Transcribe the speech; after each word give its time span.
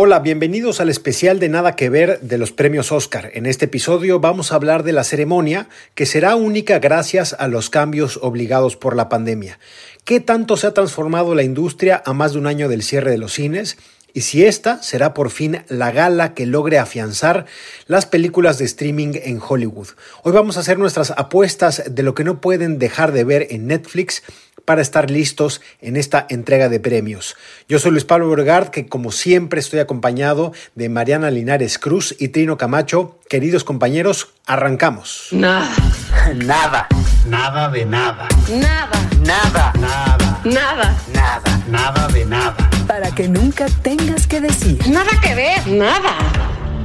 Hola, 0.00 0.20
bienvenidos 0.20 0.80
al 0.80 0.90
especial 0.90 1.40
de 1.40 1.48
Nada 1.48 1.74
que 1.74 1.90
Ver 1.90 2.20
de 2.20 2.38
los 2.38 2.52
premios 2.52 2.92
Oscar. 2.92 3.32
En 3.34 3.46
este 3.46 3.64
episodio 3.64 4.20
vamos 4.20 4.52
a 4.52 4.54
hablar 4.54 4.84
de 4.84 4.92
la 4.92 5.02
ceremonia 5.02 5.68
que 5.96 6.06
será 6.06 6.36
única 6.36 6.78
gracias 6.78 7.34
a 7.36 7.48
los 7.48 7.68
cambios 7.68 8.16
obligados 8.22 8.76
por 8.76 8.94
la 8.94 9.08
pandemia. 9.08 9.58
¿Qué 10.04 10.20
tanto 10.20 10.56
se 10.56 10.68
ha 10.68 10.72
transformado 10.72 11.34
la 11.34 11.42
industria 11.42 12.00
a 12.06 12.12
más 12.12 12.34
de 12.34 12.38
un 12.38 12.46
año 12.46 12.68
del 12.68 12.84
cierre 12.84 13.10
de 13.10 13.18
los 13.18 13.32
cines? 13.32 13.76
Y 14.12 14.22
si 14.22 14.44
esta 14.44 14.82
será 14.82 15.14
por 15.14 15.30
fin 15.30 15.62
la 15.68 15.90
gala 15.90 16.34
que 16.34 16.46
logre 16.46 16.78
afianzar 16.78 17.46
las 17.86 18.06
películas 18.06 18.58
de 18.58 18.64
streaming 18.64 19.12
en 19.14 19.40
Hollywood. 19.46 19.88
Hoy 20.22 20.32
vamos 20.32 20.56
a 20.56 20.60
hacer 20.60 20.78
nuestras 20.78 21.10
apuestas 21.12 21.82
de 21.88 22.02
lo 22.02 22.14
que 22.14 22.24
no 22.24 22.40
pueden 22.40 22.78
dejar 22.78 23.12
de 23.12 23.24
ver 23.24 23.46
en 23.50 23.66
Netflix 23.66 24.22
para 24.68 24.82
estar 24.82 25.10
listos 25.10 25.62
en 25.80 25.96
esta 25.96 26.26
entrega 26.28 26.68
de 26.68 26.78
premios. 26.78 27.36
Yo 27.70 27.78
soy 27.78 27.90
Luis 27.90 28.04
Pablo 28.04 28.28
Bergard, 28.28 28.68
que 28.68 28.86
como 28.86 29.12
siempre 29.12 29.60
estoy 29.60 29.80
acompañado 29.80 30.52
de 30.74 30.90
Mariana 30.90 31.30
Linares 31.30 31.78
Cruz 31.78 32.14
y 32.18 32.28
Trino 32.28 32.58
Camacho. 32.58 33.18
Queridos 33.30 33.64
compañeros, 33.64 34.28
arrancamos. 34.44 35.28
Nada. 35.32 35.70
Nada. 36.34 36.86
Nada 37.26 37.70
de 37.70 37.84
nada. 37.86 38.28
Nada. 38.48 38.90
Nada. 39.24 39.72
Nada. 39.78 40.40
Nada. 40.44 40.96
Nada. 41.14 41.62
Nada 41.68 42.08
de 42.08 42.24
nada. 42.24 42.77
Para 42.88 43.14
que 43.14 43.28
nunca 43.28 43.66
tengas 43.82 44.26
que 44.26 44.40
decir. 44.40 44.78
Nada 44.88 45.10
que 45.22 45.34
ver. 45.34 45.66
Nada. 45.66 46.16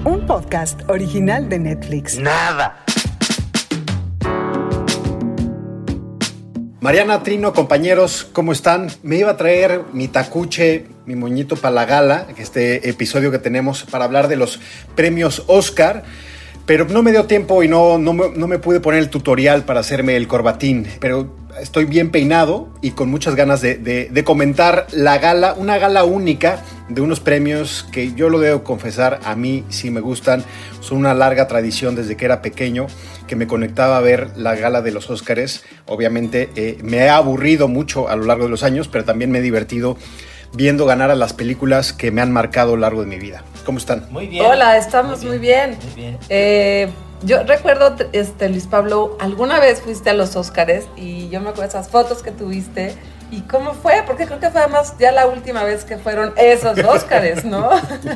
Un 0.03 0.25
podcast 0.27 0.81
original 0.89 1.47
de 1.47 1.59
Netflix. 1.59 2.19
Nada. 2.19 2.83
Mariana 6.81 7.23
Trino, 7.23 7.53
compañeros, 7.53 8.27
¿cómo 8.33 8.51
están? 8.51 8.91
Me 9.01 9.15
iba 9.15 9.31
a 9.31 9.37
traer 9.37 9.83
mi 9.93 10.09
tacuche, 10.09 10.87
mi 11.05 11.15
moñito 11.15 11.55
para 11.55 11.73
la 11.73 11.85
gala, 11.85 12.27
este 12.37 12.89
episodio 12.89 13.31
que 13.31 13.39
tenemos 13.39 13.83
para 13.83 14.03
hablar 14.03 14.27
de 14.27 14.35
los 14.35 14.59
premios 14.95 15.43
Oscar. 15.47 16.03
Pero 16.65 16.85
no 16.85 17.03
me 17.03 17.11
dio 17.11 17.25
tiempo 17.25 17.63
y 17.63 17.67
no, 17.67 17.97
no, 17.97 18.13
no 18.13 18.47
me 18.47 18.59
pude 18.59 18.79
poner 18.79 18.99
el 18.99 19.09
tutorial 19.09 19.65
para 19.65 19.81
hacerme 19.81 20.15
el 20.15 20.27
corbatín. 20.27 20.87
Pero 20.99 21.35
estoy 21.59 21.85
bien 21.85 22.09
peinado 22.09 22.69
y 22.81 22.91
con 22.91 23.09
muchas 23.09 23.35
ganas 23.35 23.61
de, 23.61 23.75
de, 23.75 24.09
de, 24.09 24.23
comentar 24.23 24.87
la 24.91 25.17
gala, 25.17 25.53
una 25.53 25.77
gala 25.77 26.03
única 26.03 26.63
de 26.89 27.01
unos 27.01 27.19
premios 27.19 27.87
que 27.91 28.13
yo 28.13 28.29
lo 28.29 28.39
debo 28.39 28.63
confesar, 28.63 29.19
a 29.23 29.35
mí 29.35 29.63
sí 29.69 29.91
me 29.91 29.99
gustan. 29.99 30.43
Son 30.79 30.97
una 30.97 31.13
larga 31.13 31.47
tradición 31.47 31.95
desde 31.95 32.15
que 32.15 32.25
era 32.25 32.41
pequeño 32.41 32.87
que 33.27 33.35
me 33.35 33.47
conectaba 33.47 33.97
a 33.97 34.01
ver 34.01 34.31
la 34.35 34.55
gala 34.55 34.81
de 34.81 34.91
los 34.91 35.09
Óscares. 35.09 35.63
Obviamente 35.85 36.49
eh, 36.55 36.77
me 36.83 36.97
he 36.97 37.09
aburrido 37.09 37.67
mucho 37.67 38.09
a 38.09 38.15
lo 38.15 38.25
largo 38.25 38.45
de 38.45 38.49
los 38.49 38.63
años, 38.63 38.87
pero 38.87 39.05
también 39.05 39.31
me 39.31 39.39
he 39.39 39.41
divertido 39.41 39.97
viendo 40.53 40.85
ganar 40.85 41.11
a 41.11 41.15
las 41.15 41.33
películas 41.33 41.93
que 41.93 42.11
me 42.11 42.21
han 42.21 42.31
marcado 42.31 42.73
a 42.73 42.75
lo 42.75 42.81
largo 42.81 43.01
de 43.01 43.07
mi 43.07 43.17
vida. 43.17 43.43
¿Cómo 43.65 43.77
están? 43.77 44.07
Muy 44.11 44.27
bien. 44.27 44.45
Hola, 44.45 44.77
estamos 44.77 45.23
muy 45.23 45.37
bien. 45.37 45.77
Muy 45.83 45.93
bien. 45.95 46.17
Eh, 46.29 46.89
yo 47.23 47.43
recuerdo, 47.43 47.95
este, 48.11 48.49
Luis 48.49 48.67
Pablo, 48.67 49.17
alguna 49.19 49.59
vez 49.59 49.81
fuiste 49.81 50.09
a 50.09 50.13
los 50.13 50.35
Óscares 50.35 50.85
y 50.95 51.29
yo 51.29 51.39
me 51.39 51.49
acuerdo 51.49 51.61
de 51.63 51.67
esas 51.69 51.89
fotos 51.89 52.21
que 52.21 52.31
tuviste. 52.31 52.95
¿Y 53.33 53.41
cómo 53.41 53.73
fue? 53.73 54.03
Porque 54.05 54.27
creo 54.27 54.39
que 54.39 54.51
fue 54.51 54.61
además 54.61 54.93
ya 54.99 55.11
la 55.11 55.25
última 55.25 55.63
vez 55.63 55.85
que 55.85 55.97
fueron 55.97 56.35
esos 56.37 56.77
Óscares, 56.83 57.43
¿no? 57.43 57.71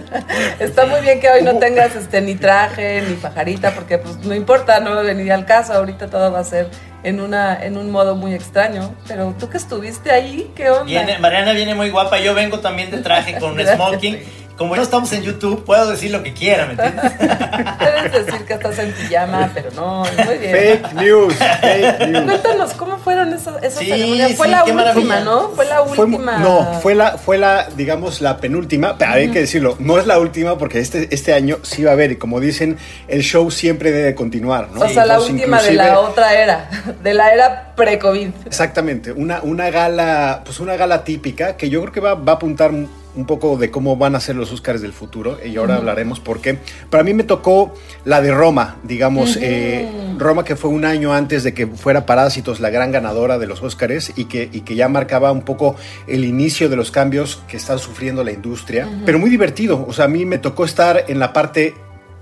Está 0.60 0.86
muy 0.86 1.02
bien 1.02 1.20
que 1.20 1.28
hoy 1.28 1.42
no 1.42 1.58
tengas 1.58 1.96
este, 1.96 2.22
ni 2.22 2.36
traje, 2.36 3.02
ni 3.02 3.16
pajarita, 3.16 3.74
porque 3.74 3.98
pues 3.98 4.18
no 4.18 4.36
importa, 4.36 4.80
no 4.80 4.96
venir 5.02 5.32
al 5.32 5.48
caso, 5.48 5.74
ahorita 5.74 6.06
todo 6.08 6.32
va 6.32 6.42
a 6.42 6.44
ser 6.44 6.70
en, 7.02 7.20
una, 7.20 7.60
en 7.64 7.80
un 7.80 7.90
modo 7.90 8.16
muy 8.16 8.36
extraño. 8.36 8.94
Pero 9.08 9.34
tú 9.40 9.50
que 9.50 9.58
estuviste 9.58 10.12
ahí, 10.12 10.52
¿qué 10.56 10.70
onda? 10.70 10.86
Viene, 10.86 11.18
Mariana 11.18 11.54
viene 11.54 11.74
muy 11.74 11.90
guapa, 11.90 12.20
yo 12.20 12.36
vengo 12.36 12.60
también 12.60 12.92
de 12.92 13.00
traje 13.00 13.40
con 13.40 13.54
un 13.60 13.66
smoking 13.66 14.20
como 14.58 14.76
no 14.76 14.82
estamos 14.82 15.12
en 15.14 15.22
YouTube, 15.24 15.64
puedo 15.64 15.90
decir 15.92 16.12
lo 16.12 16.24
que 16.24 16.34
quiera, 16.34 16.66
¿me 16.66 16.72
entiendes? 16.74 17.12
Puedes 17.78 18.26
decir 18.26 18.46
que 18.46 18.54
estás 18.54 18.80
en 18.80 18.92
pijama, 18.92 19.50
pero 19.54 19.70
no, 19.76 20.04
muy 20.26 20.38
bien. 20.38 20.52
Fake 20.82 20.94
news, 20.94 21.34
fake 21.36 22.00
news. 22.10 22.24
Cuéntanos, 22.26 22.74
¿cómo 22.74 22.98
fueron 22.98 23.34
esos, 23.34 23.62
esos 23.62 23.80
Sí, 23.80 23.86
ceremonias? 23.90 24.34
Fue 24.36 24.48
sí, 24.48 24.52
la 24.52 24.64
qué 24.64 24.72
última, 24.72 24.84
maravilla. 24.84 25.20
¿no? 25.24 25.50
Fue 25.50 25.66
la 25.66 25.84
Fue- 25.86 26.06
última. 26.06 26.38
no, 26.40 26.80
fue 26.82 26.96
la, 26.96 27.18
fue 27.18 27.38
la, 27.38 27.68
digamos, 27.76 28.22
la 28.22 28.38
penúltima, 28.38 28.98
pero 28.98 29.14
hay 29.14 29.30
que 29.30 29.40
decirlo, 29.42 29.76
no 29.80 30.00
es 30.00 30.06
la 30.08 30.20
última 30.20 30.58
porque 30.58 30.80
este, 30.80 31.08
este 31.14 31.34
año 31.34 31.58
sí 31.64 31.84
va 31.84 31.92
a 31.92 31.94
haber, 31.94 32.12
y 32.12 32.16
como 32.18 32.40
dicen, 32.40 32.78
el 33.08 33.22
show 33.22 33.50
siempre 33.52 33.92
debe 33.92 34.16
continuar, 34.16 34.70
¿no? 34.72 34.82
O 34.82 34.90
sea, 34.90 35.06
la 35.06 35.14
Entonces, 35.16 35.34
última 35.36 35.62
de 35.62 35.74
la 35.74 36.00
otra 36.00 36.34
era, 36.34 36.70
de 37.04 37.14
la 37.14 37.34
era 37.34 37.74
pre-COVID. 37.76 38.30
Exactamente, 38.46 39.12
una, 39.12 39.42
una 39.42 39.70
gala, 39.70 40.42
pues 40.44 40.60
una 40.60 40.76
gala 40.76 41.04
típica 41.04 41.56
que 41.58 41.70
yo 41.70 41.82
creo 41.82 41.94
que 41.94 42.00
va, 42.00 42.16
va 42.16 42.34
a 42.34 42.36
apuntar 42.36 42.72
un 43.18 43.26
poco 43.26 43.58
de 43.58 43.72
cómo 43.72 43.98
van 43.98 44.16
a 44.16 44.20
ser 44.20 44.36
los 44.36 44.52
Oscars 44.52 44.82
del 44.82 44.94
futuro 44.94 45.38
y 45.44 45.58
ahora 45.58 45.76
hablaremos 45.76 46.20
por 46.20 46.40
qué. 46.40 46.60
Para 46.90 47.04
mí 47.04 47.14
me 47.14 47.24
tocó 47.24 47.74
la 48.06 48.22
de 48.22 48.32
Roma, 48.32 48.78
digamos, 48.84 49.38
eh, 49.42 49.90
Roma 50.18 50.46
que 50.46 50.56
fue 50.56 50.70
un 50.70 50.86
año 50.86 51.14
antes 51.14 51.44
de 51.44 51.54
que 51.54 51.68
fuera 51.68 52.06
Parásitos 52.06 52.60
la 52.60 52.70
gran 52.70 52.92
ganadora 52.92 53.38
de 53.40 53.48
los 53.48 53.62
Oscars 53.62 54.14
y 54.16 54.26
que, 54.26 54.50
y 54.52 54.62
que 54.62 54.76
ya 54.76 54.88
marcaba 54.88 55.32
un 55.32 55.42
poco 55.42 55.76
el 56.08 56.24
inicio 56.24 56.70
de 56.70 56.76
los 56.76 56.92
cambios 56.92 57.42
que 57.48 57.58
está 57.58 57.78
sufriendo 57.78 58.24
la 58.24 58.32
industria, 58.32 58.88
pero 59.06 59.20
muy 59.20 59.30
divertido, 59.30 59.86
o 59.88 59.94
sea, 59.94 60.06
a 60.06 60.08
mí 60.08 60.26
me 60.26 60.38
tocó 60.38 60.64
estar 60.64 61.06
en 61.08 61.20
la 61.20 61.34
parte 61.34 61.74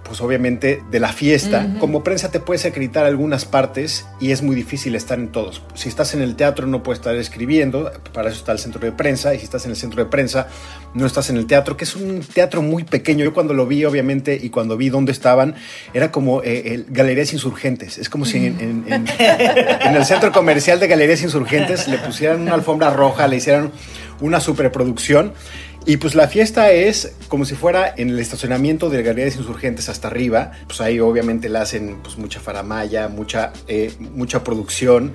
pues 0.07 0.21
obviamente 0.21 0.83
de 0.91 0.99
la 0.99 1.11
fiesta. 1.11 1.67
Como 1.79 2.03
prensa 2.03 2.29
te 2.31 2.39
puedes 2.39 2.63
acreditar 2.66 3.05
algunas 3.05 3.43
partes 3.45 4.05
y 4.19 4.31
es 4.31 4.41
muy 4.43 4.55
difícil 4.55 4.95
estar 4.95 5.17
en 5.17 5.29
todos. 5.31 5.63
Si 5.73 5.89
estás 5.89 6.13
en 6.13 6.21
el 6.21 6.35
teatro 6.35 6.67
no 6.67 6.83
puedes 6.83 6.99
estar 6.99 7.16
escribiendo, 7.16 7.91
para 8.13 8.29
eso 8.29 8.38
está 8.38 8.51
el 8.51 8.59
centro 8.59 8.79
de 8.81 8.91
prensa, 8.91 9.33
y 9.33 9.39
si 9.39 9.45
estás 9.45 9.66
en 9.66 9.71
el 9.71 9.77
centro 9.77 10.03
de 10.03 10.09
prensa 10.09 10.47
no 10.93 11.05
estás 11.07 11.29
en 11.31 11.38
el 11.38 11.47
teatro, 11.47 11.75
que 11.75 11.83
es 11.85 11.95
un 11.95 12.19
teatro 12.21 12.61
muy 12.61 12.83
pequeño. 12.83 13.25
Yo 13.25 13.33
cuando 13.33 13.53
lo 13.53 13.66
vi, 13.66 13.83
obviamente, 13.83 14.39
y 14.41 14.49
cuando 14.49 14.77
vi 14.77 14.89
dónde 14.89 15.11
estaban, 15.11 15.55
era 15.93 16.11
como 16.11 16.41
eh, 16.43 16.73
el 16.73 16.85
Galerías 16.89 17.33
Insurgentes. 17.33 17.97
Es 17.97 18.07
como 18.09 18.25
si 18.25 18.37
en, 18.37 18.59
en- 18.59 18.83
en- 18.93 19.05
en 19.81 19.95
el 19.95 20.05
centro 20.05 20.31
comercial 20.31 20.79
de 20.79 20.87
Galerías 20.87 21.22
Insurgentes 21.23 21.87
le 21.87 21.97
pusieran 21.97 22.41
una 22.41 22.53
alfombra 22.53 22.91
roja, 22.91 23.27
le 23.27 23.37
hicieran 23.37 23.72
una 24.22 24.39
superproducción. 24.39 25.33
Y 25.88 25.97
pues 25.97 26.16
la 26.16 26.28
fiesta 26.28 26.72
es 26.72 27.13
como 27.28 27.46
si 27.46 27.53
fuera 27.53 27.94
en 27.96 28.09
el 28.09 28.19
estacionamiento 28.19 28.90
de 28.90 29.03
Galerías 29.03 29.35
Insurgentes 29.35 29.88
hasta 29.88 30.07
arriba. 30.07 30.51
Pues 30.66 30.81
ahí 30.81 31.00
obviamente 31.00 31.47
le 31.47 31.59
hacen 31.59 32.00
pues 32.01 32.18
mucha 32.18 32.40
faramaya, 32.40 33.07
mucha, 33.07 33.53
eh, 33.68 33.94
mucha 34.00 34.44
producción. 34.44 35.13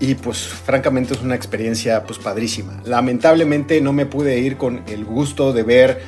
Y 0.00 0.14
pues 0.14 0.38
francamente 0.38 1.12
es 1.12 1.20
una 1.20 1.34
experiencia 1.34 2.04
pues 2.04 2.18
padrísima. 2.18 2.80
Lamentablemente 2.84 3.80
no 3.82 3.92
me 3.92 4.06
pude 4.06 4.38
ir 4.38 4.56
con 4.56 4.82
el 4.88 5.04
gusto 5.04 5.52
de 5.52 5.62
ver 5.62 6.02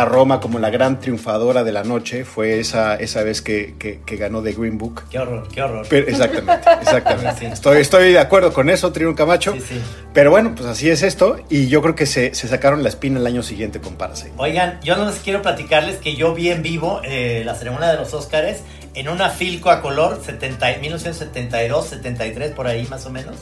a 0.00 0.04
Roma 0.04 0.40
como 0.40 0.58
la 0.58 0.70
gran 0.70 1.00
triunfadora 1.00 1.64
de 1.64 1.72
la 1.72 1.84
noche. 1.84 2.24
Fue 2.24 2.58
esa, 2.60 2.96
esa 2.96 3.22
vez 3.22 3.42
que, 3.42 3.74
que- 3.78 4.00
que 4.04 4.16
ganó 4.16 4.42
The 4.42 4.52
Green 4.52 4.76
Book. 4.78 5.02
Qué 5.10 5.18
horror, 5.18 5.48
qué 5.52 5.62
horror. 5.62 5.86
Pero- 5.88 6.08
exactamente, 6.08 6.68
exactamente. 6.80 7.34
Sí. 7.40 7.46
Estoy, 7.46 7.80
estoy 7.80 8.12
de 8.12 8.18
acuerdo 8.18 8.52
con 8.52 8.68
eso, 8.70 8.92
Trino 8.92 9.14
Camacho. 9.14 9.52
Sí, 9.54 9.60
sí. 9.60 9.80
Pero 10.12 10.30
bueno, 10.30 10.52
pues 10.56 10.68
así 10.68 10.88
es 10.90 11.02
esto. 11.02 11.36
Y 11.48 11.68
yo 11.68 11.82
creo 11.82 11.94
que 11.94 12.06
se, 12.06 12.34
se 12.34 12.48
sacaron 12.48 12.82
la 12.82 12.88
espina 12.88 13.18
el 13.20 13.26
año 13.26 13.42
siguiente 13.42 13.80
con 13.80 13.94
Parasite. 13.96 14.32
Oigan, 14.36 14.80
yo 14.82 14.96
no 14.96 15.06
les 15.06 15.16
quiero 15.20 15.42
platicarles 15.42 15.96
que 15.96 16.16
yo 16.16 16.34
vi 16.34 16.50
en 16.50 16.62
vivo 16.62 17.00
eh, 17.04 17.42
la 17.44 17.54
ceremonia 17.54 17.88
de 17.90 17.96
los 17.96 18.12
Óscares 18.14 18.62
en 18.94 19.08
una 19.08 19.28
Filco 19.30 19.70
a 19.70 19.82
color 19.82 20.20
70, 20.24 20.76
1972, 20.80 21.86
73 21.88 22.52
por 22.52 22.66
ahí 22.66 22.86
más 22.88 23.06
o 23.06 23.10
menos, 23.10 23.36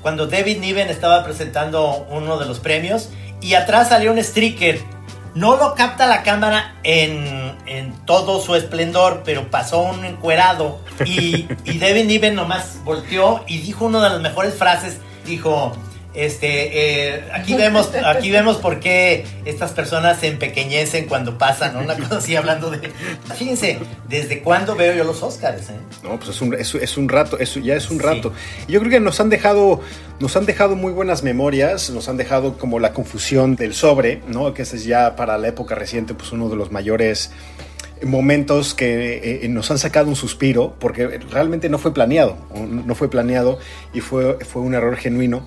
cuando 0.00 0.26
David 0.26 0.58
Niven 0.58 0.88
estaba 0.90 1.24
presentando 1.24 2.06
uno 2.10 2.38
de 2.38 2.46
los 2.46 2.60
premios 2.60 3.08
y 3.40 3.54
atrás 3.54 3.88
salió 3.88 4.12
un 4.12 4.22
sticker. 4.22 4.78
No 5.34 5.56
lo 5.56 5.74
capta 5.74 6.06
la 6.06 6.22
cámara 6.22 6.74
en, 6.82 7.56
en 7.66 7.92
todo 8.04 8.40
su 8.40 8.54
esplendor, 8.54 9.22
pero 9.24 9.50
pasó 9.50 9.80
un 9.80 10.04
encuerado 10.04 10.80
y, 11.06 11.48
y 11.64 11.78
David 11.78 12.04
Niven 12.04 12.34
nomás 12.34 12.78
volteó 12.84 13.42
y 13.46 13.58
dijo 13.58 13.86
una 13.86 14.02
de 14.04 14.10
las 14.10 14.20
mejores 14.20 14.54
frases, 14.54 14.98
dijo, 15.24 15.72
este, 16.14 17.14
eh, 17.14 17.24
aquí 17.32 17.54
vemos, 17.54 17.90
aquí 18.04 18.30
vemos 18.30 18.56
por 18.58 18.80
qué 18.80 19.24
estas 19.44 19.72
personas 19.72 20.20
se 20.20 20.28
empequeñecen 20.28 21.06
cuando 21.06 21.38
pasan, 21.38 21.72
¿no? 21.74 21.80
Una 21.80 21.94
cosa 21.96 22.16
así 22.18 22.36
hablando 22.36 22.70
de. 22.70 22.90
Fíjense, 23.36 23.78
¿desde 24.08 24.40
cuándo 24.40 24.74
veo 24.76 24.94
yo 24.94 25.04
los 25.04 25.22
Oscars? 25.22 25.70
eh? 25.70 25.76
No, 26.02 26.16
pues 26.18 26.30
es 26.30 26.40
un, 26.42 26.54
es, 26.54 26.74
es 26.74 26.96
un 26.96 27.08
rato, 27.08 27.38
eso 27.38 27.60
ya 27.60 27.74
es 27.76 27.90
un 27.90 27.98
Sí. 27.98 28.04
rato. 28.04 28.32
Y 28.68 28.72
yo 28.72 28.80
creo 28.80 28.90
que 28.90 29.00
nos 29.00 29.20
han 29.20 29.30
dejado, 29.30 29.80
nos 30.20 30.36
han 30.36 30.44
dejado 30.46 30.76
muy 30.76 30.92
buenas 30.92 31.22
memorias, 31.22 31.90
nos 31.90 32.08
han 32.08 32.16
dejado 32.16 32.58
como 32.58 32.78
la 32.78 32.92
confusión 32.92 33.56
del 33.56 33.74
sobre, 33.74 34.20
¿no? 34.28 34.52
Que 34.54 34.62
ese 34.62 34.76
es 34.76 34.84
ya 34.84 35.16
para 35.16 35.38
la 35.38 35.48
época 35.48 35.74
reciente, 35.74 36.14
pues 36.14 36.32
uno 36.32 36.48
de 36.48 36.56
los 36.56 36.70
mayores 36.70 37.30
momentos 38.04 38.74
que 38.74 39.44
eh, 39.44 39.48
nos 39.48 39.70
han 39.70 39.78
sacado 39.78 40.08
un 40.08 40.16
suspiro, 40.16 40.74
porque 40.80 41.06
realmente 41.30 41.68
no 41.68 41.78
fue 41.78 41.94
planeado, 41.94 42.36
no 42.66 42.94
fue 42.96 43.08
planeado 43.08 43.58
y 43.94 44.00
fue, 44.00 44.38
fue 44.44 44.62
un 44.62 44.74
error 44.74 44.96
genuino. 44.96 45.46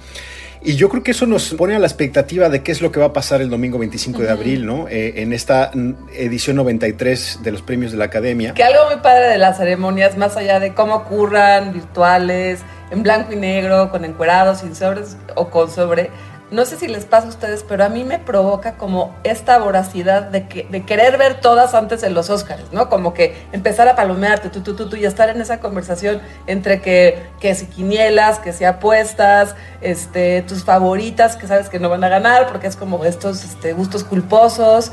Y 0.65 0.77
yo 0.77 0.89
creo 0.89 1.03
que 1.03 1.11
eso 1.11 1.27
nos 1.27 1.53
pone 1.53 1.75
a 1.75 1.79
la 1.79 1.85
expectativa 1.85 2.49
de 2.49 2.63
qué 2.63 2.71
es 2.71 2.81
lo 2.81 2.91
que 2.91 2.99
va 2.99 3.07
a 3.07 3.13
pasar 3.13 3.39
el 3.39 3.51
domingo 3.51 3.77
25 3.77 4.23
de 4.23 4.31
abril, 4.31 4.65
¿no? 4.65 4.87
Eh, 4.87 5.21
en 5.21 5.31
esta 5.31 5.69
edición 6.15 6.55
93 6.55 7.41
de 7.43 7.51
los 7.51 7.61
premios 7.61 7.91
de 7.91 7.99
la 7.99 8.05
Academia. 8.05 8.55
Que 8.55 8.63
algo 8.63 8.87
muy 8.87 8.99
padre 8.99 9.27
de 9.27 9.37
las 9.37 9.57
ceremonias, 9.57 10.17
más 10.17 10.35
allá 10.37 10.59
de 10.59 10.73
cómo 10.73 10.95
ocurran, 10.95 11.71
virtuales, 11.71 12.61
en 12.89 13.03
blanco 13.03 13.33
y 13.33 13.35
negro, 13.35 13.91
con 13.91 14.05
encuerados, 14.05 14.61
sin 14.61 14.73
sobres 14.73 15.17
o 15.35 15.51
con 15.51 15.69
sobre, 15.69 16.09
no 16.51 16.63
sé 16.65 16.77
si 16.77 16.87
les 16.87 17.05
pasa 17.05 17.25
a 17.25 17.29
ustedes, 17.29 17.65
pero 17.67 17.83
a 17.83 17.89
mí 17.89 18.03
me 18.03 18.19
provoca 18.19 18.73
como 18.77 19.15
esta 19.23 19.57
voracidad 19.57 20.21
de, 20.23 20.47
que, 20.47 20.67
de 20.69 20.85
querer 20.85 21.17
ver 21.17 21.41
todas 21.41 21.73
antes 21.73 22.01
de 22.01 22.11
los 22.11 22.29
Oscars, 22.29 22.71
¿no? 22.71 22.87
Como 22.87 23.13
que 23.15 23.35
empezar 23.51 23.87
a 23.87 23.95
palomearte, 23.95 24.49
tú, 24.49 24.61
tú, 24.61 24.75
tú, 24.75 24.87
tú, 24.87 24.95
y 24.95 25.05
estar 25.05 25.29
en 25.29 25.41
esa 25.41 25.59
conversación 25.59 26.21
entre 26.45 26.81
que, 26.81 27.23
que 27.39 27.55
si 27.55 27.65
quinielas, 27.65 28.37
que 28.39 28.53
si 28.53 28.63
apuestas, 28.63 29.55
este, 29.81 30.43
tus 30.43 30.63
favoritas 30.63 31.35
que 31.35 31.47
sabes 31.47 31.67
que 31.69 31.79
no 31.79 31.89
van 31.89 32.03
a 32.03 32.09
ganar, 32.09 32.47
porque 32.47 32.67
es 32.67 32.75
como 32.75 33.03
estos 33.05 33.43
este, 33.43 33.73
gustos 33.73 34.03
culposos. 34.03 34.91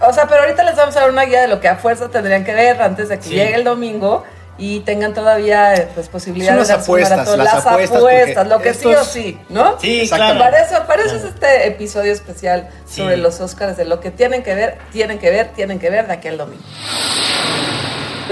O 0.00 0.12
sea, 0.12 0.26
pero 0.26 0.40
ahorita 0.42 0.64
les 0.64 0.74
vamos 0.76 0.96
a 0.96 1.00
dar 1.00 1.10
una 1.10 1.24
guía 1.24 1.42
de 1.42 1.48
lo 1.48 1.60
que 1.60 1.68
a 1.68 1.76
fuerza 1.76 2.08
tendrían 2.08 2.44
que 2.44 2.52
ver 2.54 2.80
antes 2.82 3.08
de 3.08 3.18
que 3.18 3.24
Sí. 3.24 3.30
llegue 3.34 3.54
el 3.54 3.64
domingo 3.64 4.24
y 4.56 4.80
tengan 4.80 5.14
todavía 5.14 5.88
pues 5.94 6.08
posibilidades 6.08 6.68
de 6.68 6.74
apuestas, 6.74 7.10
maratón. 7.18 7.38
las 7.38 7.54
las 7.54 7.66
apuestas, 7.66 8.46
lo 8.48 8.60
que 8.60 8.74
sí 8.74 8.86
o 8.86 9.04
sí, 9.04 9.38
¿no? 9.48 9.78
Sí, 9.80 10.06
claro. 10.08 10.38
Para 10.38 10.60
eso, 10.62 10.86
para 10.86 11.04
eso 11.04 11.16
es 11.16 11.24
este 11.24 11.66
episodio 11.66 12.12
especial 12.12 12.68
Sí. 12.86 13.00
sobre 13.00 13.16
los 13.16 13.40
Oscars, 13.40 13.76
de 13.76 13.84
lo 13.84 14.00
que 14.00 14.10
tienen 14.10 14.42
que 14.42 14.54
ver, 14.54 14.78
tienen 14.92 15.18
que 15.18 15.30
ver, 15.30 15.48
tienen 15.54 15.78
que 15.78 15.90
ver 15.90 16.06
de 16.06 16.12
aquí 16.12 16.28
al 16.28 16.38
domingo. 16.38 16.62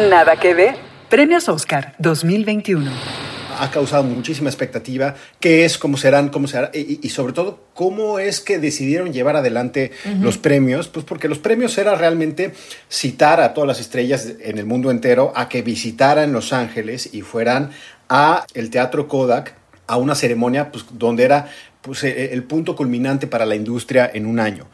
Nada 0.09 0.37
que 0.37 0.55
ver. 0.55 0.77
Premios 1.09 1.49
Oscar 1.49 1.95
2021. 1.99 2.91
Ha 3.59 3.71
causado 3.71 4.03
muchísima 4.05 4.49
expectativa, 4.49 5.15
qué 5.41 5.65
es, 5.65 5.79
cómo 5.79 5.97
serán, 5.97 6.29
cómo 6.29 6.49
será, 6.49 6.71
y, 6.75 7.01
y 7.03 7.09
sobre 7.11 7.33
todo, 7.33 7.61
cómo 7.75 8.19
es 8.19 8.41
que 8.41 8.59
decidieron 8.59 9.13
llevar 9.13 9.37
adelante 9.37 9.93
los 10.21 10.39
premios, 10.39 10.89
pues 10.89 11.05
porque 11.05 11.29
los 11.29 11.39
premios 11.39 11.77
era 11.79 11.95
realmente 11.95 12.53
citar 12.91 13.41
a 13.41 13.55
todas 13.55 13.69
las 13.69 13.81
estrellas 13.81 14.29
en 14.41 14.59
el 14.59 14.67
mundo 14.67 14.91
entero 14.91 15.33
a 15.35 15.49
que 15.49 15.63
visitaran 15.63 16.33
Los 16.33 16.53
Ángeles 16.53 17.09
y 17.13 17.23
fueran 17.23 17.71
a 18.09 18.47
el 18.55 18.71
Teatro 18.71 19.09
Kodak 19.09 19.55
a 19.87 19.97
una 19.97 20.15
ceremonia 20.15 20.71
pues, 20.71 20.85
donde 20.93 21.25
era 21.25 21.49
pues, 21.81 22.05
eh, 22.05 22.33
el 22.33 22.45
punto 22.45 22.77
culminante 22.77 23.27
para 23.27 23.47
la 23.47 23.55
industria 23.55 24.11
en 24.13 24.27
un 24.27 24.39
año. 24.41 24.67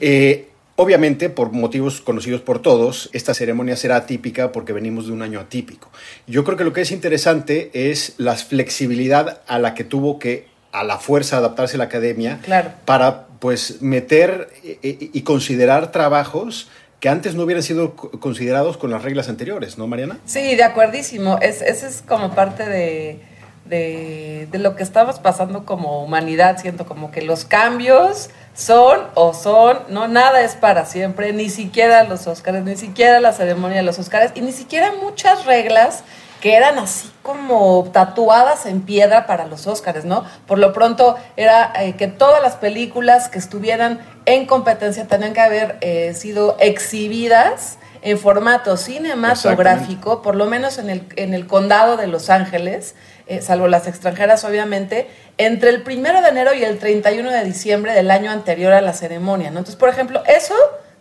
Eh, 0.00 0.47
Obviamente, 0.88 1.28
por 1.28 1.50
motivos 1.50 2.00
conocidos 2.00 2.40
por 2.40 2.62
todos, 2.62 3.10
esta 3.12 3.34
ceremonia 3.34 3.74
será 3.76 3.96
atípica 3.96 4.52
porque 4.52 4.72
venimos 4.72 5.08
de 5.08 5.12
un 5.12 5.22
año 5.22 5.40
atípico. 5.40 5.90
Yo 6.28 6.44
creo 6.44 6.56
que 6.56 6.62
lo 6.62 6.72
que 6.72 6.82
es 6.82 6.92
interesante 6.92 7.72
es 7.72 8.14
la 8.16 8.36
flexibilidad 8.36 9.40
a 9.48 9.58
la 9.58 9.74
que 9.74 9.82
tuvo 9.82 10.20
que 10.20 10.46
a 10.70 10.84
la 10.84 10.98
fuerza 10.98 11.38
adaptarse 11.38 11.78
la 11.78 11.84
academia 11.84 12.38
Claro. 12.44 12.70
para 12.84 13.26
pues 13.40 13.82
meter 13.82 14.50
eh, 14.62 14.78
eh, 14.84 15.10
y 15.12 15.22
considerar 15.22 15.90
trabajos 15.90 16.68
que 17.00 17.08
antes 17.08 17.34
no 17.34 17.42
hubieran 17.42 17.64
sido 17.64 17.96
co- 17.96 18.12
considerados 18.12 18.76
con 18.76 18.92
las 18.92 19.02
reglas 19.02 19.28
anteriores, 19.28 19.78
¿no, 19.78 19.88
Mariana? 19.88 20.18
Sí, 20.26 20.54
de 20.54 20.62
acuerdísimo. 20.62 21.40
Es, 21.42 21.60
ese 21.60 21.88
es 21.88 22.02
como 22.06 22.36
parte 22.36 22.64
de, 22.68 23.18
de, 23.68 24.48
de 24.50 24.58
lo 24.58 24.76
que 24.76 24.82
estamos 24.82 25.18
pasando 25.18 25.64
como 25.64 26.02
humanidad. 26.02 26.58
Siento 26.58 26.86
como 26.86 27.10
que 27.10 27.22
los 27.22 27.44
cambios 27.44 28.30
son 28.54 29.00
o 29.14 29.34
son, 29.34 29.78
no, 29.88 30.08
nada 30.08 30.40
es 30.42 30.56
para 30.56 30.84
siempre, 30.84 31.32
ni 31.32 31.48
siquiera 31.48 32.04
los 32.04 32.26
Óscares, 32.26 32.64
ni 32.64 32.76
siquiera 32.76 33.20
la 33.20 33.32
ceremonia 33.32 33.78
de 33.78 33.84
los 33.84 33.98
Óscares, 33.98 34.32
y 34.34 34.40
ni 34.40 34.52
siquiera 34.52 34.92
muchas 35.00 35.46
reglas 35.46 36.02
que 36.40 36.54
eran 36.54 36.78
así 36.78 37.10
como 37.22 37.88
tatuadas 37.92 38.66
en 38.66 38.82
piedra 38.82 39.26
para 39.26 39.46
los 39.46 39.66
Óscares, 39.66 40.04
¿no? 40.04 40.24
Por 40.46 40.58
lo 40.58 40.72
pronto 40.72 41.16
era 41.36 41.72
eh, 41.80 41.94
que 41.94 42.06
todas 42.06 42.42
las 42.42 42.56
películas 42.56 43.28
que 43.28 43.38
estuvieran 43.38 44.00
en 44.24 44.46
competencia 44.46 45.06
tenían 45.06 45.34
que 45.34 45.40
haber 45.40 45.78
eh, 45.80 46.14
sido 46.14 46.56
exhibidas 46.60 47.78
en 48.02 48.18
formato 48.18 48.76
cinematográfico, 48.76 50.22
por 50.22 50.36
lo 50.36 50.46
menos 50.46 50.78
en 50.78 50.90
el, 50.90 51.08
en 51.16 51.34
el 51.34 51.46
condado 51.46 51.96
de 51.96 52.06
Los 52.06 52.30
Ángeles, 52.30 52.94
eh, 53.28 53.42
salvo 53.42 53.68
las 53.68 53.86
extranjeras 53.86 54.44
obviamente, 54.44 55.06
entre 55.36 55.70
el 55.70 55.82
primero 55.82 56.22
de 56.22 56.28
enero 56.28 56.54
y 56.54 56.64
el 56.64 56.78
31 56.78 57.30
de 57.30 57.44
diciembre 57.44 57.92
del 57.92 58.10
año 58.10 58.30
anterior 58.30 58.72
a 58.72 58.80
la 58.80 58.92
ceremonia. 58.92 59.50
¿no? 59.50 59.58
Entonces, 59.58 59.76
por 59.76 59.88
ejemplo, 59.88 60.22
eso 60.26 60.54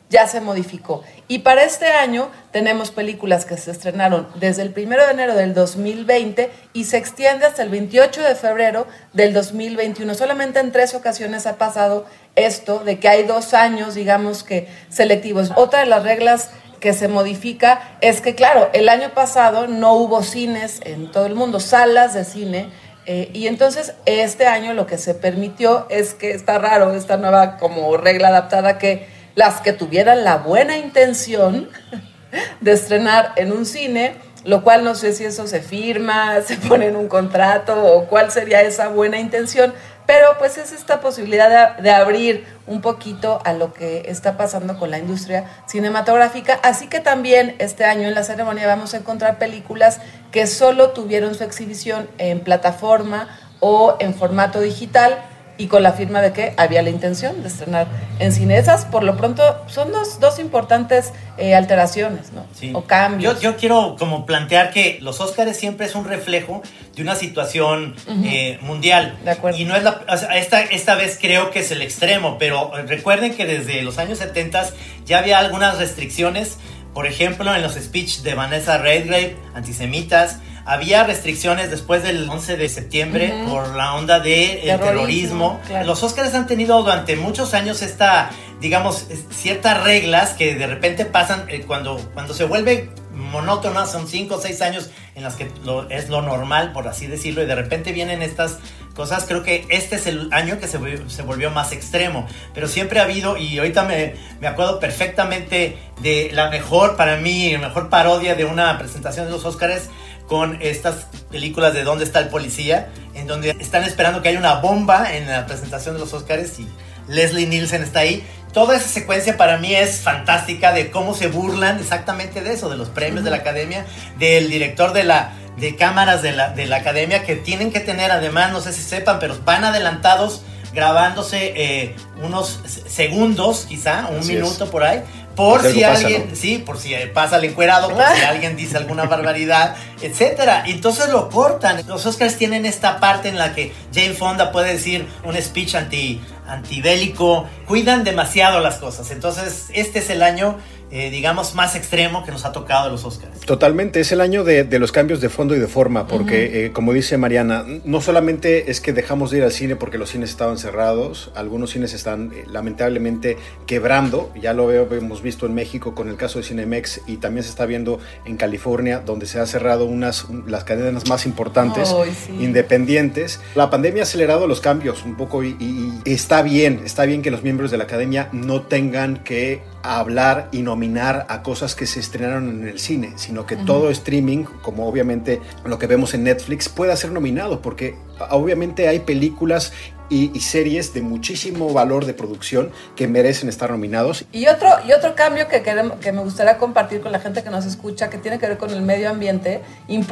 ya 0.10 0.28
se 0.28 0.42
modificó. 0.42 1.04
Y 1.28 1.40
para 1.40 1.64
este 1.64 1.88
año 1.88 2.30
tenemos 2.52 2.92
películas 2.92 3.46
que 3.46 3.58
se 3.58 3.72
estrenaron 3.72 4.28
desde 4.36 4.62
el 4.62 4.74
1 4.76 5.06
de 5.06 5.12
enero 5.12 5.36
del 5.36 5.54
2020 5.54 6.50
y 6.74 6.86
se 6.86 6.98
extiende 6.98 7.46
hasta 7.46 7.64
el 7.64 7.70
28 7.70 8.22
de 8.22 8.36
febrero 8.36 8.88
del 9.14 9.34
2021. 9.34 10.14
Solamente 10.14 10.60
en 10.60 10.72
tres 10.72 10.94
ocasiones 10.96 11.46
ha 11.46 11.58
pasado 11.58 12.06
esto 12.36 12.80
de 12.80 13.00
que 13.00 13.10
hay 13.10 13.24
dos 13.24 13.54
años, 13.54 13.96
digamos 13.96 14.44
que 14.44 14.68
selectivos. 14.90 15.52
Otra 15.56 15.82
de 15.82 15.88
las 15.88 16.04
reglas 16.04 16.52
que 16.80 16.94
se 16.94 17.08
modifica 17.08 17.98
es 18.02 18.22
que, 18.22 18.36
claro, 18.36 18.70
el 18.74 18.90
año 18.90 19.12
pasado 19.14 19.68
no 19.68 19.94
hubo 19.94 20.24
cines 20.24 20.80
en 20.84 21.12
todo 21.12 21.26
el 21.26 21.36
mundo, 21.36 21.60
salas 21.60 22.14
de 22.14 22.24
cine. 22.24 22.70
eh, 23.06 23.30
y 23.34 23.48
entonces 23.48 23.94
este 24.06 24.48
año 24.48 24.74
lo 24.74 24.86
que 24.86 24.98
se 24.98 25.14
permitió 25.14 25.88
es 25.90 26.14
que 26.14 26.32
está 26.32 26.60
raro 26.60 26.94
esta 26.94 27.18
nueva 27.18 27.58
como 27.58 27.96
regla 27.96 28.28
adaptada 28.28 28.78
que 28.78 29.08
las 29.36 29.62
que 29.62 29.72
tuvieran 29.72 30.24
la 30.24 30.38
buena 30.38 30.78
intención 30.78 31.70
de 32.62 32.72
estrenar 32.72 33.34
en 33.36 33.52
un 33.52 33.66
cine, 33.66 34.16
lo 34.44 34.64
cual 34.64 34.84
no 34.84 34.96
sé 34.96 35.14
si 35.14 35.26
eso 35.26 35.46
se 35.48 35.62
firma, 35.62 36.42
se 36.46 36.58
pone 36.58 36.88
en 36.88 36.96
un 36.96 37.08
contrato 37.08 37.94
o 37.94 38.08
cuál 38.08 38.32
sería 38.32 38.62
esa 38.62 38.88
buena 38.90 39.20
intención, 39.20 39.74
pero 40.08 40.38
pues 40.40 40.58
es 40.58 40.72
esta 40.72 41.02
posibilidad 41.02 41.78
de, 41.78 41.92
abrir 41.92 42.48
un 42.66 42.82
poquito 42.82 43.40
a 43.44 43.54
lo 43.54 43.74
que 43.74 44.06
está 44.08 44.38
pasando 44.38 44.80
con 44.80 44.90
la 44.90 44.98
industria 44.98 45.46
cinematográfica, 45.68 46.60
así 46.64 46.88
que 46.88 47.02
también 47.02 47.56
este 47.60 47.84
año 47.84 48.08
en 48.08 48.16
la 48.16 48.24
ceremonia 48.24 48.66
vamos 48.66 48.94
a 48.94 48.98
encontrar 48.98 49.38
películas 49.38 50.00
que 50.32 50.48
solo 50.48 50.92
tuvieron 50.92 51.36
su 51.36 51.44
exhibición 51.44 52.10
en 52.18 52.40
plataforma 52.40 53.28
o 53.60 53.98
en 54.00 54.14
formato 54.14 54.62
digital 54.62 55.20
y 55.58 55.68
con 55.68 55.84
la 55.84 55.94
firma 55.94 56.22
de 56.22 56.34
que 56.34 56.54
había 56.58 56.82
la 56.82 56.90
intención 56.90 57.42
de 57.42 57.48
estrenar 57.48 57.88
en 58.20 58.32
cine. 58.32 58.58
Esas, 58.58 58.86
por 58.86 59.04
lo 59.04 59.18
pronto, 59.18 59.44
son 59.68 59.92
dos, 59.92 60.20
dos 60.20 60.40
importantes 60.40 61.14
eh, 61.38 61.56
alteraciones, 61.56 62.32
¿no? 62.32 62.46
Sí. 62.54 62.72
O 62.74 62.84
cambios. 62.84 63.42
Yo, 63.42 63.52
yo 63.52 63.58
quiero 63.58 63.96
como 63.98 64.26
plantear 64.26 64.72
que 64.72 65.00
los 65.02 65.20
Óscares 65.20 65.58
siempre 65.58 65.86
es 65.86 65.96
un 65.96 66.06
reflejo 66.06 66.62
de 66.96 67.02
una 67.02 67.16
situación 67.16 67.96
eh, 68.24 68.60
mundial. 68.62 69.18
De 69.24 69.32
acuerdo. 69.32 69.58
Y 69.58 69.66
no 69.66 69.76
es 69.76 69.84
la, 69.84 70.02
o 70.08 70.18
sea, 70.18 70.38
esta, 70.38 70.62
esta 70.62 70.96
vez 70.96 71.18
creo 71.20 71.52
que 71.52 71.60
es 71.60 71.72
el 71.72 71.82
extremo, 71.82 72.38
pero 72.38 72.78
eh, 72.78 72.84
recuerden 72.84 73.36
que 73.36 73.46
desde 73.46 73.82
los 73.82 73.98
años 73.98 74.20
70 74.20 74.66
ya 75.06 75.20
había 75.20 75.40
algunas 75.40 75.78
restricciones. 75.78 76.58
Por 76.94 77.06
ejemplo, 77.06 77.54
en 77.54 77.62
los 77.62 77.76
speech 77.76 78.22
de 78.22 78.34
Vanessa 78.34 78.80
Redgrave, 78.80 79.36
antisemitas, 79.54 80.40
había 80.68 81.04
restricciones 81.06 81.72
después 81.72 82.04
del 82.04 82.30
11 82.30 82.58
de 82.58 82.70
septiembre 82.70 83.34
Ujú. 83.42 83.52
por 83.52 83.76
la 83.76 83.96
onda 83.96 84.20
de 84.20 84.44
eh, 84.44 84.62
Terrorismo, 84.66 84.86
terrorismo. 84.86 85.62
claro. 85.66 85.88
Los 85.88 86.04
Óscares 86.04 86.34
han 86.36 86.46
tenido 86.46 86.82
durante 86.84 87.16
muchos 87.16 87.54
años 87.54 87.82
esta, 87.82 88.30
digamos, 88.60 89.08
ciertas 89.32 89.82
reglas 89.84 90.32
que 90.34 90.56
de 90.56 90.68
repente 90.68 91.06
pasan 91.06 91.46
eh, 91.48 91.64
cuando, 91.66 91.98
cuando 92.14 92.34
se 92.34 92.44
vuelve 92.44 92.90
monótona, 93.14 93.88
son 93.88 94.08
cinco 94.08 94.36
o 94.36 94.42
seis 94.42 94.62
años 94.62 94.92
en 95.16 95.24
las 95.24 95.36
que 95.36 95.50
lo- 95.64 95.90
es 95.90 96.10
lo 96.10 96.22
normal, 96.22 96.72
por 96.72 96.88
así 96.88 97.08
decirlo, 97.08 97.42
y 97.42 97.46
de 97.48 97.56
repente 97.56 97.92
vienen 97.92 98.22
estas 98.22 98.60
cosas. 98.94 99.26
Creo 99.28 99.42
que 99.42 99.66
este 99.70 99.96
es 99.96 100.06
el 100.06 100.30
año 100.32 100.60
que 100.60 100.68
se, 100.68 100.78
se 101.10 101.22
volvió 101.24 101.50
más 101.50 101.72
extremo, 101.72 102.28
pero 102.54 102.68
siempre 102.68 103.00
ha 103.00 103.04
habido, 103.04 103.36
y 103.36 103.58
ahorita 103.58 103.84
me, 103.86 104.14
me 104.40 104.48
acuerdo 104.48 104.80
perfectamente 104.80 105.78
de 106.02 106.30
la 106.34 106.50
mejor, 106.52 106.96
para 106.96 107.18
mí, 107.18 107.52
la 107.54 107.70
mejor 107.70 107.90
parodia 107.90 108.36
de 108.36 108.46
una 108.46 108.78
presentación 108.78 109.26
de 109.26 109.32
los 109.32 109.46
Óscares 109.46 109.90
con 110.28 110.62
estas 110.62 111.06
películas 111.32 111.74
de 111.74 111.84
¿Dónde 111.84 112.04
está 112.04 112.20
el 112.20 112.28
policía? 112.30 112.90
En 113.16 113.28
donde 113.28 113.52
están 113.60 113.84
esperando 113.84 114.22
que 114.22 114.30
haya 114.30 114.40
una 114.40 114.56
bomba 114.56 115.16
en 115.16 115.28
la 115.28 115.46
presentación 115.46 115.96
de 115.96 116.00
los 116.02 116.14
Oscars 116.14 116.60
y 116.60 116.68
Leslie 117.08 117.48
Nielsen 117.48 117.84
está 117.84 118.00
ahí. 118.02 118.26
Toda 118.54 118.76
esa 118.76 118.88
secuencia 118.90 119.38
para 119.38 119.58
mí 119.58 119.74
es 119.76 120.02
fantástica 120.02 120.72
de 120.74 120.90
cómo 120.92 121.14
se 121.14 121.28
burlan 121.28 121.80
exactamente 121.80 122.42
de 122.42 122.54
eso, 122.54 122.70
de 122.70 122.78
los 122.78 122.90
premios 122.90 123.24
de 123.24 123.30
la 123.32 123.38
academia, 123.38 123.86
del 124.20 124.50
director 124.50 124.94
de 124.94 125.04
la 125.04 125.34
de 125.58 125.76
cámaras 125.76 126.22
de 126.22 126.34
la, 126.34 126.50
de 126.50 126.68
la 126.68 126.76
academia 126.78 127.24
que 127.24 127.36
tienen 127.36 127.72
que 127.72 127.80
tener 127.80 128.12
además, 128.12 128.52
no 128.52 128.62
sé 128.62 128.72
si 128.74 128.82
sepan, 128.84 129.18
pero 129.20 129.38
van 129.44 129.64
adelantados 129.64 130.44
grabándose 130.72 131.54
eh, 131.56 131.96
unos 132.24 132.60
se- 132.68 132.88
segundos, 132.90 133.66
quizá, 133.68 134.08
un 134.12 134.20
Así 134.20 134.34
minuto 134.34 134.66
es. 134.66 134.70
por 134.70 134.84
ahí, 134.84 135.02
por 135.38 135.62
si 135.62 135.82
pasa, 135.82 135.94
alguien, 135.94 136.30
¿no? 136.32 136.36
sí, 136.36 136.58
por 136.58 136.80
si 136.80 136.96
pasa 137.14 137.38
el 137.38 137.46
encuerado, 137.46 137.90
por 137.90 138.04
si 138.16 138.22
alguien 138.28 138.58
dice 138.58 138.76
alguna 138.76 139.06
barbaridad, 139.06 139.76
etcétera. 140.02 140.64
Y 140.66 140.72
Entonces 140.72 141.10
lo 141.10 141.30
cortan. 141.30 141.86
Los 141.88 142.06
Oscars 142.06 142.38
tienen 142.38 142.66
esta 142.66 143.00
parte 143.00 143.30
en 143.30 143.38
la 143.38 143.54
que 143.54 143.72
Jane 143.94 144.14
Fonda 144.14 144.52
puede 144.52 144.74
decir 144.74 145.08
un 145.24 145.40
speech 145.40 145.76
anti 145.76 146.20
antibélico, 146.48 147.46
cuidan 147.66 148.04
demasiado 148.04 148.62
las 148.62 148.78
cosas. 148.78 149.12
Entonces, 149.12 149.66
este 149.74 150.00
es 150.00 150.10
el 150.10 150.24
año 150.24 150.58
eh, 150.92 151.10
digamos, 151.10 151.54
más 151.56 151.76
extremo 151.76 152.24
que 152.26 152.32
nos 152.32 152.46
ha 152.46 152.52
tocado 152.52 152.86
de 152.86 152.92
los 152.92 153.04
Oscars. 153.04 153.40
Totalmente, 153.42 154.00
es 154.00 154.12
el 154.12 154.22
año 154.22 154.44
de, 154.44 154.64
de 154.64 154.80
los 154.80 154.92
cambios 154.92 155.20
de 155.22 155.30
fondo 155.30 155.56
y 155.56 155.60
de 155.60 155.68
forma, 155.68 156.08
porque 156.08 156.66
eh, 156.66 156.72
como 156.72 156.94
dice 156.94 157.18
Mariana, 157.18 157.66
no 157.84 158.02
solamente 158.02 158.72
es 158.72 158.80
que 158.82 158.94
dejamos 158.94 159.32
de 159.32 159.40
ir 159.40 159.44
al 159.44 159.52
cine 159.52 159.76
porque 159.76 159.98
los 159.98 160.10
cines 160.10 160.30
estaban 160.30 160.58
cerrados, 160.58 161.32
algunos 161.36 161.72
cines 161.72 161.94
están 161.94 162.32
eh, 162.34 162.44
lamentablemente 162.48 163.38
quebrando, 163.66 164.32
ya 164.42 164.54
lo 164.54 164.68
veo, 164.68 164.88
hemos 164.94 165.22
visto 165.22 165.46
en 165.46 165.54
México 165.54 165.94
con 165.96 166.08
el 166.10 166.16
caso 166.16 166.40
de 166.40 166.46
Cinemex 166.46 167.02
y 167.08 167.18
también 167.18 167.44
se 167.44 167.50
está 167.50 167.66
viendo 167.66 168.00
en 168.26 168.38
California, 168.38 169.00
donde 169.06 169.26
se 169.26 169.40
ha 169.40 169.46
cerrado 169.46 169.86
unas, 169.86 170.26
las 170.46 170.64
cadenas 170.64 171.08
más 171.10 171.26
importantes, 171.26 171.90
sí. 172.26 172.32
independientes. 172.72 173.40
La 173.56 173.70
pandemia 173.70 174.02
ha 174.02 174.04
acelerado 174.04 174.48
los 174.48 174.62
cambios 174.62 175.04
un 175.04 175.16
poco 175.16 175.44
y, 175.44 175.56
y- 175.60 175.94
y 176.06 176.14
está 176.14 176.42
bien, 176.42 176.82
está 176.86 177.06
bien 177.06 177.22
que 177.22 177.32
los 177.32 177.44
miembros 177.44 177.72
de 177.72 177.78
la 177.78 177.86
academia 177.86 178.30
no 178.32 178.62
tengan 178.62 179.18
que 179.24 179.62
hablar 179.84 180.50
y 180.52 180.62
nominar 180.78 181.26
a 181.28 181.42
cosas 181.42 181.74
que 181.74 181.88
se 181.88 182.00
estrenaron 182.00 182.62
en 182.62 182.68
el 182.68 182.78
cine, 182.78 183.14
sino 183.16 183.48
que 183.48 183.56
todo 183.56 183.90
streaming, 183.90 184.44
como 184.62 184.88
obviamente 184.88 185.42
lo 185.66 185.80
que 185.80 185.88
vemos 185.88 186.14
en 186.14 186.24
Netflix, 186.24 186.70
pueda 186.70 186.96
ser 186.96 187.12
nominado, 187.12 187.64
porque 187.64 187.96
obviamente 188.30 188.88
hay 188.88 189.00
películas 189.00 189.74
y, 190.10 190.32
y 190.36 190.40
series 190.42 190.94
de 190.94 191.02
muchísimo 191.02 191.74
valor 191.74 192.06
de 192.06 192.14
producción 192.14 192.72
que 192.96 193.08
merecen 193.08 193.50
estar 193.50 193.70
nominados. 193.72 194.26
Y 194.32 194.48
otro, 194.48 194.70
y 194.88 194.92
otro 194.94 195.16
cambio 195.16 195.48
que, 195.48 195.62
queremos, 195.64 196.00
que 196.00 196.12
me 196.12 196.22
gustaría 196.22 196.58
compartir 196.58 197.02
con 197.02 197.12
la 197.12 197.20
gente 197.20 197.44
que 197.44 197.50
nos 197.50 197.66
escucha, 197.66 198.10
que 198.10 198.18
tiene 198.18 198.40
que 198.40 198.48
ver 198.48 198.58
con 198.58 198.70
el 198.72 198.82
medio 198.82 199.10
ambiente, 199.10 199.62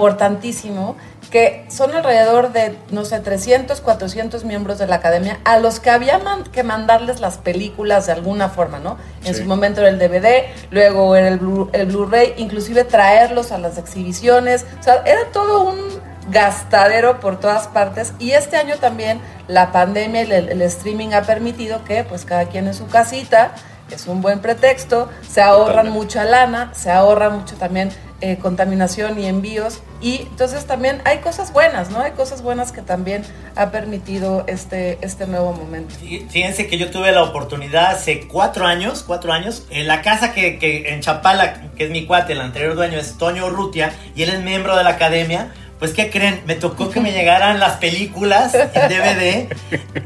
importantísimo, 0.10 0.96
que 1.32 1.66
son 1.70 1.92
alrededor 1.94 2.54
de, 2.54 2.76
no 2.92 3.06
sé, 3.06 3.20
300, 3.20 3.82
400 3.82 4.44
miembros 4.46 4.78
de 4.78 4.88
la 4.88 4.96
academia, 4.98 5.40
a 5.44 5.58
los 5.60 5.80
que 5.80 5.90
había 5.90 6.20
man- 6.20 6.44
que 6.52 6.64
mandarles 6.64 7.20
las 7.20 7.38
películas 7.38 8.06
de 8.06 8.12
alguna 8.14 8.50
forma, 8.50 8.80
¿no? 8.80 8.98
En 9.26 9.34
Sí. 9.34 9.42
su 9.42 9.48
momento 9.48 9.82
era 9.82 9.90
el 9.90 9.98
DVD, 9.98 10.46
luego 10.72 11.16
era 11.16 11.28
el 11.30 11.40
Blu- 11.40 11.70
el 11.74 11.88
Blu-ray, 11.88 12.34
inclusive 12.38 12.84
traerlos 12.84 13.52
a 13.52 13.58
las 13.58 13.78
exhibiciones, 13.78 14.66
o 14.80 14.84
sea, 14.84 15.02
era 15.06 15.26
todo 15.34 15.64
un 15.64 15.80
gastadero 16.30 17.20
por 17.20 17.40
todas 17.40 17.68
partes 17.68 18.14
y 18.20 18.32
este 18.32 18.58
año 18.58 18.76
también 18.78 19.20
la 19.48 19.72
pandemia 19.72 20.24
y 20.24 20.32
el, 20.32 20.50
el 20.50 20.62
streaming 20.64 21.14
ha 21.14 21.22
permitido 21.24 21.84
que 21.84 22.04
pues 22.04 22.26
cada 22.26 22.46
quien 22.46 22.68
en 22.68 22.74
su 22.74 22.88
casita 22.88 23.54
es 23.92 24.08
un 24.08 24.20
buen 24.24 24.40
pretexto, 24.40 25.10
se 25.30 25.42
ahorran 25.44 25.68
Totalmente. 25.86 26.00
mucha 26.00 26.24
lana, 26.24 26.72
se 26.74 26.90
ahorra 26.90 27.30
mucho 27.30 27.56
también 27.56 27.92
eh, 28.20 28.38
contaminación 28.38 29.20
y 29.20 29.28
envíos 29.28 29.82
y 30.02 30.22
entonces 30.22 30.66
también 30.66 31.02
hay 31.06 31.20
cosas 31.20 31.54
buenas, 31.54 31.92
¿no? 31.92 32.00
Hay 32.02 32.14
cosas 32.14 32.42
buenas 32.42 32.72
que 32.72 32.82
también 32.82 33.22
ha 33.56 33.70
permitido 33.70 34.44
este, 34.48 34.98
este 35.02 35.28
nuevo 35.28 35.54
momento. 35.54 35.94
Fí- 36.02 36.28
Fíjense 36.30 36.66
que 36.66 36.80
yo 36.80 36.90
tuve 36.90 37.12
la 37.12 37.22
oportunidad 37.22 37.92
hace 37.92 38.28
cuatro 38.28 38.66
años, 38.66 39.04
cuatro 39.06 39.32
años, 39.32 39.68
en 39.70 39.88
la 39.88 40.02
casa 40.02 40.34
que, 40.34 40.58
que 40.58 40.90
en 40.94 41.02
Chapala, 41.02 41.70
que 41.78 41.84
es 41.86 41.92
mi 41.92 42.08
cuate, 42.08 42.34
el 42.34 42.42
anterior 42.42 42.74
dueño 42.76 42.98
es 42.98 43.20
Toño 43.20 43.46
Urrutia, 43.46 43.94
y 44.16 44.24
él 44.24 44.30
es 44.32 44.42
miembro 44.42 44.76
de 44.76 44.84
la 44.84 44.92
academia. 44.92 45.54
Pues, 45.86 45.94
¿qué 45.96 46.10
creen? 46.10 46.42
Me 46.48 46.56
tocó 46.56 46.90
que 46.90 47.00
me 47.00 47.12
llegaran 47.12 47.60
las 47.60 47.74
películas 47.78 48.56
en 48.56 48.90
DVD 48.90 49.48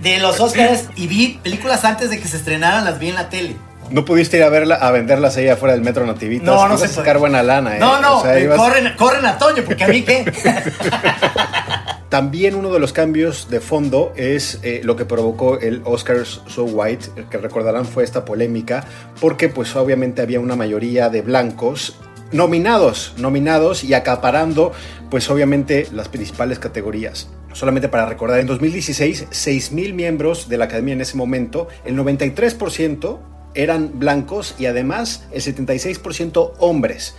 de 0.02 0.20
los 0.20 0.38
Oscars 0.42 0.90
y 0.98 1.08
vi 1.08 1.40
películas 1.42 1.86
antes 1.86 2.10
de 2.10 2.20
que 2.20 2.28
se 2.28 2.36
estrenaran, 2.36 2.84
las 2.84 3.00
vi 3.00 3.08
en 3.08 3.16
la 3.16 3.30
tele. 3.30 3.56
No 3.92 4.04
pudiste 4.04 4.36
ir 4.36 4.44
a 4.44 4.50
verla, 4.50 4.76
a 4.76 4.92
venderlas 4.92 5.38
ahí 5.38 5.48
afuera 5.48 5.72
del 5.74 5.82
Metro 5.82 6.06
Nativitas. 6.06 6.46
No, 6.46 6.68
no 6.68 6.76
Ibas 6.76 6.80
se 6.82 6.86
a 6.86 6.90
puede. 6.90 6.96
sacar 6.96 7.18
buena 7.20 7.42
lana, 7.44 7.78
¿eh? 7.78 7.80
No, 7.80 8.02
no, 8.02 8.18
O 8.20 8.22
sea, 8.24 8.38
eh, 8.38 8.44
ibas- 8.44 8.58
corren, 8.58 8.94
corren 8.98 9.26
a 9.26 9.38
Toño, 9.38 9.64
porque 9.66 9.86
a 9.86 9.88
mí 9.88 10.02
qué. 10.02 10.26
También 12.10 12.56
uno 12.56 12.72
de 12.74 12.80
los 12.80 12.92
cambios 12.92 13.50
de 13.50 13.62
fondo 13.62 14.12
es 14.18 14.60
eh, 14.64 14.82
lo 14.84 14.96
que 14.98 15.06
provocó 15.06 15.60
el 15.60 15.82
Oscars 15.86 16.42
So 16.48 16.66
White, 16.66 17.24
que 17.30 17.38
recordarán 17.38 17.86
fue 17.86 18.04
esta 18.04 18.26
polémica, 18.26 18.84
porque 19.22 19.48
pues 19.48 19.76
obviamente 19.78 20.22
había 20.22 20.40
una 20.42 20.56
mayoría 20.58 21.10
de 21.10 21.22
blancos 21.22 21.96
nominados, 22.32 23.14
nominados 23.18 23.84
y 23.84 23.94
acaparando 23.94 24.72
pues 25.10 25.30
obviamente 25.30 25.88
las 25.92 26.10
principales 26.10 26.60
categorías. 26.60 27.30
Solamente 27.54 27.90
para 27.90 28.06
recordar, 28.06 28.40
en 28.40 28.48
2016, 28.48 29.28
6.000 29.30 29.94
miembros 29.94 30.50
de 30.50 30.58
la 30.58 30.66
academia 30.66 30.94
en 30.94 31.02
ese 31.02 31.18
momento, 31.18 31.68
el 31.84 31.96
93% 31.98 33.20
eran 33.56 34.00
blancos 34.00 34.56
y 34.60 34.68
además 34.68 35.26
el 35.32 35.42
76% 35.42 36.54
hombres. 36.60 37.16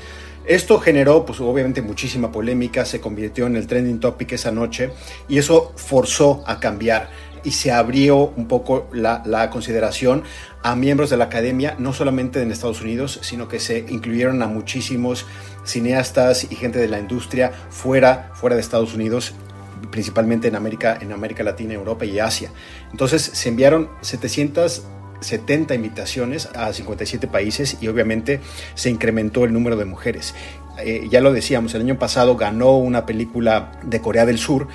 Esto 0.47 0.80
generó, 0.80 1.26
pues 1.26 1.40
obviamente, 1.40 1.82
muchísima 1.82 2.32
polémica, 2.32 2.85
se 2.85 3.00
convirtió 3.00 3.47
en 3.47 3.56
el 3.56 3.66
trending 3.66 4.00
topic 4.00 4.32
esa 4.32 4.50
noche 4.50 4.90
y 5.28 5.38
eso 5.38 5.73
forzó 5.76 6.42
a 6.47 6.61
cambiar 6.61 7.11
y 7.44 7.52
se 7.52 7.73
abrió 7.73 8.32
un 8.37 8.47
poco 8.49 8.88
la, 8.92 9.23
la 9.25 9.50
consideración 9.50 10.25
a 10.62 10.76
miembros 10.76 11.11
de 11.11 11.16
la 11.16 11.25
academia, 11.25 11.75
no 11.78 11.92
solamente 11.92 12.42
en 12.42 12.50
Estados 12.50 12.80
Unidos, 12.82 13.18
sino 13.23 13.49
que 13.49 13.61
se 13.61 13.87
incluyeron 13.88 14.42
a 14.42 14.47
muchísimos 14.47 15.26
cineastas 15.64 16.47
y 16.50 16.57
gente 16.57 16.79
de 16.79 16.88
la 16.88 16.99
industria 16.99 17.52
fuera, 17.71 18.31
fuera 18.35 18.57
de 18.57 18.62
Estados 18.62 18.95
Unidos 18.95 19.35
principalmente 19.90 20.49
en 20.49 20.57
América, 20.57 20.99
en 21.00 21.12
América 21.12 21.43
Latina, 21.43 21.75
Europa 21.75 22.05
y 22.05 22.19
Asia. 22.19 22.50
Entonces 22.90 23.23
se 23.23 23.49
enviaron 23.49 23.88
770 24.02 25.75
invitaciones 25.75 26.49
a 26.55 26.73
57 26.73 27.26
países 27.29 27.79
y 27.81 27.88
obviamente 27.88 28.40
se 28.75 28.90
incrementó 28.90 29.45
el 29.45 29.52
número 29.52 29.76
de 29.76 29.85
mujeres. 29.85 30.35
Eh, 30.79 31.09
ya 31.11 31.21
lo 31.21 31.33
decíamos, 31.33 31.75
el 31.75 31.83
año 31.83 31.99
pasado 31.99 32.37
ganó 32.37 32.76
una 32.76 33.07
película 33.07 33.73
de 33.85 34.00
Corea 34.00 34.26
del 34.26 34.38
Sur 34.38 34.69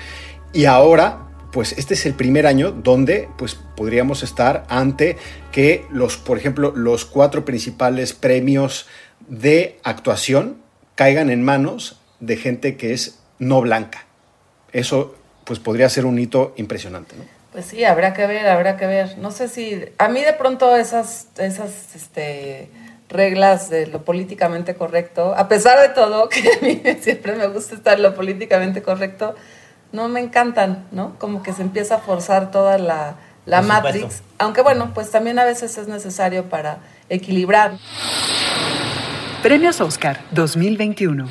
y 0.52 0.66
ahora 0.66 1.22
pues 1.52 1.72
este 1.78 1.94
es 1.94 2.04
el 2.04 2.14
primer 2.14 2.46
año 2.46 2.70
donde 2.70 3.30
pues 3.38 3.54
podríamos 3.54 4.22
estar 4.22 4.66
ante 4.68 5.16
que 5.52 5.86
los, 5.90 6.18
por 6.18 6.36
ejemplo, 6.36 6.72
los 6.76 7.06
cuatro 7.06 7.46
principales 7.46 8.12
premios 8.12 8.86
de 9.28 9.78
actuación 9.82 10.65
caigan 10.96 11.30
en 11.30 11.44
manos 11.44 12.00
de 12.18 12.36
gente 12.36 12.76
que 12.76 12.92
es 12.92 13.20
no 13.38 13.60
blanca. 13.60 14.04
Eso 14.72 15.14
pues 15.44 15.60
podría 15.60 15.88
ser 15.88 16.06
un 16.06 16.18
hito 16.18 16.52
impresionante, 16.56 17.14
¿no? 17.16 17.24
Pues 17.52 17.66
sí, 17.66 17.84
habrá 17.84 18.12
que 18.12 18.26
ver, 18.26 18.46
habrá 18.48 18.76
que 18.76 18.86
ver. 18.86 19.16
No 19.16 19.30
sé 19.30 19.48
si 19.48 19.82
a 19.96 20.08
mí 20.08 20.22
de 20.22 20.32
pronto 20.32 20.76
esas, 20.76 21.28
esas 21.38 21.94
este, 21.94 22.68
reglas 23.08 23.70
de 23.70 23.86
lo 23.86 24.04
políticamente 24.04 24.74
correcto, 24.74 25.34
a 25.36 25.48
pesar 25.48 25.80
de 25.80 25.88
todo, 25.90 26.28
que 26.30 26.40
a 26.40 26.60
mí 26.60 26.82
siempre 27.00 27.34
me 27.34 27.46
gusta 27.46 27.74
estar 27.74 27.98
lo 28.00 28.14
políticamente 28.14 28.82
correcto, 28.82 29.34
no 29.92 30.08
me 30.08 30.20
encantan, 30.20 30.86
¿no? 30.90 31.18
Como 31.18 31.42
que 31.42 31.52
se 31.52 31.62
empieza 31.62 31.94
a 31.96 31.98
forzar 31.98 32.50
toda 32.50 32.76
la, 32.76 33.16
la 33.46 33.60
Por 33.60 33.68
Matrix. 33.68 34.00
supuesto. 34.00 34.26
Aunque 34.38 34.62
bueno, 34.62 34.92
pues 34.92 35.10
también 35.10 35.38
a 35.38 35.44
veces 35.44 35.78
es 35.78 35.88
necesario 35.88 36.50
para 36.50 36.78
equilibrar. 37.08 37.78
Premios 39.46 39.80
Oscar 39.80 40.18
2021. 40.32 41.28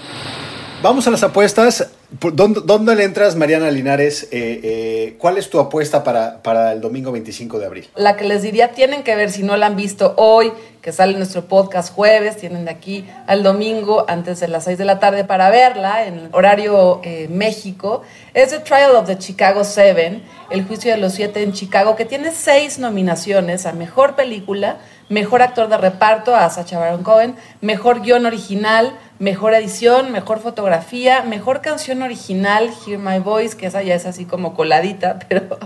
Vamos 0.81 1.05
a 1.05 1.12
las 1.12 1.22
apuestas. 1.22 1.89
¿Por 2.17 2.34
¿Dónde, 2.34 2.62
dónde 2.63 2.95
le 2.95 3.03
entras, 3.03 3.36
Mariana 3.36 3.69
Linares? 3.69 4.29
Eh, 4.31 4.62
eh, 4.63 5.15
¿Cuál 5.17 5.38
es 5.38 5.50
tu 5.50 5.60
apuesta 5.60 6.01
para, 6.01 6.41
para 6.41 6.72
el 6.72 6.79
domingo 6.79 7.12
25 7.12 7.60
de 7.60 7.65
abril? 7.65 7.89
La 7.93 8.15
que 8.15 8.24
les 8.24 8.41
diría, 8.41 8.72
tienen 8.72 9.03
que 9.03 9.17
ver 9.17 9.31
si 9.31 9.43
no 9.43 9.57
la 9.57 9.65
han 9.65 9.75
visto 9.75 10.13
hoy, 10.15 10.53
que 10.81 10.93
sale 10.93 11.17
nuestro 11.17 11.50
podcast 11.50 11.93
jueves, 11.93 12.38
tienen 12.38 12.63
de 12.63 12.72
aquí 12.72 13.05
al 13.27 13.43
domingo 13.43 14.05
antes 14.07 14.39
de 14.39 14.48
las 14.48 14.63
6 14.63 14.77
de 14.77 14.86
la 14.86 15.00
tarde 15.00 15.25
para 15.25 15.50
verla 15.50 16.05
en 16.05 16.29
horario 16.31 17.01
eh, 17.03 17.27
México. 17.29 18.03
Es 18.34 18.51
The 18.51 18.60
Trial 18.60 18.95
of 18.95 19.07
the 19.07 19.17
Chicago 19.17 19.65
Seven, 19.65 20.24
el 20.51 20.63
juicio 20.63 20.91
de 20.91 21.00
los 21.00 21.13
siete 21.15 21.43
en 21.43 21.51
Chicago, 21.51 21.98
que 21.98 22.05
tiene 22.05 22.31
seis 22.31 22.79
nominaciones 22.79 23.65
a 23.65 23.74
Mejor 23.74 24.15
Película, 24.15 24.77
Mejor 25.07 25.43
Actor 25.43 25.69
de 25.69 25.77
Reparto 25.77 26.35
a 26.35 26.50
Sacha 26.50 26.79
Baron 26.79 27.03
Cohen, 27.03 27.35
Mejor 27.62 28.01
Guión 28.01 28.25
Original, 28.25 28.97
Mejor 29.19 29.53
Edición, 29.53 30.12
Mejor 30.12 30.39
Fotografía, 30.39 31.21
Mejor 31.21 31.62
Canción 31.62 32.01
Original, 32.01 32.71
Hear 32.85 33.00
My 33.00 33.19
Voice, 33.19 33.55
que 33.55 33.67
esa 33.67 33.83
ya 33.83 33.93
es 33.93 34.05
así 34.05 34.25
como 34.25 34.55
coladita, 34.55 35.19
pero, 35.29 35.59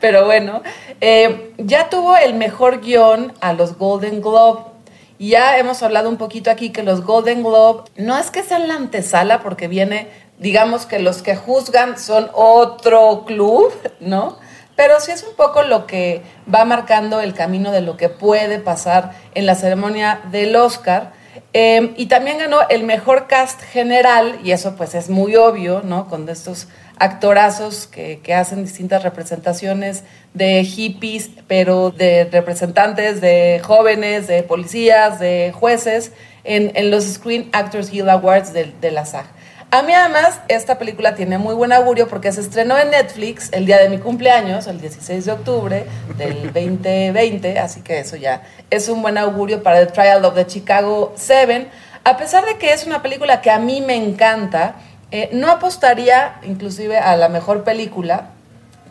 pero 0.00 0.26
bueno. 0.26 0.62
Eh, 1.00 1.54
ya 1.58 1.88
tuvo 1.88 2.16
el 2.16 2.34
Mejor 2.34 2.80
Guión 2.80 3.32
a 3.40 3.54
los 3.54 3.78
Golden 3.78 4.20
Globe. 4.20 4.72
Ya 5.18 5.56
hemos 5.56 5.82
hablado 5.82 6.08
un 6.08 6.16
poquito 6.16 6.50
aquí 6.50 6.70
que 6.70 6.82
los 6.82 7.02
Golden 7.02 7.42
Globe 7.42 7.84
no 7.96 8.18
es 8.18 8.30
que 8.30 8.42
sean 8.42 8.68
la 8.68 8.74
antesala 8.74 9.40
porque 9.40 9.68
viene, 9.68 10.08
digamos 10.38 10.84
que 10.84 10.98
los 10.98 11.22
que 11.22 11.36
juzgan 11.36 11.98
son 11.98 12.28
otro 12.34 13.24
club, 13.24 13.72
¿no? 14.00 14.38
Pero 14.76 15.00
sí 15.00 15.10
es 15.12 15.22
un 15.22 15.34
poco 15.36 15.62
lo 15.62 15.86
que 15.86 16.22
va 16.52 16.64
marcando 16.64 17.20
el 17.20 17.34
camino 17.34 17.72
de 17.72 17.82
lo 17.82 17.96
que 17.96 18.08
puede 18.08 18.58
pasar 18.58 19.12
en 19.34 19.46
la 19.46 19.54
ceremonia 19.54 20.20
del 20.30 20.56
Oscar. 20.56 21.12
Eh, 21.54 21.92
y 21.96 22.06
también 22.06 22.38
ganó 22.38 22.60
el 22.68 22.84
mejor 22.84 23.26
cast 23.26 23.60
general, 23.62 24.40
y 24.42 24.52
eso 24.52 24.74
pues 24.76 24.94
es 24.94 25.10
muy 25.10 25.36
obvio, 25.36 25.82
¿no? 25.84 26.08
Con 26.08 26.28
estos 26.28 26.68
actorazos 26.98 27.86
que, 27.86 28.20
que 28.22 28.34
hacen 28.34 28.64
distintas 28.64 29.02
representaciones 29.02 30.04
de 30.34 30.64
hippies, 30.64 31.30
pero 31.48 31.90
de 31.90 32.24
representantes, 32.30 33.20
de 33.20 33.60
jóvenes, 33.62 34.26
de 34.26 34.42
policías, 34.42 35.18
de 35.18 35.52
jueces, 35.54 36.12
en, 36.44 36.72
en 36.74 36.90
los 36.90 37.04
Screen 37.04 37.48
Actors 37.52 37.90
Guild 37.90 38.08
Awards 38.08 38.52
de, 38.52 38.72
de 38.80 38.90
la 38.90 39.04
SAG. 39.04 39.26
A 39.74 39.80
mí 39.80 39.94
además 39.94 40.38
esta 40.48 40.76
película 40.76 41.14
tiene 41.14 41.38
muy 41.38 41.54
buen 41.54 41.72
augurio 41.72 42.06
porque 42.06 42.30
se 42.30 42.42
estrenó 42.42 42.76
en 42.76 42.90
Netflix 42.90 43.48
el 43.52 43.64
día 43.64 43.78
de 43.78 43.88
mi 43.88 43.96
cumpleaños, 43.96 44.66
el 44.66 44.78
16 44.78 45.24
de 45.24 45.32
octubre 45.32 45.86
del 46.18 46.42
2020, 46.52 47.58
así 47.58 47.80
que 47.80 47.98
eso 47.98 48.16
ya 48.16 48.42
es 48.68 48.90
un 48.90 49.00
buen 49.00 49.16
augurio 49.16 49.62
para 49.62 49.78
The 49.78 49.90
Trial 49.90 50.26
of 50.26 50.34
the 50.34 50.46
Chicago 50.46 51.14
7. 51.16 51.68
A 52.04 52.18
pesar 52.18 52.44
de 52.44 52.58
que 52.58 52.74
es 52.74 52.86
una 52.86 53.00
película 53.00 53.40
que 53.40 53.50
a 53.50 53.58
mí 53.58 53.80
me 53.80 53.96
encanta, 53.96 54.74
eh, 55.10 55.30
no 55.32 55.50
apostaría 55.50 56.34
inclusive 56.42 56.98
a 56.98 57.16
la 57.16 57.30
mejor 57.30 57.64
película, 57.64 58.26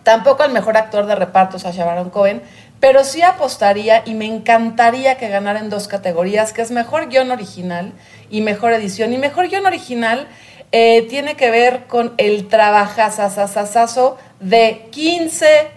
tampoco 0.02 0.42
al 0.42 0.52
mejor 0.52 0.78
actor 0.78 1.06
de 1.06 1.14
reparto, 1.14 1.60
Sacha 1.60 1.86
Baron 1.86 2.10
Cohen, 2.10 2.42
pero 2.80 3.04
sí 3.04 3.22
apostaría 3.22 4.02
y 4.04 4.16
me 4.16 4.26
encantaría 4.26 5.16
que 5.20 5.30
ganara 5.30 5.60
en 5.60 5.70
dos 5.70 5.88
categorías, 5.88 6.54
que 6.54 6.64
es 6.64 6.72
mejor 6.72 7.10
guion 7.10 7.30
original 7.30 7.94
y 8.32 8.42
mejor 8.42 8.74
edición. 8.74 9.14
Y 9.14 9.20
mejor 9.20 9.48
guion 9.48 9.68
original 9.68 10.28
eh, 10.72 11.06
tiene 11.10 11.36
que 11.36 11.52
ver 11.52 11.86
con 11.88 12.14
el 12.18 12.48
trabajazazazazo 12.48 14.18
de 14.40 14.88
15, 14.92 15.68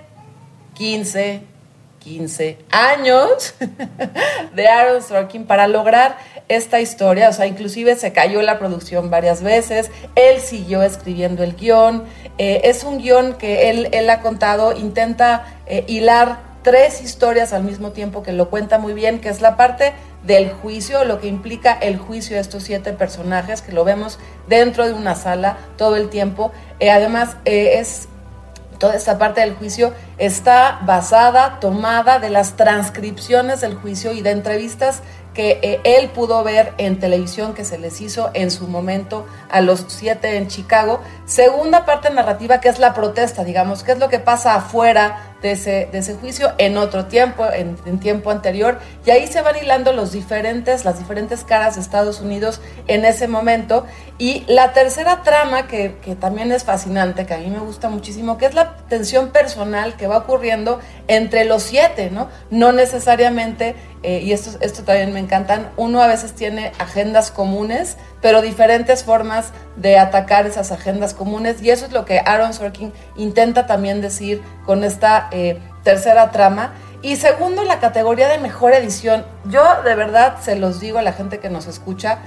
15, 0.74 1.42
15 1.98 2.58
años 2.70 3.54
de 4.54 4.68
Aaron 4.68 5.02
Sorkin 5.02 5.46
para 5.46 5.66
lograr 5.66 6.16
esta 6.48 6.80
historia. 6.80 7.28
O 7.28 7.32
sea, 7.32 7.46
inclusive 7.46 7.96
se 7.96 8.12
cayó 8.12 8.42
la 8.42 8.58
producción 8.58 9.10
varias 9.10 9.42
veces. 9.42 9.90
Él 10.14 10.40
siguió 10.40 10.82
escribiendo 10.82 11.42
el 11.42 11.56
guion. 11.56 12.04
Eh, 12.38 12.60
es 12.64 12.84
un 12.84 12.98
guion 12.98 13.34
que 13.34 13.70
él, 13.70 13.88
él 13.92 14.08
ha 14.10 14.20
contado, 14.20 14.76
intenta 14.76 15.60
eh, 15.66 15.84
hilar 15.88 16.54
tres 16.62 17.02
historias 17.02 17.52
al 17.52 17.62
mismo 17.64 17.90
tiempo 17.90 18.22
que 18.22 18.32
lo 18.32 18.50
cuenta 18.50 18.78
muy 18.78 18.94
bien, 18.94 19.20
que 19.20 19.28
es 19.28 19.40
la 19.40 19.56
parte 19.56 19.92
del 20.26 20.50
juicio, 20.50 21.04
lo 21.04 21.20
que 21.20 21.28
implica 21.28 21.72
el 21.72 21.98
juicio 21.98 22.36
de 22.36 22.42
estos 22.42 22.62
siete 22.62 22.92
personajes, 22.92 23.62
que 23.62 23.72
lo 23.72 23.84
vemos 23.84 24.18
dentro 24.48 24.86
de 24.86 24.92
una 24.92 25.14
sala 25.14 25.58
todo 25.76 25.96
el 25.96 26.08
tiempo. 26.08 26.52
Eh, 26.80 26.90
además, 26.90 27.36
es 27.44 28.08
toda 28.78 28.96
esta 28.96 29.18
parte 29.18 29.40
del 29.40 29.54
juicio 29.54 29.92
está 30.18 30.80
basada, 30.84 31.58
tomada 31.60 32.18
de 32.18 32.30
las 32.30 32.56
transcripciones 32.56 33.60
del 33.60 33.74
juicio 33.74 34.12
y 34.12 34.22
de 34.22 34.30
entrevistas 34.30 35.02
que 35.32 35.58
eh, 35.62 35.80
él 35.84 36.10
pudo 36.10 36.44
ver 36.44 36.72
en 36.78 37.00
televisión 37.00 37.54
que 37.54 37.64
se 37.64 37.76
les 37.76 38.00
hizo 38.00 38.30
en 38.34 38.50
su 38.50 38.68
momento 38.68 39.26
a 39.50 39.60
los 39.60 39.84
siete 39.88 40.36
en 40.36 40.48
Chicago. 40.48 41.00
Segunda 41.26 41.84
parte 41.84 42.10
narrativa 42.10 42.60
que 42.60 42.68
es 42.68 42.78
la 42.78 42.94
protesta, 42.94 43.42
digamos, 43.42 43.82
qué 43.82 43.92
es 43.92 43.98
lo 43.98 44.08
que 44.08 44.20
pasa 44.20 44.54
afuera 44.54 45.33
de 45.44 45.98
ese, 45.98 46.14
juicio 46.14 46.52
en 46.56 46.78
otro 46.78 47.04
tiempo, 47.04 47.44
en, 47.52 47.76
tiempo 48.00 48.30
anterior, 48.30 48.78
y 49.04 49.10
ahí 49.10 49.26
se 49.26 49.42
van 49.42 49.56
hilando 49.56 49.92
los 49.92 50.10
diferentes, 50.10 50.86
las 50.86 50.98
diferentes 50.98 51.44
caras 51.44 51.74
de 51.74 51.82
Estados 51.82 52.20
Unidos 52.20 52.62
en 52.86 53.04
ese 53.04 53.28
momento. 53.28 53.84
Y 54.16 54.44
la 54.46 54.72
tercera 54.72 55.22
trama, 55.22 55.66
que, 55.66 55.96
que 56.02 56.14
también 56.14 56.50
es 56.50 56.64
fascinante, 56.64 57.26
que 57.26 57.34
a 57.34 57.38
mí 57.38 57.50
me 57.50 57.58
gusta 57.58 57.90
muchísimo, 57.90 58.38
que 58.38 58.46
es 58.46 58.54
la 58.54 58.76
tensión 58.88 59.30
personal 59.30 59.96
que 59.96 60.06
va 60.06 60.18
ocurriendo 60.18 60.80
entre 61.08 61.44
los 61.44 61.62
siete, 61.62 62.10
¿no? 62.10 62.28
No 62.50 62.72
necesariamente, 62.72 63.74
eh, 64.02 64.20
y 64.20 64.32
esto, 64.32 64.56
esto 64.60 64.82
también 64.84 65.12
me 65.12 65.20
encantan, 65.20 65.70
uno 65.76 66.00
a 66.00 66.06
veces 66.06 66.32
tiene 66.32 66.72
agendas 66.78 67.30
comunes, 67.30 67.98
pero 68.22 68.40
diferentes 68.40 69.04
formas 69.04 69.52
de 69.76 69.98
atacar 69.98 70.46
esas 70.46 70.72
agendas 70.72 71.12
comunes, 71.12 71.60
y 71.60 71.70
eso 71.70 71.84
es 71.84 71.92
lo 71.92 72.06
que 72.06 72.20
Aaron 72.20 72.54
Sorkin 72.54 72.92
intenta 73.16 73.66
también 73.66 74.00
decir 74.00 74.40
con 74.64 74.84
esta 74.84 75.28
eh, 75.34 75.58
tercera 75.82 76.30
trama. 76.30 76.74
Y 77.02 77.16
segundo, 77.16 77.64
la 77.64 77.80
categoría 77.80 78.28
de 78.28 78.38
mejor 78.38 78.72
edición. 78.72 79.26
Yo 79.44 79.62
de 79.82 79.94
verdad 79.94 80.36
se 80.40 80.56
los 80.56 80.80
digo 80.80 80.98
a 80.98 81.02
la 81.02 81.12
gente 81.12 81.38
que 81.38 81.50
nos 81.50 81.66
escucha, 81.66 82.20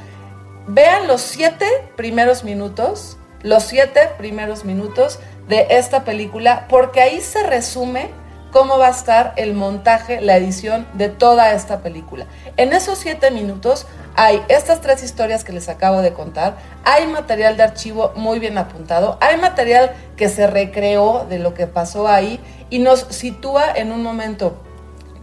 vean 0.68 1.08
los 1.08 1.22
siete 1.22 1.66
primeros 1.96 2.44
minutos, 2.44 3.18
los 3.42 3.64
siete 3.64 4.02
primeros 4.18 4.66
minutos 4.66 5.20
de 5.48 5.68
esta 5.72 6.04
película, 6.04 6.68
porque 6.70 7.02
ahí 7.02 7.22
se 7.22 7.42
resume 7.44 8.12
cómo 8.52 8.78
va 8.78 8.88
a 8.88 8.92
estar 8.92 9.34
el 9.36 9.54
montaje, 9.54 10.22
la 10.22 10.38
edición 10.38 10.88
de 10.94 11.10
toda 11.10 11.54
esta 11.54 11.80
película. 11.80 12.26
En 12.58 12.74
esos 12.74 12.98
siete 12.98 13.32
minutos 13.32 13.88
hay 14.16 14.42
estas 14.48 14.82
tres 14.82 15.04
historias 15.04 15.44
que 15.44 15.54
les 15.54 15.70
acabo 15.70 16.02
de 16.02 16.14
contar, 16.14 16.58
hay 16.84 17.08
material 17.08 17.58
de 17.58 17.64
archivo 17.64 18.14
muy 18.16 18.40
bien 18.40 18.58
apuntado, 18.58 19.18
hay 19.22 19.38
material 19.38 19.92
que 20.16 20.30
se 20.30 20.48
recreó 20.48 21.26
de 21.30 21.40
lo 21.40 21.54
que 21.54 21.68
pasó 21.68 22.08
ahí 22.08 22.40
y 22.70 22.80
nos 22.80 23.02
sitúa 23.10 23.72
en 23.76 23.92
un 23.92 24.04
momento 24.04 24.62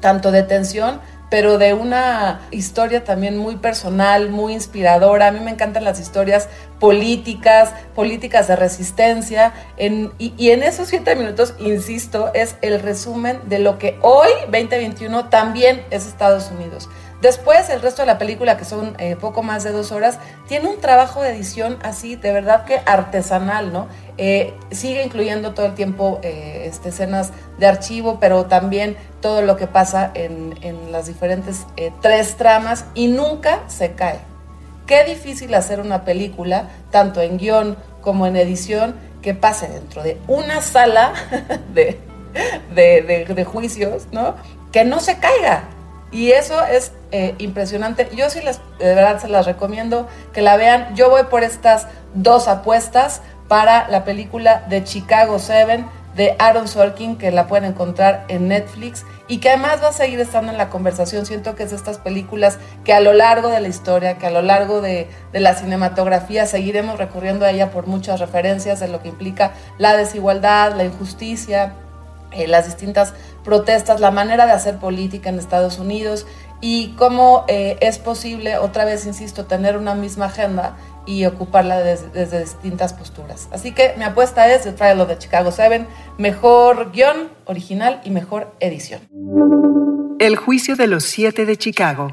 tanto 0.01 0.31
de 0.31 0.43
tensión, 0.43 1.01
pero 1.31 1.59
de 1.59 1.75
una 1.75 2.43
historia 2.51 3.03
también 3.03 3.37
muy 3.37 3.57
personal, 3.57 4.31
muy 4.31 4.53
inspiradora. 4.53 5.29
A 5.29 5.33
mí 5.33 5.41
me 5.41 5.51
encantan 5.51 5.83
las 5.83 5.99
historias 5.99 6.49
políticas, 6.79 7.73
políticas 7.95 8.47
de 8.47 8.55
resistencia. 8.55 9.53
y, 9.79 10.35
y, 10.37 10.51
en 10.51 10.63
esos 10.63 10.89
siete 10.89 11.17
minutos, 11.17 11.55
insisto, 11.59 12.31
es 12.35 12.57
el 12.63 12.81
resumen 12.81 13.41
de 13.47 13.59
lo 13.59 13.79
que 13.79 13.99
hoy, 14.03 14.29
2021, 14.53 15.29
también 15.29 15.83
es 15.91 16.07
Estados 16.07 16.51
Unidos. 16.51 16.89
Después, 17.25 17.71
el 17.71 17.81
resto 17.81 18.03
de 18.03 18.07
la 18.07 18.19
película, 18.19 18.59
que 18.59 18.67
son 18.67 18.97
eh, 18.99 19.17
poco 19.19 19.43
más 19.43 19.65
de 19.65 19.73
dos 19.73 19.93
horas, 19.93 20.19
tiene 20.47 20.69
un 20.69 20.79
trabajo 20.79 21.23
de 21.23 21.31
edición 21.31 21.79
así, 21.83 22.17
de 22.17 22.31
verdad 22.33 22.67
que 22.67 22.83
artesanal, 22.85 23.73
¿no? 23.73 23.89
Eh, 24.19 24.53
sigue 24.71 25.03
incluyendo 25.03 25.55
todo 25.55 25.65
el 25.65 25.73
tiempo 25.73 26.21
eh, 26.23 26.67
este, 26.67 26.91
escenas 26.91 27.33
de 27.59 27.67
archivo, 27.67 28.19
pero 28.21 28.45
también 28.45 28.99
todo 29.23 29.41
lo 29.41 29.57
que 29.57 29.67
pasa 29.67 30.11
en, 30.13 30.53
las 30.93 31.07
diferentes 31.07 31.65
tres 32.03 32.37
tramas 32.37 32.85
y 32.93 33.07
nunca 33.07 33.61
se 33.69 33.93
cae. 33.93 34.19
Qué 34.87 35.05
difícil 35.05 35.55
hacer 35.55 35.81
una 35.81 36.05
película, 36.05 36.69
tanto 36.91 37.23
en 37.23 37.39
guion 37.39 37.79
como 38.03 38.27
en 38.27 38.37
edición, 38.37 38.97
que 39.23 39.33
pase 39.33 39.69
dentro 39.69 40.03
de 40.03 40.21
una 40.29 40.61
sala 40.61 41.15
de, 41.73 41.99
de, 42.75 43.25
de 43.35 43.45
juicios, 43.47 44.09
¿no? 44.13 44.35
Que 44.73 44.85
no 44.85 45.01
se 45.01 45.17
caiga, 45.17 45.71
y 46.15 46.31
eso 46.31 46.65
es 46.65 46.93
eh, 47.11 47.35
impresionante. 47.39 48.09
Yo 48.15 48.31
sí 48.31 48.41
les, 48.41 48.61
de 48.79 48.95
verdad 48.95 49.21
se 49.21 49.29
las 49.29 49.47
recomiendo 49.47 50.07
que 50.33 50.43
la 50.43 50.57
vean. 50.57 50.95
Yo 50.95 51.11
voy 51.11 51.25
por 51.25 51.43
estas 51.43 51.89
dos 52.15 52.47
apuestas 52.47 53.21
para 53.49 53.89
la 53.89 54.05
película 54.05 54.65
de 54.69 54.85
Chicago 54.85 55.41
7 55.41 55.85
de 56.15 56.37
Aaron 56.39 56.69
Sorkin, 56.69 57.17
que 57.17 57.33
la 57.33 57.49
pueden 57.49 57.65
encontrar 57.65 58.25
en 58.29 58.47
Netflix 58.47 59.05
y 59.27 59.39
que 59.39 59.49
además 59.49 59.83
va 59.83 59.89
a 59.89 59.93
seguir 59.93 60.21
estando 60.21 60.53
en 60.53 60.59
la 60.59 60.71
conversación. 60.71 61.27
Siento 61.27 61.57
que 61.57 61.65
es 61.65 61.71
de 61.71 61.77
estas 61.77 61.99
películas 61.99 62.59
que 62.85 62.93
a 62.93 63.01
lo 63.01 63.13
largo 63.13 63.49
de 63.49 63.61
la 63.61 63.67
historia, 63.67 64.17
que 64.17 64.29
a 64.29 64.31
lo 64.31 64.41
largo 64.41 64.81
de, 64.81 65.09
de 65.33 65.41
la 65.41 65.55
cinematografía 65.55 66.47
seguiremos 66.47 66.97
recurriendo 66.97 67.45
a 67.45 67.51
ella 67.51 67.73
por 67.73 67.89
muchas 67.89 68.21
referencias 68.21 68.79
de 68.79 68.87
lo 68.87 69.03
que 69.03 69.09
implica 69.09 69.51
la 69.79 69.97
desigualdad, 69.97 70.77
la 70.77 70.85
injusticia, 70.85 71.75
eh, 72.35 72.49
las 72.49 72.67
distintas 72.67 73.15
protestas, 73.45 74.01
la 74.01 74.11
manera 74.11 74.47
de 74.47 74.53
hacer 74.53 74.79
política 74.79 75.29
en 75.29 75.39
Estados 75.39 75.79
Unidos 75.79 76.27
y 76.61 76.95
cómo 76.97 77.45
eh, 77.47 77.77
es 77.81 77.99
posible, 77.99 78.57
otra 78.57 78.85
vez 78.85 79.07
insisto, 79.07 79.45
tener 79.45 79.77
una 79.77 79.95
misma 79.95 80.27
agenda 80.27 80.77
y 81.07 81.27
ocuparla 81.27 81.81
desde, 81.81 82.09
desde, 82.09 82.41
distintas 82.41 82.95
posturas. 82.95 83.49
Así 83.53 83.73
que 83.73 83.95
mi 83.99 84.05
apuesta 84.05 84.53
es 84.53 84.63
The 84.63 84.73
Trial 84.73 85.01
of 85.01 85.09
the 85.09 85.19
Chicago 85.19 85.53
7, 85.53 85.87
mejor 86.17 86.91
guion 86.93 87.29
original 87.45 88.01
y 88.05 88.11
mejor 88.11 88.55
edición. 88.61 89.03
El 90.19 90.37
juicio 90.37 90.75
de 90.75 90.87
los 90.87 91.05
siete 91.05 91.45
de 91.45 91.57
Chicago. 91.59 92.11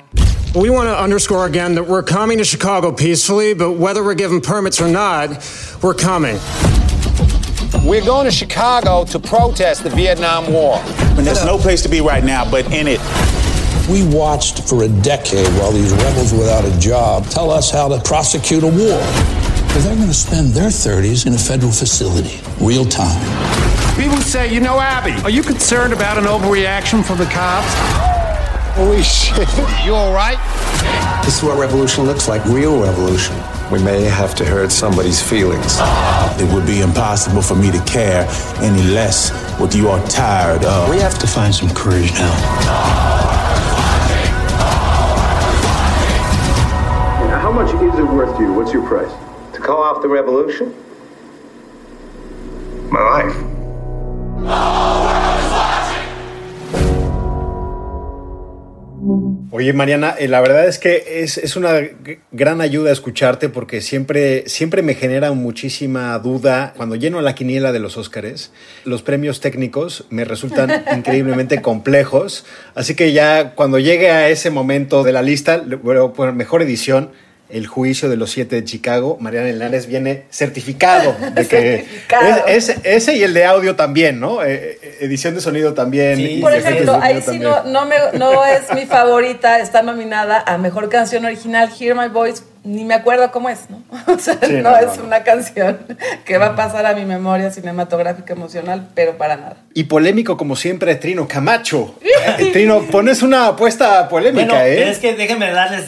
We 0.53 0.69
want 0.69 0.89
to 0.89 1.01
underscore 1.01 1.45
again 1.45 1.75
that 1.75 1.87
we're 1.87 2.03
coming 2.03 2.37
to 2.37 2.43
Chicago 2.43 2.91
peacefully, 2.91 3.53
but 3.53 3.79
whether 3.79 4.03
we're 4.03 4.17
given 4.17 4.41
permits 4.41 4.81
or 4.81 4.89
not, 4.89 5.29
we're 5.81 5.95
coming. 5.95 6.37
We're 7.83 8.03
going 8.05 8.25
to 8.25 8.31
Chicago 8.31 9.05
to 9.05 9.19
protest 9.19 9.83
the 9.83 9.89
Vietnam 9.89 10.51
War. 10.51 10.75
And 11.17 11.25
there's 11.25 11.45
no 11.45 11.57
place 11.57 11.81
to 11.83 11.89
be 11.89 12.01
right 12.01 12.23
now 12.23 12.49
but 12.49 12.65
in 12.71 12.87
it. 12.87 12.99
We 13.89 14.05
watched 14.15 14.63
for 14.69 14.83
a 14.83 14.87
decade 14.87 15.47
while 15.57 15.71
these 15.71 15.91
rebels 15.91 16.31
without 16.31 16.63
a 16.63 16.79
job 16.79 17.25
tell 17.27 17.49
us 17.49 17.71
how 17.71 17.87
to 17.87 17.99
prosecute 18.01 18.63
a 18.63 18.67
war. 18.67 19.01
But 19.73 19.79
they're 19.83 19.95
going 19.95 20.07
to 20.07 20.13
spend 20.13 20.49
their 20.49 20.69
30s 20.69 21.25
in 21.25 21.33
a 21.33 21.37
federal 21.37 21.71
facility, 21.71 22.39
real 22.59 22.85
time. 22.85 23.19
People 23.97 24.17
say, 24.17 24.53
you 24.53 24.59
know, 24.59 24.79
Abby, 24.79 25.13
are 25.23 25.29
you 25.29 25.41
concerned 25.41 25.93
about 25.93 26.17
an 26.17 26.25
overreaction 26.25 27.03
from 27.03 27.17
the 27.17 27.25
cops? 27.25 27.73
Holy 28.75 29.01
shit. 29.01 29.47
You 29.85 29.95
all 29.95 30.13
right? 30.13 30.37
This 31.25 31.37
is 31.37 31.43
what 31.43 31.57
revolution 31.57 32.05
looks 32.05 32.27
like 32.27 32.43
real 32.45 32.81
revolution. 32.81 33.35
We 33.71 33.81
may 33.81 34.01
have 34.01 34.35
to 34.35 34.45
hurt 34.45 34.69
somebody's 34.69 35.21
feelings. 35.21 35.77
It 36.37 36.53
would 36.53 36.65
be 36.65 36.81
impossible 36.81 37.41
for 37.41 37.55
me 37.55 37.71
to 37.71 37.81
care 37.85 38.27
any 38.57 38.83
less 38.83 39.31
what 39.61 39.73
you 39.73 39.87
are 39.87 40.05
tired 40.07 40.65
of. 40.65 40.89
We 40.89 40.97
have 40.97 41.17
to 41.19 41.27
find 41.27 41.55
some 41.55 41.69
courage 41.69 42.11
now. 42.11 42.31
How 47.39 47.51
much 47.51 47.73
is 47.73 47.99
it 47.99 48.03
worth 48.03 48.35
to 48.37 48.43
you? 48.43 48.53
What's 48.53 48.73
your 48.73 48.85
price? 48.85 49.11
To 49.53 49.61
call 49.61 49.81
off 49.83 50.01
the 50.01 50.09
revolution? 50.09 50.75
My 52.91 53.23
life. 54.43 54.87
Oye, 59.53 59.73
Mariana, 59.73 60.15
eh, 60.17 60.29
la 60.29 60.39
verdad 60.39 60.65
es 60.65 60.79
que 60.79 61.23
es, 61.23 61.37
es, 61.37 61.57
una 61.57 61.73
gran 62.31 62.61
ayuda 62.61 62.89
escucharte 62.89 63.49
porque 63.49 63.81
siempre, 63.81 64.47
siempre 64.47 64.81
me 64.81 64.93
genera 64.93 65.33
muchísima 65.33 66.17
duda 66.19 66.73
cuando 66.77 66.95
lleno 66.95 67.19
la 67.19 67.35
quiniela 67.35 67.73
de 67.73 67.79
los 67.79 67.97
Óscares. 67.97 68.53
Los 68.85 69.01
premios 69.01 69.41
técnicos 69.41 70.05
me 70.09 70.23
resultan 70.23 70.85
increíblemente 70.95 71.61
complejos, 71.61 72.45
así 72.75 72.95
que 72.95 73.11
ya 73.11 73.53
cuando 73.53 73.77
llegue 73.77 74.09
a 74.09 74.29
ese 74.29 74.51
momento 74.51 75.03
de 75.03 75.11
la 75.11 75.21
lista, 75.21 75.61
voy 75.83 75.97
a 75.97 76.13
poner 76.13 76.33
mejor 76.33 76.61
edición 76.61 77.11
el 77.51 77.67
juicio 77.67 78.09
de 78.09 78.17
los 78.17 78.31
siete 78.31 78.55
de 78.55 78.63
Chicago, 78.63 79.17
Mariana 79.19 79.49
Hernández 79.49 79.87
viene 79.87 80.23
certificado 80.29 81.15
de 81.33 81.47
que 81.47 81.85
Es, 82.47 82.75
ese 82.83 83.15
y 83.15 83.23
el 83.23 83.33
de 83.33 83.45
audio 83.45 83.75
también, 83.75 84.19
¿no? 84.19 84.43
Eh, 84.43 84.79
eh, 84.81 84.97
edición 85.01 85.35
de 85.35 85.41
sonido 85.41 85.73
también. 85.73 86.41
Por 86.41 86.53
ejemplo, 86.53 86.99
ahí 87.01 87.21
sí 87.21 87.39
no, 87.39 87.63
no, 87.63 87.85
me, 87.85 87.95
no 88.17 88.45
es 88.45 88.73
mi 88.73 88.85
favorita, 88.85 89.59
está 89.59 89.81
nominada 89.81 90.43
a 90.45 90.57
Mejor 90.57 90.89
Canción 90.89 91.25
Original, 91.25 91.69
Hear 91.79 91.95
My 91.95 92.07
Voice, 92.07 92.43
ni 92.63 92.85
me 92.85 92.93
acuerdo 92.93 93.31
cómo 93.31 93.49
es, 93.49 93.69
¿no? 93.69 93.81
O 94.13 94.19
sea, 94.19 94.37
no, 94.61 94.77
es 94.77 94.97
una 94.99 95.23
canción 95.23 95.79
que 96.25 96.37
va 96.37 96.47
a 96.47 96.55
pasar 96.55 96.85
a 96.85 96.93
mi 96.93 97.05
memoria 97.05 97.51
cinematográfica 97.51 98.33
emocional, 98.33 98.89
pero 98.93 99.17
para 99.17 99.37
nada. 99.37 99.57
Y 99.73 99.85
polémico 99.85 100.37
como 100.37 100.55
siempre, 100.55 100.95
Trino 100.95 101.27
Camacho. 101.27 101.95
Eh, 102.37 102.51
Trino, 102.53 102.83
pones 102.83 103.23
una 103.23 103.47
apuesta 103.47 104.07
polémica, 104.07 104.53
bueno, 104.53 104.61
¿eh? 104.63 104.91
es 104.91 104.99
que 104.99 105.15
déjenme 105.15 105.51
darles... 105.51 105.85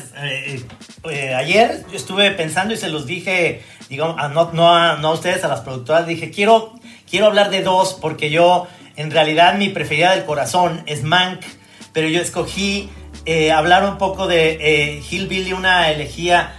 Eh, 1.10 1.34
ayer 1.36 1.86
yo 1.92 1.96
estuve 1.96 2.32
pensando 2.32 2.74
y 2.74 2.78
se 2.78 2.90
los 2.90 3.06
dije, 3.06 3.62
digamos, 3.88 4.16
a, 4.18 4.30
no, 4.30 4.52
no, 4.52 4.76
a, 4.76 4.98
no 4.98 5.10
a 5.10 5.14
ustedes, 5.14 5.44
a 5.44 5.48
las 5.48 5.62
productoras, 5.62 6.08
dije, 6.08 6.32
quiero, 6.32 6.74
quiero 7.08 7.28
hablar 7.28 7.52
de 7.52 7.62
dos 7.62 7.98
porque 8.02 8.32
yo, 8.32 8.68
en 8.96 9.12
realidad, 9.12 9.56
mi 9.56 9.70
preferida 9.70 10.16
del 10.16 10.26
corazón 10.26 10.82
es 10.88 11.04
Mank, 11.04 11.42
pero 11.94 12.08
yo 12.08 12.20
escogí 12.20 12.90
eh, 13.26 13.52
hablar 13.52 13.86
un 13.86 13.98
poco 13.98 14.28
de 14.28 14.58
eh, 14.60 15.04
Hillbilly, 15.10 15.54
una 15.54 15.92
elegía 15.92 16.54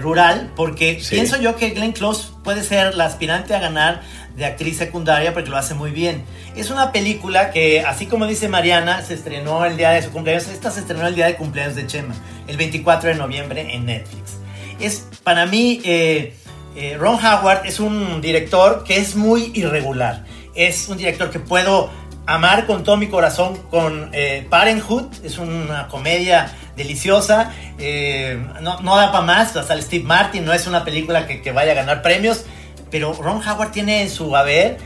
rural, 0.00 0.52
porque 0.54 1.00
pienso 1.08 1.40
yo 1.40 1.56
que 1.56 1.70
Glenn 1.70 1.92
Close 1.92 2.30
puede 2.44 2.62
ser 2.62 2.94
la 2.94 3.06
aspirante 3.06 3.54
a 3.54 3.58
ganar 3.58 4.02
de 4.38 4.46
actriz 4.46 4.78
secundaria 4.78 5.34
porque 5.34 5.50
lo 5.50 5.56
hace 5.56 5.74
muy 5.74 5.90
bien. 5.90 6.22
Es 6.56 6.70
una 6.70 6.92
película 6.92 7.50
que, 7.50 7.80
así 7.82 8.06
como 8.06 8.26
dice 8.26 8.48
Mariana, 8.48 9.02
se 9.02 9.14
estrenó 9.14 9.64
el 9.64 9.76
día 9.76 9.90
de 9.90 10.02
su 10.02 10.10
cumpleaños. 10.10 10.46
Esta 10.46 10.70
se 10.70 10.80
estrenó 10.80 11.06
el 11.06 11.14
día 11.14 11.26
de 11.26 11.34
cumpleaños 11.34 11.74
de 11.74 11.86
Chema, 11.86 12.14
el 12.46 12.56
24 12.56 13.10
de 13.10 13.14
noviembre 13.16 13.74
en 13.74 13.86
Netflix. 13.86 14.38
Es 14.80 15.08
para 15.24 15.44
mí, 15.44 15.80
eh, 15.84 16.34
eh, 16.76 16.96
Ron 16.96 17.16
Howard 17.16 17.66
es 17.66 17.80
un 17.80 18.20
director 18.20 18.84
que 18.84 18.98
es 18.98 19.16
muy 19.16 19.50
irregular. 19.54 20.24
Es 20.54 20.88
un 20.88 20.96
director 20.96 21.30
que 21.30 21.40
puedo 21.40 21.90
amar 22.28 22.66
con 22.66 22.84
todo 22.84 22.96
mi 22.96 23.08
corazón 23.08 23.56
con 23.70 24.10
eh, 24.12 24.46
Parenthood. 24.48 25.24
Es 25.24 25.38
una 25.38 25.88
comedia 25.88 26.52
deliciosa. 26.76 27.52
no, 28.60 28.96
da 28.96 29.12
para 29.12 29.24
más. 29.24 29.56
Hasta 29.56 29.74
el 29.74 29.82
Steve 29.82 30.04
Martin 30.04 30.44
no 30.44 30.52
es 30.52 30.66
una 30.66 30.84
película 30.84 31.26
que, 31.26 31.42
que 31.42 31.52
vaya 31.52 31.72
a 31.72 31.74
ganar 31.74 32.02
premios 32.02 32.44
pero 32.90 33.12
Ron 33.12 33.40
Howard 33.46 33.70
tiene 33.72 34.02
en 34.02 34.10
su 34.10 34.36
haber 34.36 34.78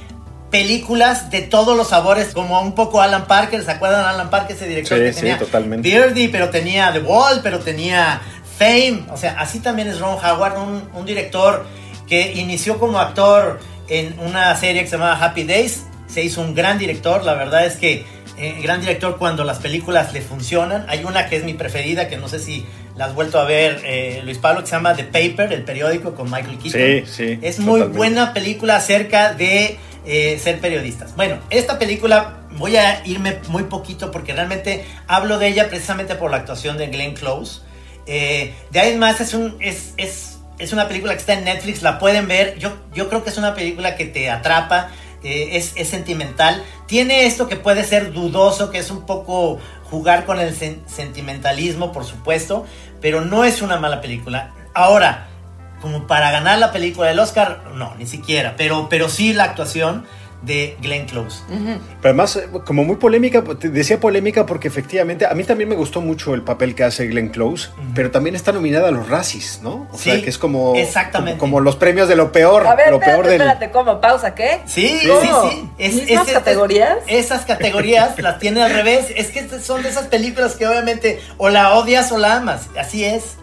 películas 0.51 1.31
de 1.31 1.41
todos 1.41 1.77
los 1.77 1.89
sabores, 1.89 2.35
como 2.35 2.61
un 2.61 2.75
poco 2.75 3.01
Alan 3.01 3.27
Parker, 3.27 3.65
¿se 3.65 3.71
acuerdan 3.71 4.03
de 4.03 4.09
Alan 4.11 4.31
Parker, 4.31 4.55
ese 4.55 4.69
director 4.69 4.99
que 4.99 5.13
tenía 5.13 5.39
totalmente. 5.39 5.89
Beardy, 5.89 6.29
pero 6.29 6.51
tenía 6.51 6.93
The 6.93 7.01
Wall, 7.01 7.41
pero 7.43 7.61
tenía 7.61 8.21
Fame, 8.59 9.05
o 9.11 9.17
sea, 9.17 9.37
así 9.39 9.61
también 9.61 9.89
es 9.89 9.99
Ron 9.99 10.19
Howard, 10.23 10.59
un, 10.95 11.07
director 11.07 11.67
que 12.07 12.33
inició 12.33 12.79
como 12.79 12.99
actor 12.99 13.61
en 13.89 14.19
una 14.21 14.55
serie 14.57 14.83
que 14.83 14.89
se 14.89 14.99
llamaba 14.99 15.25
Happy 15.25 15.45
Days, 15.45 15.85
se 16.13 16.23
hizo 16.23 16.43
un 16.43 16.55
gran 16.55 16.79
director, 16.79 17.25
la 17.25 17.35
verdad 17.35 17.65
es 17.65 17.77
que 17.77 18.05
eh, 18.39 18.61
gran 18.63 18.81
director 18.81 19.19
cuando 19.19 19.45
las 19.45 19.59
películas 19.59 20.13
le 20.13 20.21
funcionan, 20.21 20.85
hay 20.89 21.05
una 21.05 21.27
que 21.29 21.37
es 21.37 21.45
mi 21.45 21.55
preferida, 21.55 22.09
que 22.09 22.17
no 22.17 22.29
sé 22.29 22.39
si 22.39 22.67
la 22.97 23.07
has 23.07 23.15
vuelto 23.15 23.39
a 23.39 23.45
ver, 23.45 23.81
eh, 23.85 24.21
Luis 24.25 24.39
Pablo, 24.39 24.61
que 24.61 24.67
se 24.67 24.73
llama 24.73 24.95
The 24.95 25.05
Paper, 25.05 25.53
el 25.53 25.63
periódico 25.65 26.15
con 26.15 26.31
Michael 26.31 26.59
Keaton. 26.59 26.81
Sí, 26.81 27.05
sí. 27.07 27.39
Es 27.43 27.59
muy 27.59 27.83
buena 27.83 28.33
película 28.33 28.77
acerca 28.77 29.33
de 29.33 29.79
eh, 30.07 30.39
ser 30.43 30.61
periodistas. 30.61 31.15
Bueno, 31.17 31.39
esta 31.51 31.79
película 31.79 32.41
voy 32.53 32.77
a 32.77 33.07
irme 33.07 33.39
muy 33.49 33.65
poquito 33.65 34.11
porque 34.11 34.35
realmente 34.35 34.85
hablo 35.07 35.39
de 35.39 35.49
ella 35.49 35.69
precisamente 35.69 36.15
por 36.15 36.31
la 36.31 36.39
actuación 36.39 36.77
de 36.77 36.89
Glenn 36.89 37.15
Close. 37.15 37.61
De 38.07 38.81
ahí 38.81 38.93
en 38.93 38.99
más 38.99 39.21
es, 39.21 39.33
un, 39.33 39.57
es, 39.61 39.95
es, 39.97 40.39
es, 40.59 40.73
una 40.73 40.89
película 40.89 41.13
que 41.13 41.21
está 41.21 41.35
en 41.35 41.45
Netflix, 41.45 41.83
la 41.83 41.99
pueden 41.99 42.29
ver. 42.29 42.59
Yo, 42.59 42.77
yo 42.95 43.09
creo 43.09 43.23
que 43.23 43.31
es 43.31 43.39
una 43.39 43.55
película 43.55 43.95
que 43.95 44.07
te 44.07 44.29
atrapa, 44.29 44.91
es, 45.25 45.73
es, 45.77 45.89
sentimental. 45.89 46.63
Tiene 46.87 47.27
esto 47.27 47.49
que 47.49 47.57
puede 47.57 47.85
ser 47.85 48.13
dudoso, 48.13 48.71
que 48.71 48.79
es 48.79 48.91
un 48.91 49.07
poco 49.07 49.59
jugar 49.85 50.25
con 50.25 50.41
el 50.41 50.55
sentimentalismo, 50.55 51.93
por 51.93 52.05
supuesto, 52.05 52.67
pero 53.01 53.21
no 53.21 53.45
es 53.45 53.63
una 53.63 53.79
mala 53.79 54.01
película. 54.01 54.53
Ahora, 54.75 55.29
como 55.83 56.07
para 56.07 56.31
ganar 56.31 56.59
la 56.59 56.73
película 56.73 57.09
del 57.09 57.19
Oscar, 57.19 57.65
no, 57.75 57.95
ni 57.97 58.07
siquiera, 58.07 58.55
pero, 58.57 58.89
pero 58.89 59.09
sí 59.09 59.33
la 59.33 59.45
actuación 59.45 60.07
de 60.43 60.77
Glenn 60.81 61.07
Close. 61.07 61.43
Pero 61.49 61.79
además, 62.03 62.41
como 62.65 62.85
muy 62.85 62.97
polémica, 62.97 63.43
decía 63.61 64.01
polémica 64.01 64.47
porque 64.47 64.69
efectivamente 64.69 65.27
a 65.27 65.35
mí 65.35 65.45
también 65.45 65.69
me 65.69 65.77
gustó 65.77 66.01
mucho 66.01 66.35
el 66.35 66.43
papel 66.43 66.75
que 66.75 66.85
hace 66.85 67.07
Glenn 67.07 67.29
Close, 67.29 67.71
pero 67.95 68.11
también 68.11 68.35
está 68.35 68.53
nominada 68.53 68.89
a 68.89 68.91
los 68.91 69.09
Razzies, 69.09 69.61
¿no? 69.63 69.89
O 69.93 69.99
sea, 69.99 70.21
que 70.21 70.29
es 70.29 70.39
como, 70.39 70.75
exactamente. 70.77 71.39
Como, 71.39 71.61
los 71.61 71.77
premios 71.77 72.09
de 72.09 72.17
lo 72.17 72.33
peor. 72.33 72.67
A 72.67 72.75
ver, 72.75 72.91
lo 72.91 72.97
espérate, 72.97 73.13
peor 73.13 73.27
del... 73.27 73.41
espérate, 73.41 73.71
¿cómo? 73.71 74.01
¿Pausa 74.01 74.35
qué? 74.35 74.61
Sí, 74.67 75.01
sí, 75.01 75.11
sí. 75.51 75.71
Es, 75.79 75.95
¿Mismas 75.95 76.29
categorías? 76.29 76.99
esas 77.07 77.45
categorías 77.45 78.19
las 78.19 78.39
tiene 78.39 78.63
al 78.63 78.73
revés. 78.73 79.07
Es 79.17 79.31
que 79.31 79.49
son 79.61 79.83
de 79.83 79.89
esas 79.89 80.07
películas 80.07 80.57
que 80.57 80.67
obviamente 80.67 81.21
o 81.39 81.49
la 81.49 81.75
odias 81.75 82.11
o 82.13 82.19
la 82.19 82.37
amas. 82.37 82.69
Así 82.79 83.05
es. 83.05 83.37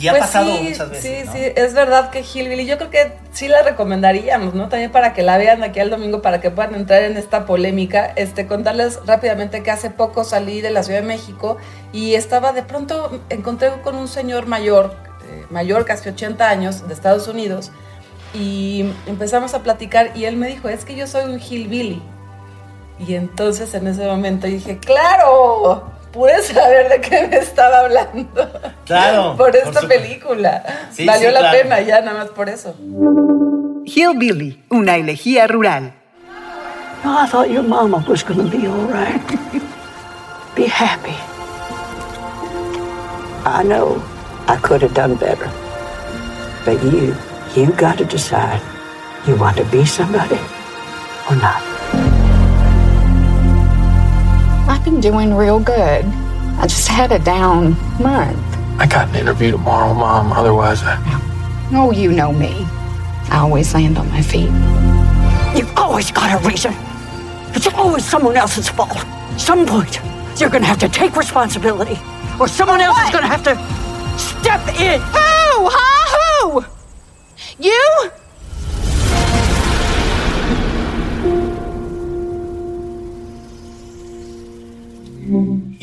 Y 0.00 0.06
ha 0.06 0.12
pues 0.12 0.22
pasado 0.22 0.56
sí, 0.56 0.62
muchas 0.62 0.90
veces. 0.90 1.28
Sí, 1.28 1.30
sí, 1.32 1.52
es 1.56 1.74
verdad 1.74 2.10
que 2.10 2.20
Hillbilly, 2.20 2.66
yo 2.66 2.78
creo 2.78 2.90
que 2.90 3.12
sí 3.32 3.48
la 3.48 3.62
recomendaríamos, 3.62 4.54
¿no? 4.54 4.68
También 4.68 4.92
para 4.92 5.12
que 5.12 5.22
la 5.22 5.38
vean 5.38 5.64
aquí 5.64 5.80
al 5.80 5.90
domingo, 5.90 6.22
para 6.22 6.40
que 6.40 6.50
puedan 6.50 6.74
entrar 6.74 7.02
en 7.02 7.16
esta 7.16 7.46
polémica. 7.46 8.12
Este, 8.14 8.46
contarles 8.46 9.00
rápidamente 9.06 9.62
que 9.62 9.70
hace 9.70 9.90
poco 9.90 10.22
salí 10.22 10.60
de 10.60 10.70
la 10.70 10.84
Ciudad 10.84 11.00
de 11.00 11.06
México 11.06 11.56
y 11.92 12.14
estaba 12.14 12.52
de 12.52 12.62
pronto, 12.62 13.20
encontré 13.28 13.70
con 13.82 13.96
un 13.96 14.06
señor 14.06 14.46
mayor, 14.46 14.94
eh, 15.28 15.46
mayor, 15.50 15.84
casi 15.84 16.08
80 16.08 16.48
años, 16.48 16.86
de 16.86 16.94
Estados 16.94 17.26
Unidos, 17.26 17.72
y 18.34 18.92
empezamos 19.06 19.54
a 19.54 19.62
platicar 19.62 20.12
y 20.14 20.26
él 20.26 20.36
me 20.36 20.46
dijo, 20.46 20.68
es 20.68 20.84
que 20.84 20.94
yo 20.94 21.06
soy 21.06 21.24
un 21.24 21.40
Hillbilly. 21.40 22.00
Y 23.00 23.14
entonces 23.14 23.74
en 23.74 23.86
ese 23.86 24.06
momento 24.06 24.46
dije, 24.46 24.78
claro, 24.78 25.97
pude 26.12 26.42
saber 26.42 26.88
de 26.88 27.00
qué 27.00 27.26
me 27.26 27.36
estaba 27.38 27.80
hablando. 27.80 28.50
Claro. 28.86 29.36
por 29.38 29.54
esta 29.54 29.80
película. 29.82 30.62
Sí, 30.92 31.06
Valió 31.06 31.28
sí, 31.28 31.34
la 31.34 31.40
claro. 31.40 31.58
pena 31.58 31.80
ya 31.80 32.00
nada 32.00 32.18
más 32.18 32.28
por 32.28 32.48
eso. 32.48 32.74
Hillbilly, 33.84 34.62
una 34.70 34.96
elegía 34.96 35.46
rural. 35.46 35.92
No, 37.04 37.16
I 37.16 37.26
thought 37.26 37.48
your 37.48 37.62
mama 37.62 38.04
was 38.08 38.24
going 38.24 38.50
to 38.50 38.56
be 38.56 38.66
all 38.66 38.86
right. 38.88 39.20
be 40.56 40.66
happy. 40.66 41.14
I 43.44 43.62
know 43.62 44.02
I 44.48 44.56
could 44.56 44.82
have 44.82 44.94
done 44.94 45.14
better. 45.14 45.48
But 46.64 46.82
you, 46.82 47.14
you 47.54 47.72
got 47.76 47.98
to 47.98 48.04
decide. 48.04 48.60
You 49.26 49.36
want 49.36 49.56
to 49.58 49.64
be 49.66 49.86
somebody 49.86 50.38
or 51.30 51.36
not. 51.36 51.77
I've 54.68 54.84
been 54.84 55.00
doing 55.00 55.34
real 55.34 55.58
good. 55.58 56.04
I 56.04 56.66
just 56.66 56.88
had 56.88 57.10
a 57.10 57.18
down 57.18 57.70
month. 58.02 58.38
I 58.78 58.86
got 58.86 59.08
an 59.08 59.16
interview 59.16 59.52
tomorrow, 59.52 59.94
Mom. 59.94 60.32
Otherwise, 60.32 60.80
I. 60.82 60.98
Oh, 61.72 61.90
you 61.90 62.12
know 62.12 62.32
me. 62.32 62.66
I 63.30 63.38
always 63.40 63.72
land 63.74 63.98
on 63.98 64.08
my 64.10 64.22
feet. 64.22 64.50
You've 65.56 65.72
always 65.76 66.10
got 66.10 66.38
a 66.38 66.46
reason. 66.46 66.74
It's 67.54 67.66
always 67.68 68.04
someone 68.04 68.36
else's 68.36 68.68
fault. 68.68 69.04
Some 69.38 69.66
point, 69.66 70.00
you're 70.38 70.50
going 70.50 70.62
to 70.62 70.68
have 70.68 70.78
to 70.80 70.88
take 70.88 71.16
responsibility, 71.16 71.98
or 72.38 72.46
someone 72.46 72.80
else 72.80 72.98
is 73.04 73.10
going 73.10 73.24
to 73.24 73.28
have 73.28 73.42
to 73.44 73.56
step 74.18 74.60
in. 74.80 75.00
Who? 75.00 75.70
Huh? 75.72 76.50
Who? 76.50 76.64
You? 77.58 78.10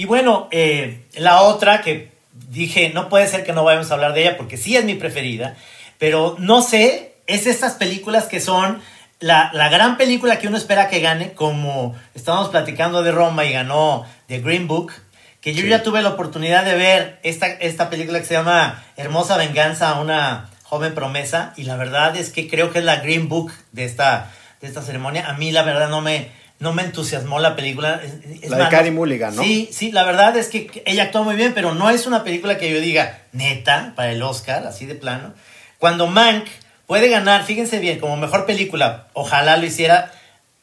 Y 0.06 0.08
bueno, 0.08 0.48
eh, 0.52 1.04
la 1.16 1.42
otra 1.42 1.82
que 1.82 2.12
dije, 2.32 2.92
no 2.94 3.10
puede 3.10 3.28
ser 3.28 3.44
que 3.44 3.54
no 3.54 3.64
vayamos 3.64 3.90
a 3.90 3.96
hablar 3.96 4.14
de 4.14 4.22
ella 4.22 4.38
porque 4.38 4.56
sí 4.56 4.78
es 4.78 4.86
mi 4.86 4.94
preferida, 4.94 5.56
pero 5.98 6.36
no 6.38 6.62
sé, 6.62 7.16
es 7.26 7.48
estas 7.48 7.74
películas 7.74 8.26
que 8.26 8.40
son 8.40 8.84
la, 9.20 9.50
la 9.54 9.68
gran 9.70 9.98
película 9.98 10.38
que 10.38 10.48
uno 10.48 10.58
espera 10.58 10.90
que 10.90 11.00
gane, 11.00 11.34
como 11.34 11.96
estábamos 12.14 12.50
platicando 12.50 13.02
de 13.02 13.14
Roma 13.14 13.46
y 13.46 13.54
ganó 13.54 14.06
The 14.28 14.42
Green 14.42 14.68
Book, 14.68 14.94
que 15.42 15.56
yo 15.56 15.66
ya 15.66 15.82
tuve 15.82 16.04
la 16.04 16.10
oportunidad 16.10 16.66
de 16.66 16.76
ver 16.76 17.20
esta, 17.24 17.48
esta 17.48 17.90
película 17.90 18.20
que 18.20 18.26
se 18.26 18.36
llama 18.36 18.84
Hermosa 18.98 19.38
Venganza, 19.38 20.00
una 20.00 20.52
joven 20.62 20.94
promesa, 20.94 21.54
y 21.58 21.64
la 21.64 21.78
verdad 21.78 22.16
es 22.16 22.30
que 22.30 22.48
creo 22.48 22.72
que 22.72 22.78
es 22.78 22.86
la 22.86 22.98
Green 22.98 23.28
Book 23.28 23.52
de 23.72 23.86
esta, 23.86 24.32
de 24.62 24.68
esta 24.68 24.84
ceremonia. 24.84 25.28
A 25.28 25.34
mí 25.34 25.52
la 25.52 25.64
verdad 25.64 25.90
no 25.90 26.02
me, 26.02 26.30
no 26.60 26.74
me 26.74 26.84
entusiasmó 26.84 27.40
la 27.40 27.56
película. 27.56 28.02
Es- 28.04 28.44
es 28.44 28.50
La 28.50 28.58
de 28.58 28.70
Carey 28.70 28.92
Mulligan, 28.92 29.36
¿no? 29.36 29.44
Sí, 29.44 29.70
sí, 29.72 29.92
la 29.92 30.04
verdad 30.04 30.36
es 30.38 30.48
que 30.50 30.84
ella 30.86 31.04
actuó 31.04 31.24
muy 31.24 31.36
bien, 31.36 31.54
pero 31.54 31.74
no 31.74 31.90
es 31.90 32.08
una 32.08 32.24
película 32.24 32.58
que 32.58 32.72
yo 32.72 32.80
diga 32.80 33.20
neta 33.34 33.94
para 33.96 34.12
el 34.12 34.22
Oscar, 34.24 34.66
así 34.66 34.86
de 34.86 34.96
plano. 34.96 35.34
Cuando 35.80 36.08
Mank 36.08 36.46
puede 36.88 37.10
ganar, 37.10 37.44
fíjense 37.44 37.80
bien, 37.80 38.00
como 38.00 38.16
mejor 38.18 38.46
película, 38.46 39.08
ojalá 39.14 39.58
lo 39.58 39.66
hiciera, 39.66 40.12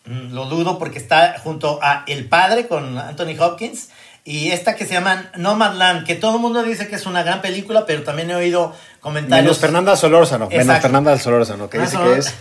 mm, 0.07 0.33
lo 0.33 0.47
dudo 0.47 0.79
porque 0.79 0.99
está 0.99 1.37
junto 1.43 1.79
a 1.83 2.05
El 2.07 2.27
Padre 2.29 2.67
con 2.69 2.97
Anthony 2.99 3.37
Hopkins 3.39 3.89
y 4.25 4.51
esta 4.53 4.77
que 4.77 4.87
se 4.87 4.95
llama 4.95 5.31
Nomadland, 5.37 6.07
que 6.07 6.15
todo 6.15 6.37
el 6.37 6.41
mundo 6.41 6.63
dice 6.63 6.89
que 6.89 6.95
es 6.95 7.07
una 7.07 7.23
gran 7.25 7.43
película, 7.43 7.85
pero 7.87 8.03
también 8.03 8.31
he 8.31 8.35
oído 8.37 8.75
comentarios. 9.01 9.45
Menos 9.45 9.59
Fernanda 9.59 9.97
Solórzano, 9.97 10.49
menos. 10.49 10.79
Fernanda 10.81 11.19
Solórzano, 11.19 11.69
que 11.69 11.79
dice 11.81 11.97
que 11.99 12.19
es 12.19 12.35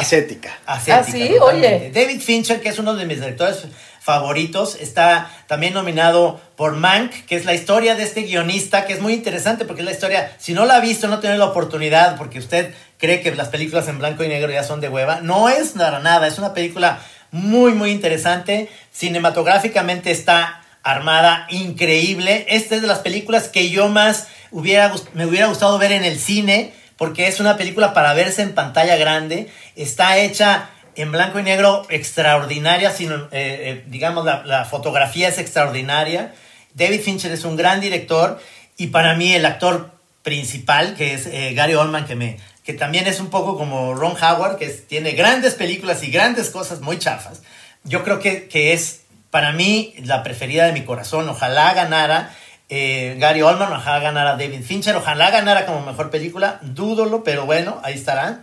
ascética. 0.00 0.58
Asiática, 0.66 1.08
Ah, 1.08 1.12
sí, 1.12 1.34
totalmente. 1.38 1.76
oye. 1.76 1.90
David 1.92 2.20
Fincher, 2.20 2.60
que 2.60 2.68
es 2.68 2.78
uno 2.78 2.94
de 2.94 3.04
mis 3.06 3.20
directores 3.20 3.64
favoritos, 4.00 4.76
está 4.80 5.30
también 5.48 5.74
nominado 5.74 6.40
por 6.56 6.76
Mank, 6.76 7.12
que 7.26 7.34
es 7.36 7.44
la 7.44 7.54
historia 7.54 7.96
de 7.96 8.04
este 8.04 8.22
guionista, 8.22 8.86
que 8.86 8.92
es 8.92 9.00
muy 9.00 9.14
interesante 9.14 9.64
porque 9.64 9.82
es 9.82 9.86
la 9.86 9.92
historia, 9.92 10.32
si 10.38 10.52
no 10.52 10.64
la 10.64 10.76
ha 10.76 10.80
visto, 10.80 11.08
no 11.08 11.18
tiene 11.18 11.36
la 11.38 11.46
oportunidad, 11.46 12.16
porque 12.16 12.38
usted 12.38 12.72
cree 12.98 13.20
que 13.20 13.34
las 13.34 13.48
películas 13.48 13.88
en 13.88 13.98
blanco 13.98 14.22
y 14.22 14.28
negro 14.28 14.52
ya 14.52 14.62
son 14.62 14.80
de 14.80 14.88
hueva, 14.88 15.20
no 15.22 15.48
es 15.48 15.70
para 15.70 15.98
nada, 15.98 16.28
es 16.28 16.38
una 16.38 16.54
película 16.54 17.00
muy, 17.32 17.72
muy 17.72 17.90
interesante, 17.90 18.70
cinematográficamente 18.92 20.12
está 20.12 20.62
armada 20.84 21.46
increíble, 21.50 22.46
esta 22.48 22.76
es 22.76 22.82
de 22.82 22.86
las 22.88 23.00
películas 23.00 23.48
que 23.48 23.70
yo 23.70 23.88
más 23.88 24.28
hubiera, 24.52 24.94
me 25.14 25.26
hubiera 25.26 25.48
gustado 25.48 25.78
ver 25.78 25.90
en 25.90 26.04
el 26.04 26.20
cine, 26.20 26.72
porque 26.96 27.26
es 27.28 27.40
una 27.40 27.56
película 27.56 27.92
para 27.94 28.14
verse 28.14 28.42
en 28.42 28.54
pantalla 28.54 28.96
grande, 28.96 29.50
está 29.74 30.18
hecha 30.18 30.70
en 30.94 31.12
blanco 31.12 31.38
y 31.38 31.42
negro 31.42 31.86
extraordinaria, 31.90 32.90
sino, 32.90 33.16
eh, 33.16 33.28
eh, 33.32 33.84
digamos, 33.88 34.24
la, 34.24 34.44
la 34.46 34.64
fotografía 34.64 35.28
es 35.28 35.38
extraordinaria. 35.38 36.32
David 36.74 37.00
Fincher 37.02 37.30
es 37.32 37.44
un 37.44 37.56
gran 37.56 37.80
director 37.80 38.40
y 38.78 38.86
para 38.88 39.14
mí 39.14 39.34
el 39.34 39.44
actor 39.44 39.90
principal, 40.22 40.94
que 40.96 41.14
es 41.14 41.26
eh, 41.26 41.52
Gary 41.54 41.74
Oldman, 41.74 42.06
que, 42.06 42.14
me, 42.16 42.38
que 42.64 42.72
también 42.72 43.06
es 43.06 43.20
un 43.20 43.28
poco 43.30 43.56
como 43.58 43.94
Ron 43.94 44.16
Howard, 44.20 44.56
que 44.58 44.64
es- 44.66 44.86
tiene 44.88 45.12
grandes 45.12 45.54
películas 45.54 46.02
y 46.02 46.10
grandes 46.10 46.50
cosas 46.50 46.80
muy 46.80 46.98
chafas. 46.98 47.42
Yo 47.84 48.02
creo 48.02 48.18
que, 48.18 48.48
que 48.48 48.72
es 48.72 49.02
para 49.30 49.52
mí 49.52 49.94
la 50.02 50.22
preferida 50.22 50.64
de 50.66 50.72
mi 50.72 50.82
corazón. 50.82 51.28
Ojalá 51.28 51.74
ganara 51.74 52.34
eh, 52.68 53.16
Gary 53.18 53.42
Oldman, 53.42 53.72
ojalá 53.72 54.00
ganara 54.00 54.32
David 54.32 54.62
Fincher, 54.62 54.96
ojalá 54.96 55.30
ganara 55.30 55.66
como 55.66 55.80
mejor 55.80 56.10
película. 56.10 56.58
Dúdolo, 56.62 57.22
pero 57.22 57.46
bueno, 57.46 57.80
ahí 57.84 57.94
estará. 57.94 58.40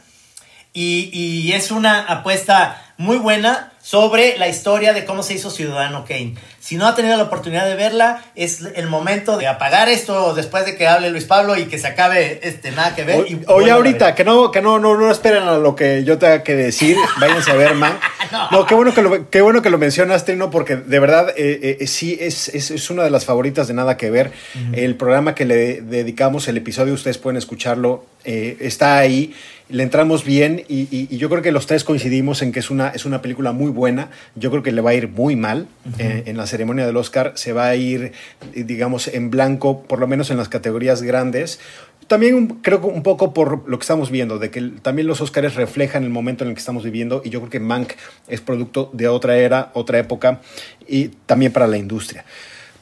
Y, 0.74 1.10
y 1.14 1.54
es 1.54 1.72
una 1.72 2.02
apuesta 2.02 2.82
muy 2.98 3.18
buena 3.18 3.73
sobre 3.84 4.38
la 4.38 4.48
historia 4.48 4.94
de 4.94 5.04
cómo 5.04 5.24
se 5.24 5.34
hizo 5.34 5.52
Ciudadano 5.52 6.06
Kane. 6.08 6.36
Si 6.62 6.78
no 6.78 6.88
ha 6.88 6.96
tenido 6.96 7.18
la 7.18 7.24
oportunidad 7.24 7.66
de 7.66 7.76
verla, 7.76 8.24
es 8.34 8.62
el 8.76 8.88
momento 8.88 9.38
de 9.38 9.48
apagar 9.48 9.90
esto 9.90 10.34
después 10.34 10.66
de 10.66 10.78
que 10.78 10.88
hable 10.88 11.10
Luis 11.10 11.26
Pablo 11.26 11.58
y 11.58 11.66
que 11.66 11.78
se 11.78 11.88
acabe 11.88 12.40
este 12.44 12.72
nada 12.72 12.96
que 12.96 13.04
ver. 13.04 13.26
y 13.28 13.34
Oye, 13.34 13.46
vuelvan 13.46 13.70
a 13.70 13.74
ahorita, 13.74 14.16
que 14.16 14.24
no, 14.24 14.52
que 14.52 14.62
no, 14.62 14.80
no, 14.80 14.96
no 14.96 15.12
esperen 15.12 15.44
a 15.44 15.58
lo 15.58 15.76
que 15.76 16.06
yo 16.06 16.18
tenga 16.18 16.44
que 16.44 16.56
decir, 16.56 16.96
váyanse 17.20 17.52
a 17.52 17.56
ver, 17.56 17.76
man. 17.76 18.00
No, 18.52 18.66
qué 18.66 18.74
bueno 18.74 18.96
que 18.96 19.04
lo, 19.04 19.30
qué 19.30 19.42
bueno 19.42 19.62
que 19.62 19.70
lo 19.70 19.78
mencionas, 19.78 20.26
Trino, 20.26 20.50
porque 20.50 20.76
de 20.76 21.00
verdad 21.00 21.30
eh, 21.38 21.78
eh, 21.80 21.86
sí 21.86 22.18
es, 22.20 22.50
es, 22.50 22.72
es 22.72 22.90
una 22.90 23.04
de 23.04 23.12
las 23.12 23.26
favoritas 23.26 23.68
de 23.68 23.76
Nada 23.76 23.96
que 23.96 24.10
Ver. 24.10 24.32
El 24.72 24.96
programa 24.96 25.36
que 25.36 25.46
le 25.46 25.82
dedicamos, 25.82 26.48
el 26.48 26.58
episodio, 26.58 26.96
ustedes 26.96 27.20
pueden 27.20 27.38
escucharlo, 27.38 28.06
eh, 28.24 28.58
está 28.60 28.98
ahí. 28.98 29.36
Le 29.70 29.82
entramos 29.84 30.24
bien 30.26 30.64
y, 30.68 30.82
y- 30.92 31.08
y 31.10 31.18
yo 31.18 31.30
creo 31.30 31.42
que 31.42 31.52
los 31.52 31.66
tres 31.68 31.84
coincidimos 31.84 32.42
en 32.42 32.52
que 32.52 32.60
es 32.60 32.70
una, 32.70 32.90
es 32.90 33.06
una 33.06 33.22
película 33.22 33.54
muy 33.54 33.72
buena. 33.72 34.10
Yo 34.36 34.52
creo 34.52 34.62
que 34.62 34.72
le 34.72 34.82
va 34.82 34.92
a 34.92 34.94
ir 34.94 35.08
muy 35.08 35.36
mal 35.36 35.68
eh, 36.00 36.24
en 36.28 36.38
la 36.38 36.46
ceremonia 36.48 36.86
del 36.86 36.98
Oscar. 36.98 37.32
Se 37.36 37.54
va 37.54 37.68
a 37.68 37.76
ir, 37.76 38.12
eh, 38.54 38.64
digamos, 38.64 39.08
en 39.08 39.30
blanco, 39.32 39.82
por 39.84 40.00
lo 40.00 40.08
menos 40.08 40.30
en 40.32 40.38
las 40.38 40.50
categorías 40.50 41.02
grandes. 41.02 41.60
También 42.08 42.36
un- 42.36 42.48
creo 42.62 42.82
que 42.82 42.88
un 42.88 43.02
poco 43.04 43.34
por 43.34 43.68
lo 43.68 43.80
que 43.80 43.84
estamos 43.84 44.12
viendo, 44.12 44.38
de 44.38 44.52
que 44.52 44.62
también 44.82 45.08
los 45.08 45.22
Oscars 45.22 45.56
reflejan 45.56 46.04
el 46.04 46.10
momento 46.10 46.44
en 46.44 46.50
el 46.50 46.56
que 46.56 46.60
estamos 46.60 46.84
viviendo 46.84 47.22
y 47.24 47.30
yo 47.30 47.40
creo 47.40 47.50
que 47.50 47.60
Mank 47.62 47.94
es 48.28 48.42
producto 48.42 48.90
de 48.94 49.08
otra 49.08 49.38
era, 49.38 49.72
otra 49.74 49.98
época 49.98 50.42
y 50.88 51.08
también 51.26 51.54
para 51.54 51.66
la 51.68 51.78
industria. 51.78 52.26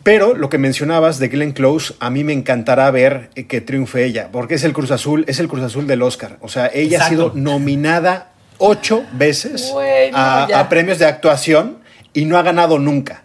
Pero 0.04 0.34
lo 0.36 0.50
que 0.50 0.58
mencionabas 0.58 1.20
de 1.20 1.28
Glenn 1.28 1.52
Close, 1.52 1.94
a 2.00 2.10
mí 2.10 2.24
me 2.24 2.34
encantará 2.34 2.90
ver 2.90 3.30
eh, 3.36 3.46
que 3.46 3.62
triunfe 3.62 4.04
ella, 4.04 4.30
porque 4.32 4.56
es 4.56 4.64
el 4.64 4.74
Cruz 4.74 4.90
Azul, 4.92 5.26
es 5.28 5.40
el 5.40 5.48
Cruz 5.48 5.62
Azul 5.64 5.86
del 5.86 6.02
Oscar. 6.02 6.38
O 6.42 6.48
sea, 6.48 6.72
ella 6.74 6.98
Exacto. 6.98 7.06
ha 7.06 7.10
sido 7.10 7.32
nominada 7.36 8.32
ocho 8.58 9.04
veces 9.14 9.72
a, 10.14 10.68
premios 10.70 10.98
de 11.00 11.06
actuación 11.06 11.78
y 12.14 12.26
no 12.26 12.38
ha 12.38 12.42
ganado 12.42 12.80
nunca. 12.80 13.22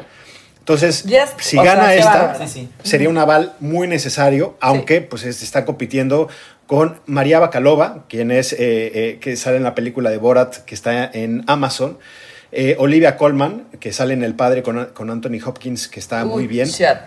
Entonces, 0.58 1.04
Yes, 1.04 1.30
si 1.38 1.56
o 1.58 1.62
gana 1.62 1.94
esta. 1.94 2.34
Sí, 2.46 2.48
sí. 2.48 2.68
sería 2.82 3.08
un 3.08 3.18
aval 3.18 3.52
muy 3.60 3.86
necesario, 3.86 4.56
aunque 4.60 5.00
pues 5.00 5.24
es- 5.24 5.42
está 5.42 5.64
compitiendo 5.64 6.28
con 6.66 6.98
María 7.06 7.38
Bacalova, 7.38 8.04
quien 8.08 8.32
es 8.32 8.52
eh, 8.52 8.58
eh, 8.58 9.18
que 9.20 9.36
sale 9.36 9.58
en 9.58 9.62
la 9.62 9.74
película 9.76 10.10
de 10.10 10.18
Borat, 10.18 10.56
que 10.64 10.74
está 10.74 11.08
en 11.12 11.44
Amazon. 11.46 11.98
Eh, 12.52 12.76
Olivia 12.78 13.16
Colman, 13.16 13.66
que 13.80 13.92
sale 13.92 14.14
en 14.14 14.22
El 14.22 14.34
Padre 14.34 14.62
con, 14.62 14.86
con 14.94 15.10
Anthony 15.10 15.38
Hopkins, 15.44 15.88
que 15.88 16.00
está 16.00 16.24
muy 16.24 16.42
Uy, 16.42 16.46
bien. 16.46 16.68
está 16.68 17.04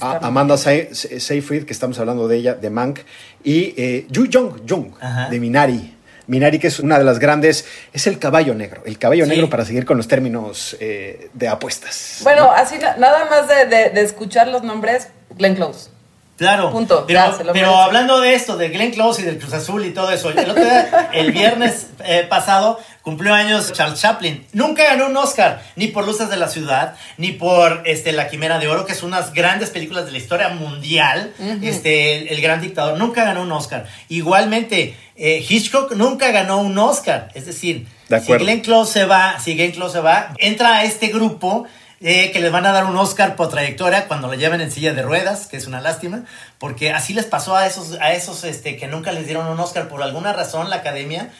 A- 0.00 0.18
Amanda 0.26 0.56
Sey- 0.56 0.88
Seyfried, 0.94 1.64
que 1.64 1.72
estamos 1.72 1.98
hablando 1.98 2.28
de 2.28 2.36
ella, 2.36 2.54
de 2.54 2.70
Mank. 2.70 3.00
Y 3.42 3.74
eh, 3.76 4.06
Yu 4.10 4.26
Jong 4.32 4.68
Jung, 4.68 4.92
Ajá. 5.00 5.28
de 5.28 5.40
Minari. 5.40 5.96
Minari, 6.28 6.58
que 6.60 6.68
es 6.68 6.78
una 6.78 6.98
de 6.98 7.04
las 7.04 7.18
grandes, 7.18 7.64
es 7.92 8.06
el 8.06 8.18
caballo 8.18 8.54
negro. 8.54 8.82
El 8.86 8.96
caballo 8.98 9.24
Sí. 9.24 9.30
negro 9.30 9.50
para 9.50 9.64
seguir 9.64 9.84
con 9.84 9.96
los 9.96 10.06
términos 10.06 10.76
eh, 10.78 11.30
de 11.32 11.48
apuestas. 11.48 12.20
Bueno, 12.22 12.50
así 12.52 12.78
na- 12.78 12.96
nada 12.96 13.24
más 13.28 13.48
de, 13.48 13.66
de- 13.66 13.90
de 13.90 14.00
escuchar 14.02 14.46
los 14.48 14.62
nombres, 14.62 15.08
Glenn 15.36 15.56
Close. 15.56 15.90
Claro. 16.38 16.72
Punto, 16.72 17.04
Pero, 17.06 17.20
ya, 17.20 17.36
se 17.36 17.44
lo 17.44 17.52
pero 17.52 17.76
hablando 17.76 18.18
de 18.20 18.34
esto, 18.34 18.56
de 18.56 18.68
Glenn 18.70 18.90
Close 18.92 19.22
y 19.22 19.24
del 19.24 19.38
Cruz 19.38 19.52
Azul 19.52 19.84
y 19.84 19.90
todo 19.90 20.10
eso, 20.10 20.30
el 20.30 20.38
otro 20.50 20.64
día, 20.64 21.10
el 21.12 21.30
viernes 21.30 21.88
eh, 22.04 22.26
pasado, 22.28 22.80
cumplió 23.02 23.34
años 23.34 23.72
Charles 23.72 24.00
Chaplin. 24.00 24.46
Nunca 24.52 24.84
ganó 24.84 25.06
un 25.08 25.16
Oscar, 25.16 25.62
ni 25.76 25.88
por 25.88 26.06
Luces 26.06 26.30
de 26.30 26.36
la 26.36 26.48
Ciudad, 26.48 26.94
ni 27.18 27.32
por 27.32 27.82
este, 27.84 28.12
La 28.12 28.28
Quimera 28.28 28.58
de 28.58 28.68
Oro, 28.68 28.86
que 28.86 28.94
son 28.94 29.08
unas 29.08 29.32
grandes 29.32 29.70
películas 29.70 30.06
de 30.06 30.12
la 30.12 30.18
historia 30.18 30.48
mundial. 30.50 31.32
este, 31.62 32.18
el, 32.18 32.28
el 32.28 32.40
Gran 32.40 32.60
Dictador 32.60 32.96
nunca 32.98 33.24
ganó 33.24 33.42
un 33.42 33.52
Oscar. 33.52 33.86
Igualmente, 34.08 34.96
eh, 35.16 35.44
Hitchcock 35.46 35.92
nunca 35.92 36.30
ganó 36.30 36.58
un 36.58 36.78
Oscar. 36.78 37.28
Es 37.34 37.46
decir, 37.46 37.86
De 38.08 38.16
si. 38.20 38.32
Glenn 38.32 38.60
Close 38.60 38.92
se 38.92 39.04
va, 39.04 39.38
si 39.40 39.54
Glenn 39.54 39.72
Close 39.72 39.94
se 39.94 40.00
va, 40.00 40.32
entra 40.38 40.76
a 40.76 40.84
este 40.84 41.08
grupo 41.08 41.66
eh, 42.00 42.30
que 42.32 42.40
les 42.40 42.50
van 42.50 42.66
a 42.66 42.72
dar 42.72 42.84
un 42.84 42.96
Oscar 42.96 43.36
por 43.36 43.48
trayectoria 43.48 44.06
cuando 44.08 44.26
lo 44.28 44.34
lleven 44.34 44.60
en 44.60 44.72
silla 44.72 44.92
de 44.92 45.02
ruedas, 45.02 45.46
que 45.46 45.56
es 45.56 45.66
una 45.66 45.80
lástima, 45.80 46.24
porque 46.58 46.92
así 46.92 47.14
les 47.14 47.26
pasó 47.26 47.56
a 47.56 47.66
esos, 47.66 47.98
a 48.00 48.12
esos 48.12 48.42
este, 48.44 48.76
que 48.76 48.86
nunca 48.88 49.12
les 49.12 49.26
dieron 49.26 49.46
un 49.46 49.58
Oscar 49.60 49.88
por 49.88 50.02
alguna 50.02 50.32
razón 50.32 50.70
la 50.70 50.76
academia. 50.76 51.30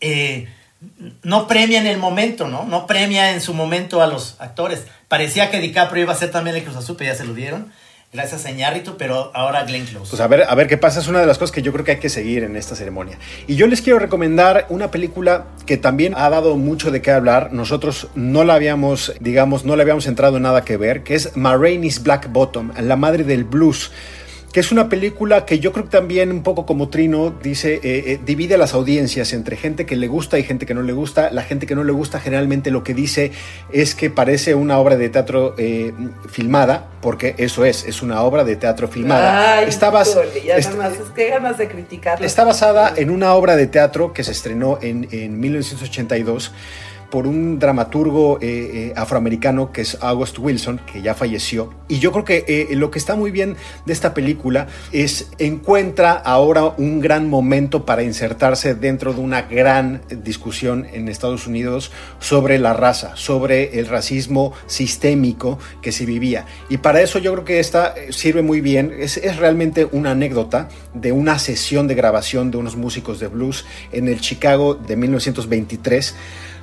eh, 0.00 0.48
no 1.22 1.46
premia 1.46 1.80
en 1.80 1.86
el 1.86 1.98
momento, 1.98 2.48
¿no? 2.48 2.64
No 2.64 2.86
premia 2.86 3.32
en 3.32 3.40
su 3.40 3.54
momento 3.54 4.02
a 4.02 4.06
los 4.06 4.36
actores. 4.38 4.84
Parecía 5.08 5.50
que 5.50 5.60
DiCaprio 5.60 6.04
iba 6.04 6.12
a 6.12 6.16
ser 6.16 6.30
también 6.30 6.56
el 6.56 6.62
Cruz 6.62 6.76
Azul, 6.76 6.96
pero 6.96 7.12
ya 7.12 7.16
se 7.16 7.24
lo 7.24 7.34
dieron. 7.34 7.72
Gracias 8.10 8.46
a 8.46 8.50
Iñárritu, 8.50 8.96
pero 8.96 9.30
ahora 9.34 9.64
Glenn 9.64 9.84
Close. 9.84 10.08
Pues 10.08 10.22
a 10.22 10.26
ver, 10.28 10.44
a 10.48 10.54
ver 10.54 10.66
qué 10.66 10.78
pasa, 10.78 10.98
es 10.98 11.08
una 11.08 11.20
de 11.20 11.26
las 11.26 11.36
cosas 11.36 11.52
que 11.52 11.60
yo 11.60 11.74
creo 11.74 11.84
que 11.84 11.90
hay 11.90 11.98
que 11.98 12.08
seguir 12.08 12.42
en 12.42 12.56
esta 12.56 12.74
ceremonia. 12.74 13.18
Y 13.46 13.56
yo 13.56 13.66
les 13.66 13.82
quiero 13.82 13.98
recomendar 13.98 14.64
una 14.70 14.90
película 14.90 15.48
que 15.66 15.76
también 15.76 16.14
ha 16.16 16.30
dado 16.30 16.56
mucho 16.56 16.90
de 16.90 17.02
qué 17.02 17.10
hablar. 17.10 17.52
Nosotros 17.52 18.08
no 18.14 18.44
la 18.44 18.54
habíamos, 18.54 19.12
digamos, 19.20 19.66
no 19.66 19.76
le 19.76 19.82
habíamos 19.82 20.06
entrado 20.06 20.38
en 20.38 20.44
nada 20.44 20.64
que 20.64 20.78
ver, 20.78 21.02
que 21.02 21.16
es 21.16 21.36
Ma 21.36 21.54
Rainey's 21.54 22.02
Black 22.02 22.32
Bottom, 22.32 22.72
la 22.80 22.96
madre 22.96 23.24
del 23.24 23.44
blues. 23.44 23.90
Que 24.58 24.62
es 24.62 24.72
una 24.72 24.88
película 24.88 25.44
que 25.46 25.60
yo 25.60 25.70
creo 25.70 25.84
que 25.84 25.92
también, 25.92 26.32
un 26.32 26.42
poco 26.42 26.66
como 26.66 26.88
Trino, 26.88 27.32
dice, 27.44 27.74
eh, 27.74 27.80
eh, 27.84 28.18
divide 28.26 28.58
las 28.58 28.74
audiencias 28.74 29.32
entre 29.32 29.56
gente 29.56 29.86
que 29.86 29.94
le 29.94 30.08
gusta 30.08 30.36
y 30.36 30.42
gente 30.42 30.66
que 30.66 30.74
no 30.74 30.82
le 30.82 30.92
gusta. 30.92 31.30
La 31.30 31.44
gente 31.44 31.64
que 31.64 31.76
no 31.76 31.84
le 31.84 31.92
gusta 31.92 32.18
generalmente 32.18 32.72
lo 32.72 32.82
que 32.82 32.92
dice 32.92 33.30
es 33.72 33.94
que 33.94 34.10
parece 34.10 34.56
una 34.56 34.78
obra 34.80 34.96
de 34.96 35.10
teatro 35.10 35.54
eh, 35.58 35.92
filmada, 36.28 36.88
porque 37.00 37.36
eso 37.38 37.64
es, 37.64 37.84
es 37.84 38.02
una 38.02 38.20
obra 38.22 38.42
de 38.42 38.56
teatro 38.56 38.88
filmada. 38.88 39.58
Ay, 39.58 39.68
Está 39.68 39.92
bas- 39.92 40.18
ya 40.44 40.56
es 40.56 40.66
que 41.14 41.28
ganas 41.30 41.56
de 41.56 41.68
criticarlo. 41.68 42.26
Está 42.26 42.42
basada 42.42 42.92
en 42.96 43.10
una 43.10 43.34
obra 43.34 43.54
de 43.54 43.68
teatro 43.68 44.12
que 44.12 44.24
se 44.24 44.32
estrenó 44.32 44.80
en, 44.82 45.06
en 45.12 45.38
1982 45.38 46.50
por 47.10 47.26
un 47.26 47.58
dramaturgo 47.58 48.38
eh, 48.40 48.46
eh, 48.90 48.92
afroamericano 48.96 49.72
que 49.72 49.82
es 49.82 49.98
August 50.00 50.38
Wilson, 50.38 50.80
que 50.90 51.02
ya 51.02 51.14
falleció. 51.14 51.72
Y 51.88 51.98
yo 52.00 52.12
creo 52.12 52.24
que 52.24 52.44
eh, 52.46 52.76
lo 52.76 52.90
que 52.90 52.98
está 52.98 53.16
muy 53.16 53.30
bien 53.30 53.56
de 53.86 53.92
esta 53.92 54.12
película 54.12 54.66
es 54.92 55.30
encuentra 55.38 56.12
ahora 56.12 56.74
un 56.76 57.00
gran 57.00 57.28
momento 57.28 57.86
para 57.86 58.02
insertarse 58.02 58.74
dentro 58.74 59.14
de 59.14 59.20
una 59.20 59.42
gran 59.42 60.02
discusión 60.22 60.86
en 60.92 61.08
Estados 61.08 61.46
Unidos 61.46 61.90
sobre 62.20 62.58
la 62.58 62.74
raza, 62.74 63.16
sobre 63.16 63.78
el 63.78 63.86
racismo 63.86 64.52
sistémico 64.66 65.58
que 65.80 65.92
se 65.92 66.04
vivía. 66.04 66.44
Y 66.68 66.78
para 66.78 67.00
eso 67.00 67.18
yo 67.18 67.32
creo 67.32 67.44
que 67.44 67.60
esta 67.60 67.94
eh, 67.96 68.12
sirve 68.12 68.42
muy 68.42 68.60
bien. 68.60 68.94
Es, 68.98 69.16
es 69.16 69.36
realmente 69.36 69.88
una 69.90 70.10
anécdota 70.10 70.68
de 70.92 71.12
una 71.12 71.38
sesión 71.38 71.88
de 71.88 71.94
grabación 71.94 72.50
de 72.50 72.58
unos 72.58 72.76
músicos 72.76 73.18
de 73.18 73.28
blues 73.28 73.64
en 73.92 74.08
el 74.08 74.20
Chicago 74.20 74.74
de 74.74 74.96
1923 74.96 76.14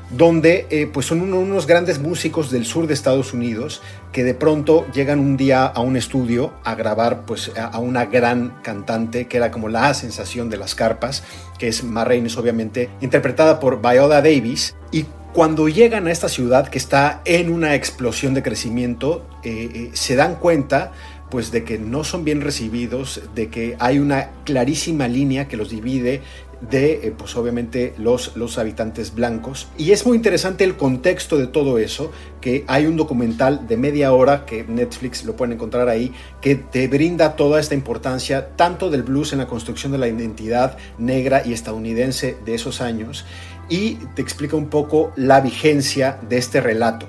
donde 0.10 0.68
eh, 0.70 0.88
pues 0.92 1.08
son 1.08 1.22
unos 1.34 1.68
grandes 1.68 2.00
músicos 2.00 2.52
del 2.52 2.66
sur 2.66 2.88
de 2.88 2.94
Estados 2.94 3.34
Unidos 3.34 3.82
que 4.12 4.24
de 4.24 4.34
pronto 4.34 4.86
llegan 4.94 5.20
un 5.20 5.36
día 5.36 5.66
a 5.66 5.82
un 5.82 5.98
estudio 5.98 6.54
a 6.64 6.76
grabar 6.76 7.26
pues 7.26 7.52
a, 7.58 7.78
una 7.80 8.06
gran 8.06 8.62
cantante 8.62 9.28
que 9.28 9.38
era 9.38 9.52
como 9.52 9.68
la 9.68 9.94
sensación 9.94 10.50
de 10.50 10.58
las 10.58 10.76
carpas, 10.76 11.24
que 11.58 11.68
es 11.68 11.84
Ma 11.84 12.04
obviamente 12.04 12.90
interpretada 13.02 13.60
por 13.60 13.82
Viola 13.82 14.22
Davis. 14.22 14.76
Y 14.92 15.06
cuando 15.34 15.68
llegan 15.68 16.08
a 16.08 16.12
esta 16.12 16.30
ciudad 16.30 16.70
que 16.70 16.78
está 16.78 17.22
en 17.26 17.52
una 17.52 17.76
explosión 17.76 18.34
de 18.34 18.42
crecimiento, 18.42 19.28
eh, 19.44 19.70
eh, 19.74 19.90
se 19.92 20.16
dan 20.16 20.36
cuenta 20.36 20.94
pues 21.36 21.52
de 21.52 21.66
que 21.66 21.78
no 21.78 22.06
son 22.06 22.24
bien 22.24 22.40
recibidos, 22.40 23.20
de 23.36 23.50
que 23.50 23.76
hay 23.80 24.00
una 24.00 24.30
clarísima 24.46 25.10
línea 25.10 25.50
que 25.50 25.58
los 25.58 25.70
divide 25.70 26.22
de, 26.62 26.94
eh, 26.94 27.14
pues 27.18 27.36
obviamente, 27.36 27.94
los, 27.98 28.38
los 28.38 28.58
habitantes 28.58 29.14
blancos. 29.14 29.68
Y 29.78 29.92
es 29.92 30.06
muy 30.06 30.16
interesante 30.16 30.64
el 30.64 30.78
contexto 30.78 31.38
de 31.38 31.48
todo 31.48 31.78
eso, 31.78 32.10
que 32.40 32.64
hay 32.68 32.86
un 32.86 32.96
documental 32.96 33.68
de 33.68 33.76
media 33.76 34.14
hora 34.14 34.46
que 34.46 34.64
Netflix 34.64 35.26
lo 35.26 35.36
pueden 35.36 35.56
encontrar 35.56 35.90
ahí, 35.90 36.14
que 36.40 36.56
te 36.56 36.88
brinda 36.88 37.36
toda 37.36 37.60
esta 37.60 37.76
importancia, 37.76 38.56
tanto 38.56 38.90
del 38.90 39.04
blues 39.04 39.34
en 39.34 39.40
la 39.40 39.48
construcción 39.48 39.92
de 39.92 39.98
la 39.98 40.08
identidad 40.08 40.78
negra 40.98 41.42
y 41.46 41.52
estadounidense 41.52 42.38
de 42.46 42.56
esos 42.56 42.80
años, 42.80 43.26
y 43.70 43.96
te 44.16 44.22
explica 44.22 44.56
un 44.56 44.68
poco 44.68 45.12
la 45.16 45.42
vigencia 45.42 46.20
de 46.28 46.38
este 46.38 46.62
relato. 46.62 47.08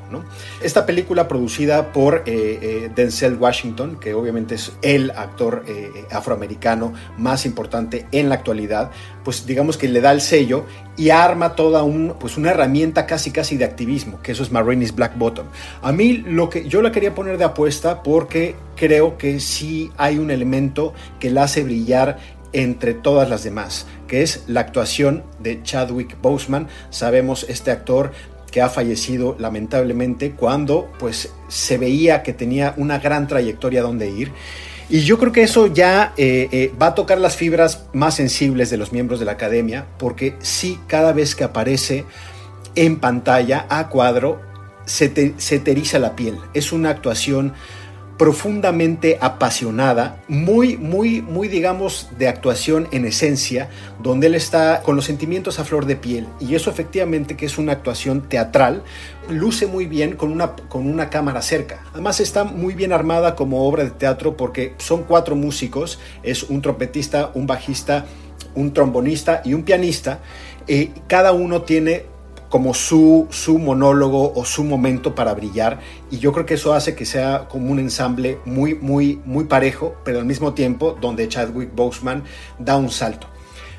Esta 0.62 0.86
película 0.86 1.28
producida 1.28 1.92
por 1.92 2.22
eh, 2.26 2.58
eh, 2.62 2.90
Denzel 2.94 3.36
Washington, 3.36 3.98
que 4.00 4.14
obviamente 4.14 4.54
es 4.54 4.72
el 4.82 5.10
actor 5.10 5.64
eh, 5.66 5.90
afroamericano 6.10 6.92
más 7.18 7.44
importante 7.44 8.06
en 8.12 8.28
la 8.28 8.36
actualidad, 8.36 8.90
pues 9.24 9.44
digamos 9.46 9.76
que 9.76 9.88
le 9.88 10.00
da 10.00 10.12
el 10.12 10.20
sello 10.20 10.64
y 10.96 11.10
arma 11.10 11.54
toda 11.54 11.82
un, 11.82 12.14
pues 12.18 12.36
una 12.36 12.50
herramienta 12.50 13.06
casi 13.06 13.30
casi 13.30 13.56
de 13.56 13.64
activismo, 13.64 14.20
que 14.22 14.32
eso 14.32 14.42
es 14.42 14.50
Marini's 14.50 14.94
Black 14.94 15.18
Bottom. 15.18 15.46
A 15.82 15.92
mí 15.92 16.18
lo 16.18 16.48
que 16.48 16.68
yo 16.68 16.80
la 16.80 16.92
quería 16.92 17.14
poner 17.14 17.36
de 17.36 17.44
apuesta 17.44 18.02
porque 18.02 18.54
creo 18.76 19.18
que 19.18 19.40
sí 19.40 19.90
hay 19.96 20.18
un 20.18 20.30
elemento 20.30 20.94
que 21.20 21.30
la 21.30 21.44
hace 21.44 21.64
brillar 21.64 22.18
entre 22.52 22.94
todas 22.94 23.28
las 23.28 23.44
demás, 23.44 23.86
que 24.06 24.22
es 24.22 24.44
la 24.46 24.60
actuación 24.60 25.24
de 25.38 25.62
Chadwick 25.62 26.20
Boseman. 26.20 26.68
Sabemos 26.90 27.46
este 27.48 27.70
actor 27.70 28.12
que 28.50 28.62
ha 28.62 28.68
fallecido 28.68 29.36
lamentablemente 29.38 30.32
cuando 30.32 30.90
pues 30.98 31.32
se 31.48 31.78
veía 31.78 32.22
que 32.22 32.32
tenía 32.32 32.74
una 32.76 32.98
gran 32.98 33.28
trayectoria 33.28 33.82
donde 33.82 34.08
ir. 34.08 34.32
Y 34.88 35.00
yo 35.00 35.18
creo 35.18 35.32
que 35.32 35.42
eso 35.42 35.66
ya 35.66 36.12
eh, 36.16 36.48
eh, 36.52 36.72
va 36.80 36.88
a 36.88 36.94
tocar 36.94 37.18
las 37.18 37.36
fibras 37.36 37.86
más 37.92 38.14
sensibles 38.14 38.70
de 38.70 38.76
los 38.76 38.92
miembros 38.92 39.18
de 39.18 39.26
la 39.26 39.32
academia, 39.32 39.86
porque 39.98 40.36
sí, 40.38 40.78
cada 40.86 41.12
vez 41.12 41.34
que 41.34 41.42
aparece 41.42 42.04
en 42.76 43.00
pantalla 43.00 43.66
a 43.68 43.88
cuadro, 43.88 44.40
se, 44.84 45.34
se 45.36 45.58
te 45.58 45.98
la 45.98 46.14
piel. 46.14 46.38
Es 46.54 46.72
una 46.72 46.90
actuación 46.90 47.54
profundamente 48.18 49.18
apasionada, 49.20 50.22
muy, 50.26 50.76
muy, 50.76 51.20
muy, 51.20 51.48
digamos, 51.48 52.08
de 52.18 52.28
actuación 52.28 52.88
en 52.90 53.04
esencia, 53.04 53.68
donde 54.02 54.28
él 54.28 54.34
está 54.34 54.82
con 54.82 54.96
los 54.96 55.04
sentimientos 55.04 55.58
a 55.58 55.64
flor 55.64 55.84
de 55.84 55.96
piel. 55.96 56.26
Y 56.40 56.54
eso 56.54 56.70
efectivamente 56.70 57.36
que 57.36 57.44
es 57.44 57.58
una 57.58 57.72
actuación 57.72 58.22
teatral, 58.28 58.82
luce 59.28 59.66
muy 59.66 59.86
bien 59.86 60.16
con 60.16 60.32
una, 60.32 60.52
con 60.52 60.86
una 60.86 61.10
cámara 61.10 61.42
cerca. 61.42 61.84
Además 61.92 62.20
está 62.20 62.44
muy 62.44 62.74
bien 62.74 62.92
armada 62.92 63.34
como 63.34 63.68
obra 63.68 63.84
de 63.84 63.90
teatro 63.90 64.36
porque 64.36 64.74
son 64.78 65.02
cuatro 65.02 65.36
músicos, 65.36 65.98
es 66.22 66.44
un 66.44 66.62
trompetista, 66.62 67.30
un 67.34 67.46
bajista, 67.46 68.06
un 68.54 68.72
trombonista 68.72 69.42
y 69.44 69.52
un 69.52 69.62
pianista. 69.62 70.20
Eh, 70.68 70.90
cada 71.06 71.32
uno 71.32 71.62
tiene 71.62 72.06
como 72.48 72.74
su, 72.74 73.26
su 73.30 73.58
monólogo 73.58 74.32
o 74.34 74.44
su 74.44 74.64
momento 74.64 75.14
para 75.14 75.34
brillar 75.34 75.80
y 76.10 76.18
yo 76.18 76.32
creo 76.32 76.46
que 76.46 76.54
eso 76.54 76.74
hace 76.74 76.94
que 76.94 77.04
sea 77.04 77.48
como 77.48 77.70
un 77.70 77.78
ensamble 77.78 78.38
muy, 78.44 78.74
muy, 78.74 79.20
muy 79.24 79.44
parejo, 79.44 79.96
pero 80.04 80.18
al 80.18 80.24
mismo 80.24 80.54
tiempo 80.54 80.96
donde 81.00 81.28
Chadwick 81.28 81.74
Boseman 81.74 82.24
da 82.58 82.76
un 82.76 82.90
salto. 82.90 83.28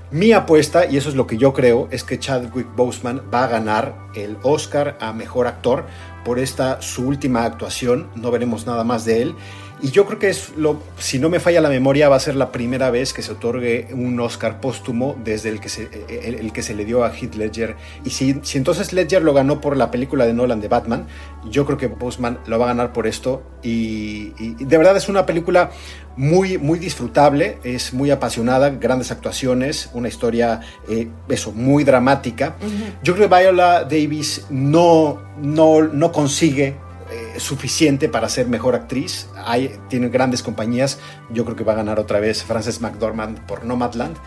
Mi 0.10 0.32
apuesta, 0.32 0.86
y 0.86 0.95
eso 0.95 1.10
es 1.10 1.15
lo 1.15 1.27
que 1.27 1.38
yo 1.38 1.51
creo, 1.51 1.89
es 1.91 2.06
que 2.06 2.17
Chadwick 2.17 2.73
Boseman 2.77 3.23
va 3.34 3.43
a 3.43 3.47
ganar 3.47 4.08
el 4.15 4.38
Oscar 4.41 4.97
a 5.01 5.12
Mejor 5.12 5.47
Actor 5.47 5.86
por 6.23 6.39
esta 6.39 6.82
su 6.82 7.06
última 7.06 7.43
actuación, 7.43 8.08
no 8.15 8.32
veremos 8.32 8.65
nada 8.65 8.86
más 8.86 9.03
de 9.03 9.21
él. 9.21 9.36
Y 9.79 9.91
yo 9.91 10.05
creo 10.07 10.17
que 10.17 10.29
es 10.29 10.53
lo, 10.57 10.81
si 10.97 11.19
no 11.19 11.29
me 11.29 11.39
falla 11.39 11.61
la 11.61 11.69
memoria, 11.69 12.09
va 12.09 12.15
a 12.15 12.19
ser 12.19 12.35
la 12.35 12.51
primera 12.51 12.89
vez 12.89 13.13
que 13.13 13.21
se 13.21 13.31
otorgue 13.31 13.87
un 13.91 14.19
Oscar 14.19 14.59
póstumo 14.59 15.15
desde 15.23 15.49
el 15.49 15.59
que 15.59 15.69
se, 15.69 15.89
el, 16.09 16.51
que 16.51 16.63
se 16.63 16.73
le 16.73 16.83
dio 16.83 17.03
a 17.03 17.15
Heath 17.15 17.35
Ledger. 17.35 17.75
Y 18.03 18.09
si, 18.09 18.39
si, 18.41 18.57
entonces 18.57 18.91
Ledger 18.91 19.21
lo 19.21 19.35
ganó 19.35 19.61
por 19.61 19.77
la 19.77 19.91
película 19.91 20.25
de 20.25 20.33
Nolan 20.33 20.61
de 20.61 20.67
Batman, 20.67 21.05
yo 21.47 21.65
creo 21.65 21.77
que 21.77 21.89
Postman 21.89 22.39
lo 22.47 22.57
va 22.57 22.65
a 22.65 22.67
ganar 22.69 22.91
por 22.91 23.05
esto. 23.05 23.43
Y, 23.61 24.29
de 24.63 24.77
verdad 24.77 24.97
es 24.97 25.09
una 25.09 25.27
película 25.27 25.69
muy, 26.15 26.57
muy 26.57 26.79
disfrutable, 26.79 27.59
es 27.63 27.93
muy 27.93 28.09
apasionada, 28.09 28.71
grandes 28.71 29.11
actuaciones, 29.11 29.91
una 29.93 30.07
historia, 30.07 30.61
eh, 30.89 31.07
eso, 31.29 31.51
muy 31.51 31.83
dramática. 31.83 32.55
Yo 33.03 33.13
creo 33.13 33.29
que 33.29 33.35
Viola 33.35 33.83
Davis 33.83 34.47
no, 34.49 35.21
no, 35.39 35.83
no 35.83 36.11
consigue 36.11 36.87
eh, 37.12 37.39
suficiente 37.39 38.10
para 38.10 38.30
ser 38.30 38.48
mejor 38.48 38.76
actriz. 38.76 39.28
Hay, 39.46 39.80
tiene 39.89 40.10
grandes 40.10 40.43
compañías. 40.43 41.00
Yo 41.30 41.46
creo 41.46 41.56
que 41.56 41.63
va 41.63 41.74
a 41.74 41.78
ganar 41.78 42.00
otra 42.00 42.20
vez 42.20 42.43
Frances 42.43 42.82
McDormand 42.82 43.39
por 43.46 43.63
Nomadland. 43.63 44.17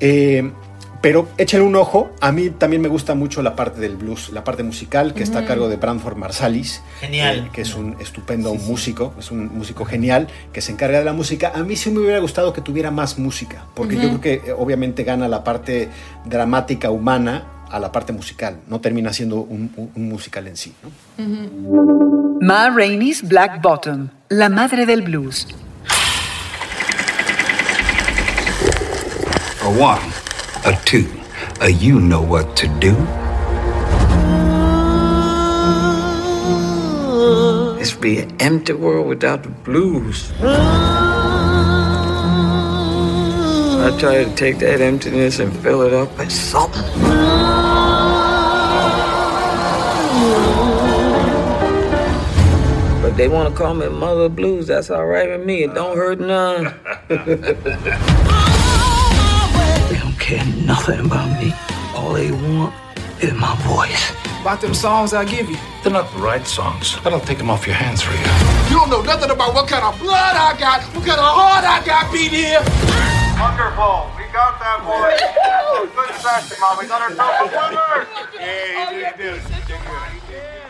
Eh, 0.00 0.50
pero 1.00 1.28
échale 1.38 1.62
un 1.62 1.76
ojo. 1.76 2.10
A 2.20 2.30
mí 2.30 2.50
también 2.50 2.82
me 2.82 2.88
gusta 2.88 3.14
mucho 3.14 3.42
la 3.42 3.56
parte 3.56 3.80
del 3.80 3.96
blues, 3.96 4.30
la 4.30 4.44
parte 4.44 4.62
musical, 4.62 5.14
que 5.14 5.22
está 5.22 5.40
a 5.40 5.44
cargo 5.46 5.68
de 5.68 5.76
Branford 5.76 6.16
Marsalis. 6.16 6.82
Genial. 7.00 7.46
Eh, 7.46 7.50
que 7.52 7.62
es 7.62 7.74
un 7.74 7.96
estupendo 8.00 8.54
músico, 8.54 9.14
es 9.18 9.30
un 9.30 9.56
músico 9.56 9.84
genial 9.84 10.28
que 10.52 10.60
se 10.60 10.72
encarga 10.72 10.98
de 10.98 11.04
la 11.04 11.14
música. 11.14 11.52
A 11.54 11.62
mí 11.62 11.76
sí 11.76 11.90
me 11.90 12.00
hubiera 12.00 12.18
gustado 12.18 12.52
que 12.52 12.60
tuviera 12.60 12.90
más 12.90 13.18
música, 13.18 13.64
porque 13.74 13.96
yo 13.96 14.08
creo 14.08 14.20
que 14.20 14.52
obviamente 14.52 15.04
gana 15.04 15.26
la 15.28 15.42
parte 15.42 15.88
dramática 16.26 16.90
humana 16.90 17.59
a 17.70 17.78
la 17.78 17.92
parte 17.92 18.12
musical, 18.12 18.56
no 18.66 18.80
termina 18.80 19.12
siendo 19.12 19.36
un, 19.36 19.72
un, 19.94 20.08
musical 20.08 20.46
en 20.48 20.56
sí. 20.56 20.74
¿no? 20.82 22.38
Ma 22.40 22.70
Rainey's 22.70 23.22
Black 23.26 23.62
Bottom, 23.62 24.08
la 24.28 24.48
madre 24.48 24.86
del 24.86 25.02
blues. 25.02 25.46
A 29.62 29.68
one, 29.68 30.00
a 30.64 30.72
two, 30.84 31.06
a 31.60 31.68
you 31.68 32.00
know 32.00 32.22
what 32.22 32.56
to 32.56 32.66
do. 32.80 32.96
This 37.78 37.94
be 37.94 38.18
an 38.18 38.34
empty 38.40 38.72
world 38.72 39.06
without 39.08 39.42
the 39.42 39.50
blues. 39.64 40.32
I 43.82 43.98
try 43.98 44.24
to 44.24 44.34
take 44.36 44.58
that 44.58 44.82
emptiness 44.82 45.38
and 45.38 45.56
fill 45.60 45.80
it 45.80 45.94
up 45.94 46.16
with 46.18 46.30
something. 46.30 46.82
But 53.00 53.16
they 53.16 53.26
want 53.26 53.48
to 53.48 53.54
call 53.54 53.72
me 53.72 53.88
Mother 53.88 54.28
Blues. 54.28 54.66
That's 54.66 54.90
all 54.90 55.06
right 55.06 55.30
with 55.30 55.46
me. 55.46 55.62
It 55.62 55.72
don't 55.72 55.96
hurt 55.96 56.20
none. 56.20 56.64
they 57.08 57.16
don't 59.98 60.20
care 60.20 60.44
nothing 60.66 61.06
about 61.06 61.42
me. 61.42 61.54
All 61.94 62.12
they 62.12 62.30
want 62.30 62.74
is 63.22 63.32
my 63.32 63.56
voice. 63.62 64.12
About 64.42 64.60
them 64.60 64.74
songs 64.74 65.14
I 65.14 65.24
give 65.24 65.48
you. 65.48 65.56
They're 65.82 65.92
not 65.92 66.12
the 66.12 66.18
right 66.18 66.46
songs. 66.46 66.98
I 67.06 67.08
don't 67.08 67.24
take 67.24 67.38
them 67.38 67.48
off 67.48 67.66
your 67.66 67.76
hands 67.76 68.02
for 68.02 68.12
you. 68.12 68.18
You 68.68 68.76
don't 68.78 68.90
know 68.90 69.00
nothing 69.00 69.30
about 69.30 69.54
what 69.54 69.68
kind 69.68 69.84
of 69.84 69.98
blood 69.98 70.36
I 70.36 70.54
got, 70.60 70.82
what 70.94 71.06
kind 71.06 71.18
of 71.18 71.24
heart 71.24 71.64
I 71.64 71.82
got 71.86 72.12
beat 72.12 72.30
here. 72.30 73.09
Wonderful. 73.40 74.12
We 74.18 74.24
got 74.32 74.60
that 74.60 74.78
boy. 74.84 75.16
Good 75.96 76.14
session, 76.20 76.56
Mom. 76.60 76.76
We 76.78 76.86
got 76.86 77.00
ourselves 77.00 77.40
a 77.40 77.44
winner. 77.46 78.06
Yeah, 78.38 78.90
you 78.92 79.16
did, 79.16 79.40
you 79.66 80.20
did. 80.28 80.60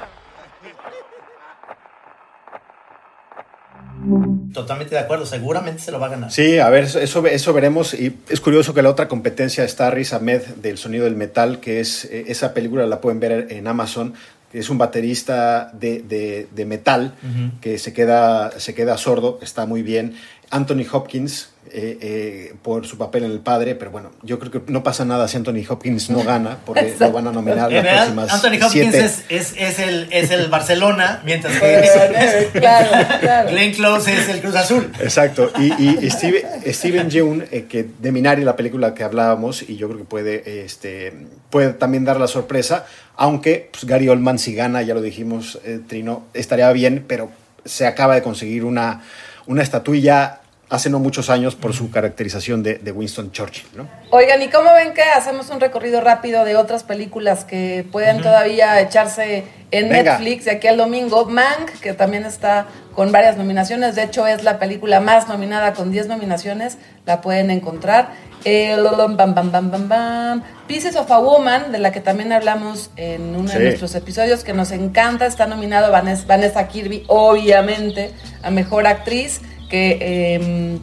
Totalmente 4.54 4.94
de 4.94 5.00
acuerdo, 5.00 5.26
seguramente 5.26 5.80
se 5.82 5.92
lo 5.92 6.00
va 6.00 6.06
a 6.06 6.10
ganar. 6.10 6.30
Sí, 6.32 6.58
a 6.58 6.68
ver, 6.70 6.84
eso, 6.84 7.26
eso 7.26 7.52
veremos. 7.52 7.92
Y 7.94 8.16
es 8.28 8.40
curioso 8.40 8.72
que 8.72 8.82
la 8.82 8.90
otra 8.90 9.08
competencia 9.08 9.64
está 9.64 9.90
Riz 9.90 10.12
Ahmed 10.12 10.42
del 10.56 10.78
Sonido 10.78 11.04
del 11.04 11.16
Metal, 11.16 11.60
que 11.60 11.80
es 11.80 12.04
eh, 12.06 12.24
esa 12.28 12.54
película, 12.54 12.86
la 12.86 13.00
pueden 13.00 13.20
ver 13.20 13.48
en 13.50 13.66
Amazon. 13.66 14.14
Que 14.50 14.58
es 14.58 14.68
un 14.68 14.78
baterista 14.78 15.70
de, 15.74 16.02
de, 16.02 16.48
de 16.50 16.64
metal 16.64 17.14
que 17.60 17.78
se 17.78 17.92
queda, 17.92 18.50
se 18.58 18.74
queda 18.74 18.98
sordo, 18.98 19.38
está 19.42 19.64
muy 19.64 19.82
bien. 19.82 20.16
Anthony 20.50 20.84
Hopkins 20.90 21.50
eh, 21.72 21.98
eh, 22.00 22.54
por 22.62 22.84
su 22.84 22.98
papel 22.98 23.22
en 23.22 23.30
El 23.30 23.38
Padre, 23.38 23.76
pero 23.76 23.92
bueno, 23.92 24.10
yo 24.22 24.40
creo 24.40 24.50
que 24.50 24.72
no 24.72 24.82
pasa 24.82 25.04
nada 25.04 25.28
si 25.28 25.36
Anthony 25.36 25.62
Hopkins 25.68 26.10
no 26.10 26.24
gana, 26.24 26.58
porque 26.66 26.96
lo 26.98 27.12
van 27.12 27.28
a 27.28 27.32
nominar 27.32 27.70
las 27.70 27.84
Eh, 27.84 27.88
próximas 27.88 28.32
Anthony 28.32 28.64
Hopkins 28.66 28.72
siete. 28.72 29.04
es, 29.04 29.24
es, 29.28 29.54
es 29.56 29.78
el, 29.78 30.08
es 30.10 30.30
el 30.32 30.48
Barcelona, 30.48 31.22
mientras 31.24 31.56
que 31.60 32.48
claro, 32.58 32.90
claro. 33.20 33.50
Glenn 33.50 33.72
Close 33.72 34.12
es 34.12 34.28
el 34.28 34.40
Cruz 34.40 34.56
Azul. 34.56 34.90
Exacto, 34.98 35.52
y, 35.60 35.72
y 36.04 36.10
Steve- 36.10 36.44
Steven 36.72 37.08
Yeun, 37.10 37.44
eh, 37.52 37.66
que 37.68 37.86
de 38.00 38.10
Minari, 38.10 38.42
la 38.42 38.56
película 38.56 38.92
que 38.92 39.04
hablábamos, 39.04 39.62
y 39.68 39.76
yo 39.76 39.86
creo 39.86 39.98
que 40.00 40.04
puede, 40.06 40.64
este, 40.64 41.12
puede 41.50 41.72
también 41.74 42.04
dar 42.04 42.18
la 42.18 42.26
sorpresa, 42.26 42.86
aunque 43.16 43.68
pues, 43.70 43.84
Gary 43.84 44.08
Oldman 44.08 44.40
si 44.40 44.54
gana, 44.56 44.82
ya 44.82 44.94
lo 44.94 45.02
dijimos, 45.02 45.60
eh, 45.64 45.78
Trino, 45.86 46.24
estaría 46.34 46.72
bien, 46.72 47.04
pero 47.06 47.30
se 47.64 47.86
acaba 47.86 48.16
de 48.16 48.22
conseguir 48.22 48.64
una, 48.64 49.02
una 49.50 49.62
estatuilla 49.62 50.38
hace 50.70 50.88
no 50.88 51.00
muchos 51.00 51.28
años 51.30 51.56
por 51.56 51.74
su 51.74 51.90
caracterización 51.90 52.62
de, 52.62 52.76
de 52.76 52.92
Winston 52.92 53.32
Churchill, 53.32 53.66
¿no? 53.76 53.88
Oigan, 54.10 54.40
¿y 54.40 54.48
cómo 54.48 54.72
ven 54.72 54.94
que 54.94 55.02
hacemos 55.02 55.50
un 55.50 55.60
recorrido 55.60 56.00
rápido 56.00 56.44
de 56.44 56.56
otras 56.56 56.84
películas 56.84 57.44
que 57.44 57.84
pueden 57.90 58.22
todavía 58.22 58.80
echarse 58.80 59.44
en 59.72 59.88
Venga. 59.88 60.12
Netflix 60.12 60.44
de 60.44 60.52
aquí 60.52 60.68
al 60.68 60.76
domingo? 60.76 61.26
Mank, 61.26 61.70
que 61.80 61.92
también 61.92 62.24
está 62.24 62.66
con 62.94 63.10
varias 63.12 63.36
nominaciones, 63.36 63.96
de 63.96 64.04
hecho 64.04 64.26
es 64.26 64.44
la 64.44 64.58
película 64.58 65.00
más 65.00 65.28
nominada 65.28 65.74
con 65.74 65.90
10 65.90 66.06
nominaciones, 66.06 66.78
la 67.04 67.20
pueden 67.20 67.50
encontrar. 67.50 68.30
El 68.44 68.84
bam, 68.84 69.16
bam, 69.16 69.34
bam, 69.34 69.52
bam, 69.70 69.88
bam. 69.88 70.42
Pieces 70.66 70.96
of 70.96 71.10
a 71.10 71.18
Woman, 71.18 71.72
de 71.72 71.78
la 71.78 71.92
que 71.92 72.00
también 72.00 72.32
hablamos 72.32 72.90
en 72.96 73.36
uno 73.36 73.48
Sí. 73.48 73.58
de 73.58 73.64
nuestros 73.64 73.94
episodios, 73.94 74.44
que 74.44 74.54
nos 74.54 74.70
encanta, 74.70 75.26
está 75.26 75.46
nominado 75.46 75.92
Vanessa, 75.92 76.24
Vanessa 76.26 76.66
Kirby, 76.66 77.04
obviamente, 77.08 78.12
a 78.42 78.50
Mejor 78.50 78.86
Actriz, 78.86 79.42
que... 79.70 80.34
em, 80.34 80.80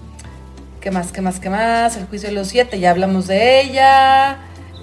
¿Qué 0.82 0.92
más? 0.92 1.12
¿Qué 1.12 1.20
más? 1.22 1.40
¿Qué 1.42 1.50
más? 1.50 1.98
El 1.98 2.06
juicio 2.08 2.30
de 2.30 2.36
los 2.36 2.48
siete, 2.48 2.80
ya 2.80 2.92
hablamos 2.92 3.28
de 3.28 3.60
ella. 3.60 4.38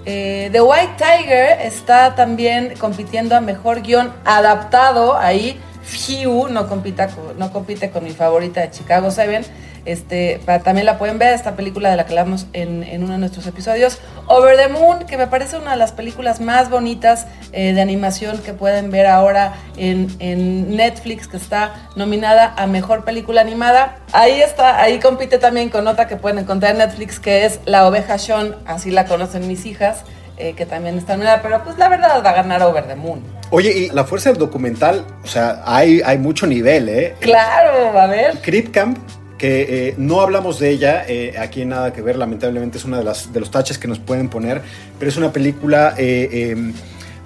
Eh, 0.04 0.50
The 0.52 0.60
White 0.60 0.96
Tiger 0.98 1.60
está 1.62 2.14
también 2.14 2.74
compitiendo 2.78 3.34
a 3.34 3.40
mejor 3.40 3.80
guion 3.80 4.12
adaptado. 4.26 5.16
Ahí, 5.16 5.58
Phew 5.84 6.48
no, 6.48 6.68
compita 6.68 7.08
no 7.38 7.52
compite 7.52 7.90
con 7.90 8.04
mi 8.04 8.10
favorita 8.10 8.60
de 8.60 8.70
Chicago 8.70 9.10
7. 9.10 9.42
Este, 9.84 10.40
pa- 10.46 10.60
también 10.60 10.86
la 10.86 10.96
pueden 10.96 11.18
ver, 11.18 11.34
esta 11.34 11.56
película 11.56 11.90
de 11.90 11.96
la 11.96 12.06
que 12.06 12.12
hablamos 12.12 12.46
en, 12.54 12.82
en 12.84 13.02
uno 13.04 13.12
de 13.12 13.18
nuestros 13.18 13.46
episodios. 13.46 13.98
Over 14.28 14.56
the 14.56 14.68
Moon, 14.68 15.00
que 15.04 15.18
me 15.18 15.26
parece 15.26 15.58
una 15.58 15.72
de 15.72 15.76
las 15.76 15.92
películas 15.92 16.40
más 16.40 16.70
bonitas 16.70 17.26
eh, 17.52 17.74
de 17.74 17.82
animación 17.82 18.38
que 18.38 18.54
pueden 18.54 18.90
ver 18.90 19.06
ahora 19.06 19.52
en, 19.76 20.08
en 20.20 20.74
Netflix, 20.74 21.28
que 21.28 21.36
está 21.36 21.74
nominada 21.96 22.54
a 22.56 22.66
Mejor 22.66 23.04
Película 23.04 23.42
Animada. 23.42 23.98
Ahí 24.12 24.40
está, 24.40 24.80
ahí 24.80 25.00
compite 25.00 25.36
también 25.38 25.68
con 25.68 25.86
otra 25.86 26.08
que 26.08 26.16
pueden 26.16 26.38
encontrar 26.38 26.72
en 26.72 26.78
Netflix, 26.78 27.20
que 27.20 27.44
es 27.44 27.60
La 27.66 27.86
Oveja 27.86 28.16
Sean, 28.16 28.56
así 28.64 28.90
la 28.90 29.04
conocen 29.04 29.46
mis 29.46 29.66
hijas, 29.66 30.04
eh, 30.36 30.54
que 30.54 30.66
también 30.66 30.98
está 30.98 31.14
nominada, 31.14 31.42
pero 31.42 31.62
pues 31.64 31.78
la 31.78 31.88
verdad 31.88 32.22
va 32.24 32.30
a 32.30 32.34
ganar 32.34 32.62
Over 32.62 32.86
the 32.86 32.96
Moon. 32.96 33.20
Oye, 33.50 33.72
y 33.72 33.88
la 33.90 34.04
fuerza 34.04 34.30
del 34.30 34.38
documental, 34.38 35.04
o 35.22 35.26
sea, 35.26 35.62
hay, 35.64 36.00
hay 36.04 36.18
mucho 36.18 36.46
nivel, 36.46 36.88
¿eh? 36.88 37.14
Claro, 37.20 37.98
a 37.98 38.06
ver. 38.06 38.38
Crip 38.42 38.72
Camp, 38.72 38.98
que 39.38 39.88
eh, 39.88 39.94
no 39.98 40.20
hablamos 40.20 40.58
de 40.58 40.70
ella 40.70 41.04
eh, 41.06 41.34
aquí 41.38 41.64
Nada 41.64 41.92
que 41.92 42.02
Ver, 42.02 42.16
lamentablemente 42.16 42.78
es 42.78 42.84
uno 42.84 42.96
de, 42.96 43.04
las, 43.04 43.32
de 43.32 43.40
los 43.40 43.50
taches 43.50 43.78
que 43.78 43.88
nos 43.88 43.98
pueden 43.98 44.28
poner, 44.28 44.62
pero 44.98 45.08
es 45.08 45.16
una 45.16 45.32
película 45.32 45.94
eh, 45.98 46.28
eh, 46.32 46.72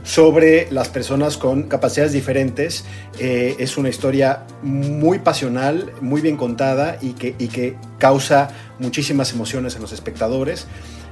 sobre 0.09 0.69
las 0.71 0.89
personas 0.89 1.37
con 1.37 1.65
capacidades 1.65 2.13
diferentes. 2.13 2.85
Eh, 3.19 3.57
es 3.59 3.77
una 3.77 3.91
historia 3.91 4.45
muy 4.63 5.19
pasional, 5.19 5.93
muy 6.01 6.23
bien 6.23 6.39
contada 6.39 6.97
y 7.03 7.13
que, 7.13 7.35
y 7.39 7.49
que 7.49 7.77
causa 7.99 8.49
muchísimas 8.79 9.33
emociones 9.33 9.77
en 9.77 9.83
los 9.83 9.93
espectadores. 9.93 10.67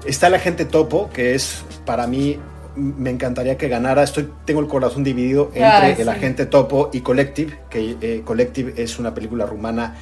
Está 0.07 0.31
la 0.31 0.39
gente 0.39 0.65
topo, 0.65 1.11
que 1.11 1.35
es 1.35 1.65
para 1.85 2.07
mí 2.07 2.39
me 2.77 3.11
encantaría 3.11 3.57
que 3.57 3.69
ganara. 3.69 4.03
Estoy, 4.03 4.31
tengo 4.45 4.61
el 4.61 4.69
corazón 4.69 5.03
dividido 5.03 5.51
entre 5.55 6.01
el 6.01 6.09
agente 6.09 6.47
Topo 6.47 6.91
y 6.93 7.01
Collective, 7.01 7.59
que 7.71 7.97
eh, 8.01 8.23
Collective 8.25 8.75
es 8.77 8.99
una 8.99 9.15
película 9.15 9.47
rumana 9.47 9.97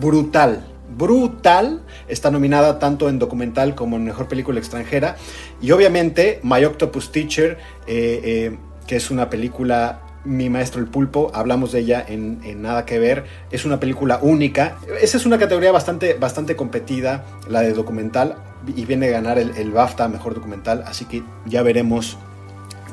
brutal. 0.00 0.66
Brutal, 0.96 1.82
está 2.08 2.30
nominada 2.30 2.78
tanto 2.78 3.08
en 3.08 3.18
documental 3.18 3.74
como 3.74 3.96
en 3.96 4.04
mejor 4.04 4.28
película 4.28 4.58
extranjera. 4.58 5.16
Y 5.60 5.70
obviamente, 5.70 6.40
My 6.42 6.64
Octopus 6.64 7.10
Teacher, 7.10 7.58
eh, 7.86 8.20
eh, 8.24 8.58
que 8.86 8.96
es 8.96 9.10
una 9.10 9.30
película, 9.30 10.00
Mi 10.24 10.48
Maestro 10.48 10.80
el 10.80 10.86
Pulpo, 10.86 11.30
hablamos 11.34 11.72
de 11.72 11.80
ella 11.80 12.04
en, 12.06 12.40
en 12.44 12.62
Nada 12.62 12.86
que 12.86 12.98
Ver. 12.98 13.24
Es 13.50 13.64
una 13.64 13.78
película 13.78 14.18
única. 14.22 14.76
Esa 15.00 15.16
es 15.18 15.26
una 15.26 15.38
categoría 15.38 15.70
bastante, 15.70 16.14
bastante 16.14 16.56
competida, 16.56 17.24
la 17.48 17.60
de 17.60 17.74
documental, 17.74 18.36
y 18.74 18.86
viene 18.86 19.08
a 19.08 19.10
ganar 19.10 19.38
el, 19.38 19.54
el 19.56 19.70
BAFTA 19.70 20.08
Mejor 20.08 20.34
Documental. 20.34 20.82
Así 20.86 21.04
que 21.04 21.22
ya 21.44 21.62
veremos, 21.62 22.16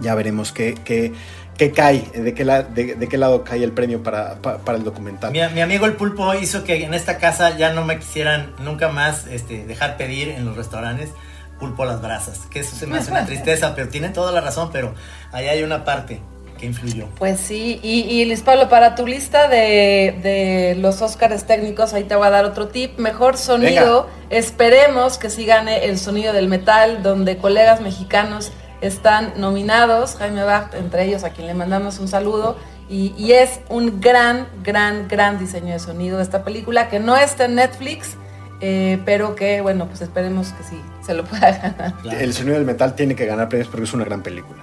ya 0.01 0.13
veremos 0.15 0.51
qué, 0.51 0.75
qué, 0.83 1.13
qué 1.57 1.71
cae, 1.71 2.03
de 2.13 2.33
qué, 2.33 2.43
la- 2.43 2.63
de, 2.63 2.95
de 2.95 3.07
qué 3.07 3.17
lado 3.17 3.45
cae 3.45 3.63
el 3.63 3.71
premio 3.71 4.03
para, 4.03 4.35
pa- 4.41 4.57
para 4.57 4.77
el 4.77 4.83
documental. 4.83 5.31
Mi, 5.31 5.39
mi 5.53 5.61
amigo 5.61 5.85
el 5.85 5.93
pulpo 5.93 6.33
hizo 6.33 6.65
que 6.65 6.83
en 6.83 6.93
esta 6.93 7.17
casa 7.17 7.55
ya 7.57 7.71
no 7.73 7.85
me 7.85 7.97
quisieran 7.97 8.53
nunca 8.59 8.89
más 8.89 9.25
este, 9.27 9.65
dejar 9.65 9.95
pedir 9.95 10.27
en 10.29 10.43
los 10.45 10.57
restaurantes 10.57 11.11
pulpo 11.59 11.83
a 11.83 11.85
las 11.85 12.01
brasas. 12.01 12.39
Que 12.49 12.59
eso 12.59 12.75
se 12.75 12.87
me 12.87 12.97
hace 12.97 13.11
una 13.11 13.25
tristeza, 13.27 13.73
pero 13.73 13.87
tiene 13.87 14.09
toda 14.09 14.33
la 14.33 14.41
razón, 14.41 14.69
pero 14.73 14.93
ahí 15.31 15.45
hay 15.47 15.63
una 15.63 15.85
parte 15.85 16.19
que 16.61 16.67
influyó. 16.67 17.07
Pues 17.17 17.39
sí, 17.39 17.79
y, 17.83 18.01
y 18.01 18.23
Luis 18.25 18.41
Pablo, 18.41 18.69
para 18.69 18.95
tu 18.95 19.05
lista 19.05 19.49
de, 19.49 20.17
de 20.23 20.77
los 20.79 21.01
Óscares 21.01 21.43
técnicos, 21.43 21.93
ahí 21.93 22.05
te 22.05 22.15
voy 22.15 22.27
a 22.27 22.29
dar 22.29 22.45
otro 22.45 22.69
tip. 22.69 22.97
Mejor 22.97 23.37
sonido, 23.37 24.07
esperemos 24.29 25.17
que 25.17 25.29
sí 25.29 25.45
gane 25.45 25.85
el 25.85 25.97
sonido 25.97 26.31
del 26.31 26.47
metal, 26.47 27.03
donde 27.03 27.37
colegas 27.37 27.81
mexicanos 27.81 28.53
están 28.79 29.33
nominados, 29.35 30.15
Jaime 30.15 30.43
Bach, 30.43 30.73
entre 30.75 31.03
ellos, 31.03 31.23
a 31.23 31.31
quien 31.31 31.47
le 31.47 31.53
mandamos 31.53 31.99
un 31.99 32.07
saludo. 32.07 32.55
Y, 32.89 33.13
y 33.17 33.33
es 33.33 33.59
un 33.69 34.01
gran, 34.01 34.47
gran, 34.63 35.07
gran 35.07 35.39
diseño 35.39 35.73
de 35.73 35.79
sonido 35.79 36.21
esta 36.21 36.43
película, 36.43 36.89
que 36.89 36.99
no 36.99 37.15
está 37.17 37.45
en 37.45 37.55
Netflix, 37.55 38.15
eh, 38.59 38.99
pero 39.05 39.33
que, 39.33 39.61
bueno, 39.61 39.87
pues 39.87 40.01
esperemos 40.01 40.49
que 40.49 40.63
sí 40.63 40.79
se 41.05 41.13
lo 41.13 41.23
pueda 41.23 41.51
ganar. 41.51 41.93
El 42.19 42.33
sonido 42.33 42.55
del 42.55 42.65
metal 42.65 42.93
tiene 42.95 43.15
que 43.15 43.25
ganar 43.25 43.49
premios 43.49 43.69
porque 43.69 43.85
es 43.85 43.93
una 43.93 44.05
gran 44.05 44.21
película. 44.21 44.61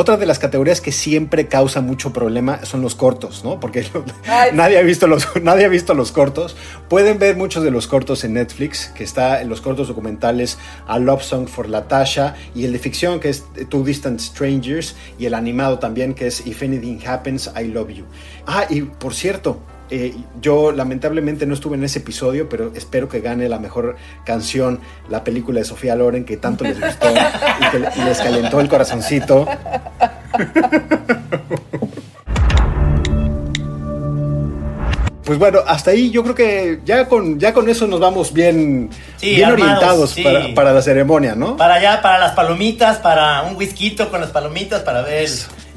Otra 0.00 0.16
de 0.16 0.26
las 0.26 0.38
categorías 0.38 0.80
que 0.80 0.92
siempre 0.92 1.48
causa 1.48 1.80
mucho 1.80 2.12
problema 2.12 2.64
son 2.64 2.82
los 2.82 2.94
cortos, 2.94 3.42
¿no? 3.42 3.58
Porque 3.58 3.84
nadie, 4.54 4.78
ha 4.78 4.82
visto 4.82 5.08
los, 5.08 5.26
nadie 5.42 5.64
ha 5.64 5.68
visto 5.68 5.92
los 5.92 6.12
cortos. 6.12 6.54
Pueden 6.88 7.18
ver 7.18 7.34
muchos 7.34 7.64
de 7.64 7.72
los 7.72 7.88
cortos 7.88 8.22
en 8.22 8.34
Netflix, 8.34 8.92
que 8.94 9.02
está 9.02 9.42
en 9.42 9.48
los 9.48 9.60
cortos 9.60 9.88
documentales 9.88 10.56
A 10.86 11.00
Love 11.00 11.24
Song 11.24 11.48
for 11.48 11.68
Latasha 11.68 12.36
y 12.54 12.64
el 12.64 12.74
de 12.74 12.78
ficción 12.78 13.18
que 13.18 13.28
es 13.28 13.44
Two 13.70 13.82
Distant 13.82 14.20
Strangers 14.20 14.94
y 15.18 15.26
el 15.26 15.34
animado 15.34 15.80
también 15.80 16.14
que 16.14 16.28
es 16.28 16.46
If 16.46 16.62
Anything 16.62 17.00
Happens, 17.04 17.50
I 17.60 17.64
Love 17.64 17.88
You. 17.88 18.04
Ah, 18.46 18.66
y 18.70 18.82
por 18.82 19.14
cierto, 19.16 19.58
eh, 19.90 20.14
yo 20.40 20.72
lamentablemente 20.72 21.46
no 21.46 21.54
estuve 21.54 21.76
en 21.76 21.84
ese 21.84 22.00
episodio, 22.00 22.48
pero 22.48 22.72
espero 22.74 23.08
que 23.08 23.20
gane 23.20 23.48
la 23.48 23.58
mejor 23.58 23.96
canción, 24.24 24.80
la 25.08 25.24
película 25.24 25.60
de 25.60 25.64
Sofía 25.64 25.94
Loren, 25.96 26.24
que 26.24 26.36
tanto 26.36 26.64
les 26.64 26.80
gustó 26.80 27.08
y 27.10 27.70
que 27.70 28.04
les 28.04 28.18
calentó 28.18 28.60
el 28.60 28.68
corazoncito. 28.68 29.46
Pues 35.24 35.38
bueno, 35.38 35.58
hasta 35.66 35.90
ahí 35.90 36.10
yo 36.10 36.22
creo 36.22 36.34
que 36.34 36.80
ya 36.86 37.06
con, 37.06 37.38
ya 37.38 37.52
con 37.52 37.68
eso 37.68 37.86
nos 37.86 38.00
vamos 38.00 38.32
bien, 38.32 38.88
Sí, 39.18 39.34
bien 39.34 39.44
armados, 39.50 39.62
orientados 39.74 40.10
sí. 40.12 40.22
para, 40.22 40.54
para 40.54 40.72
la 40.72 40.80
ceremonia, 40.80 41.34
¿no? 41.34 41.54
Para 41.58 41.74
allá, 41.74 42.00
para 42.00 42.18
las 42.18 42.32
palomitas, 42.32 42.96
para 42.98 43.42
un 43.42 43.54
whisky 43.56 43.94
con 43.94 44.22
las 44.22 44.30
palomitas, 44.30 44.80
para 44.82 45.02
ver 45.02 45.28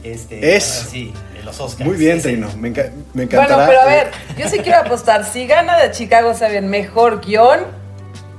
este, 0.04 0.56
Es. 0.56 0.64
para- 0.80 0.90
sí, 0.92 1.12
los 1.44 1.60
Oscars. 1.60 1.88
Muy 1.88 1.98
bien, 1.98 2.18
Sí, 2.22 2.30
sí. 2.30 2.30
Trino, 2.36 2.50
me, 2.58 2.70
enca- 2.74 2.92
me 3.14 3.26
Bueno, 3.26 3.44
encantará. 3.44 3.68
pero 3.68 3.82
a 3.82 3.86
eh, 3.94 3.98
ver, 3.98 4.12
yo 4.38 4.50
sí 4.50 4.60
quiero 4.60 4.80
apostar. 4.80 5.26
Si 5.26 5.48
gana 5.48 5.78
de 5.78 5.92
Chicago 5.92 6.34
Seven 6.34 6.70
mejor 6.70 7.22
guion, 7.22 7.60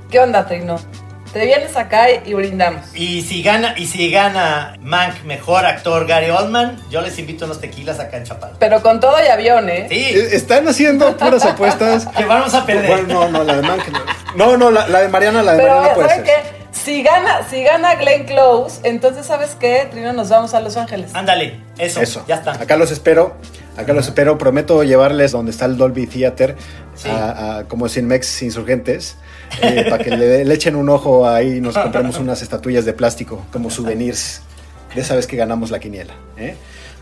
¿qué 0.09 0.19
onda, 0.19 0.45
Trino? 0.47 0.79
Te 1.33 1.45
vienes 1.45 1.75
acá 1.75 2.11
y, 2.11 2.31
brindamos. 2.35 2.81
Y 2.93 3.23
si 3.23 3.41
gana, 3.41 3.73
y 3.75 3.87
si 3.87 4.11
gana 4.11 4.75
Mank 4.81 5.23
mejor 5.23 5.65
actor 5.65 6.05
Gary 6.05 6.29
Oldman, 6.29 6.79
yo 6.91 7.01
les 7.01 7.17
invito 7.17 7.45
unos 7.45 7.59
tequilas 7.59 7.99
acá 7.99 8.17
en 8.17 8.23
Chapal. 8.23 8.51
Pero 8.59 8.83
con 8.83 8.99
todo 8.99 9.15
y 9.23 9.27
avión, 9.29 9.67
¿eh? 9.67 9.87
Sí. 9.89 9.95
eh, 10.13 10.29
Están 10.33 10.67
haciendo 10.67 11.17
puras 11.17 11.43
apuestas. 11.43 12.05
Que 12.15 12.25
vamos 12.25 12.53
a 12.53 12.63
perder. 12.67 12.87
Bueno, 13.05 13.31
no, 13.31 13.39
no, 13.39 13.43
la 13.43 13.55
de 13.55 13.61
Mank. 13.63 13.83
No, 14.35 14.45
no, 14.51 14.57
no, 14.57 14.69
la, 14.71 14.87
la 14.87 15.01
de 15.01 15.07
Mariana, 15.07 15.41
la 15.41 15.53
de 15.53 15.63
Pero 15.63 15.73
Mariana 15.75 15.95
puede 15.95 16.09
¿saben 16.09 16.25
ser. 16.25 16.35
qué? 16.43 16.62
Si 16.83 17.01
gana, 17.01 17.47
si 17.49 17.63
gana 17.63 17.95
Glenn 17.95 18.25
Close, 18.25 18.81
entonces 18.83 19.25
¿sabes 19.25 19.55
qué? 19.59 19.87
Trino, 19.89 20.11
nos 20.11 20.29
vamos 20.29 20.53
a 20.53 20.59
Los 20.59 20.75
Ángeles. 20.75 21.11
Ándale, 21.13 21.61
eso, 21.77 22.01
Eso. 22.01 22.25
ya 22.27 22.35
está. 22.35 22.51
Acá 22.53 22.75
los 22.75 22.91
espero. 22.91 23.35
Acá 23.77 23.93
los 23.93 24.07
espero. 24.07 24.37
Prometo 24.37 24.83
llevarles 24.83 25.31
donde 25.31 25.51
está 25.51 25.65
el 25.65 25.77
Dolby 25.77 26.07
Theater, 26.07 26.57
a, 27.09 27.57
a- 27.59 27.63
como 27.65 27.87
Cinmex 27.87 28.41
Insurgentes, 28.43 29.15
eh, 29.61 29.85
para 29.89 30.03
que 30.03 30.09
le, 30.11 30.43
le 30.43 30.53
echen 30.53 30.75
un 30.75 30.89
ojo 30.89 31.27
ahí 31.27 31.57
y 31.57 31.61
nos 31.61 31.77
compremos 31.77 32.17
unas 32.19 32.41
estatuillas 32.41 32.83
de 32.85 32.91
plástico 32.93 33.45
como 33.53 33.69
souvenirs 33.69 34.41
de 34.93 35.01
esa 35.01 35.15
vez 35.15 35.25
que 35.25 35.37
ganamos 35.37 35.71
la 35.71 35.79
quiniela. 35.79 36.13
¿eh? 36.37 36.55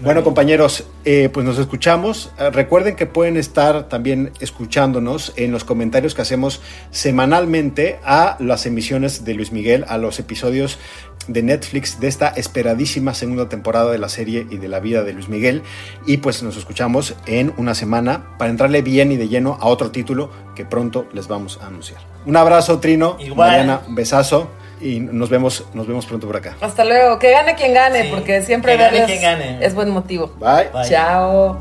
Bueno, 0.04 0.24
compañeros, 0.24 0.86
eh, 1.06 1.30
pues 1.32 1.46
nos 1.46 1.60
escuchamos. 1.60 2.32
Eh, 2.40 2.50
recuerden 2.50 2.96
que 2.96 3.06
pueden 3.06 3.38
estar 3.38 3.88
también 3.88 4.32
escuchándonos 4.40 5.32
en 5.36 5.52
los 5.52 5.64
comentarios 5.64 6.16
que 6.16 6.24
hacemos 6.24 6.60
semanalmente 6.90 8.00
a 8.04 8.36
las 8.40 8.66
emisiones 8.66 9.26
de 9.26 9.36
Luis 9.36 9.52
Miguel, 9.52 9.86
a 9.88 10.00
los 10.00 10.18
episodios 10.20 10.80
de 11.28 11.44
Netflix 11.44 12.00
de 12.00 12.08
esta 12.08 12.30
esperadísima 12.30 13.14
segunda 13.14 13.48
temporada 13.48 13.92
de 13.92 14.00
la 14.00 14.10
serie 14.10 14.48
y 14.50 14.58
de 14.58 14.68
la 14.68 14.80
vida 14.80 15.04
de 15.04 15.14
Luis 15.14 15.30
Miguel. 15.30 15.62
Y 16.08 16.18
pues 16.18 16.42
nos 16.42 16.58
escuchamos 16.58 17.14
en 17.28 17.54
una 17.58 17.76
semana 17.76 18.36
para 18.40 18.50
entrarle 18.50 18.82
bien 18.82 19.12
y 19.12 19.18
de 19.18 19.28
lleno 19.28 19.60
a 19.62 19.68
otro 19.68 19.92
título 19.92 20.32
que 20.56 20.66
pronto 20.66 21.06
les 21.14 21.28
vamos 21.28 21.60
a 21.62 21.68
anunciar. 21.68 22.02
Un 22.26 22.38
abrazo, 22.38 22.80
Trino. 22.80 23.18
Igual. 23.20 23.52
Mariana, 23.52 23.82
un 23.88 23.94
besazo. 23.94 24.50
Y 24.82 25.00
nos 25.00 25.30
vemos, 25.30 25.66
nos 25.74 25.88
vemos 25.88 26.06
pronto 26.06 26.28
por 26.28 26.38
acá. 26.38 26.58
Hasta 26.62 26.84
luego. 26.84 27.20
Que 27.20 27.32
gane 27.32 27.56
quien 27.56 27.74
gane, 27.74 28.06
porque 28.06 28.42
siempre 28.42 28.74
que 28.74 28.84
gane 28.84 29.06
quien 29.06 29.22
gane. 29.22 29.66
es 29.66 29.74
buen 29.76 29.90
motivo. 29.90 30.34
Bye. 30.40 30.70
Bye. 30.74 30.90
Chao. 30.90 31.60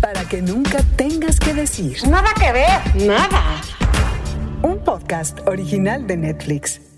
Para 0.00 0.24
que 0.28 0.42
nunca 0.42 0.78
tengas 0.96 1.38
que 1.38 1.54
decir. 1.54 1.96
Nada 2.08 2.28
que 2.38 2.52
ver. 2.52 3.06
Nada. 3.06 3.60
Un 4.62 4.78
podcast 4.78 5.38
original 5.46 6.06
de 6.06 6.16
Netflix. 6.16 6.91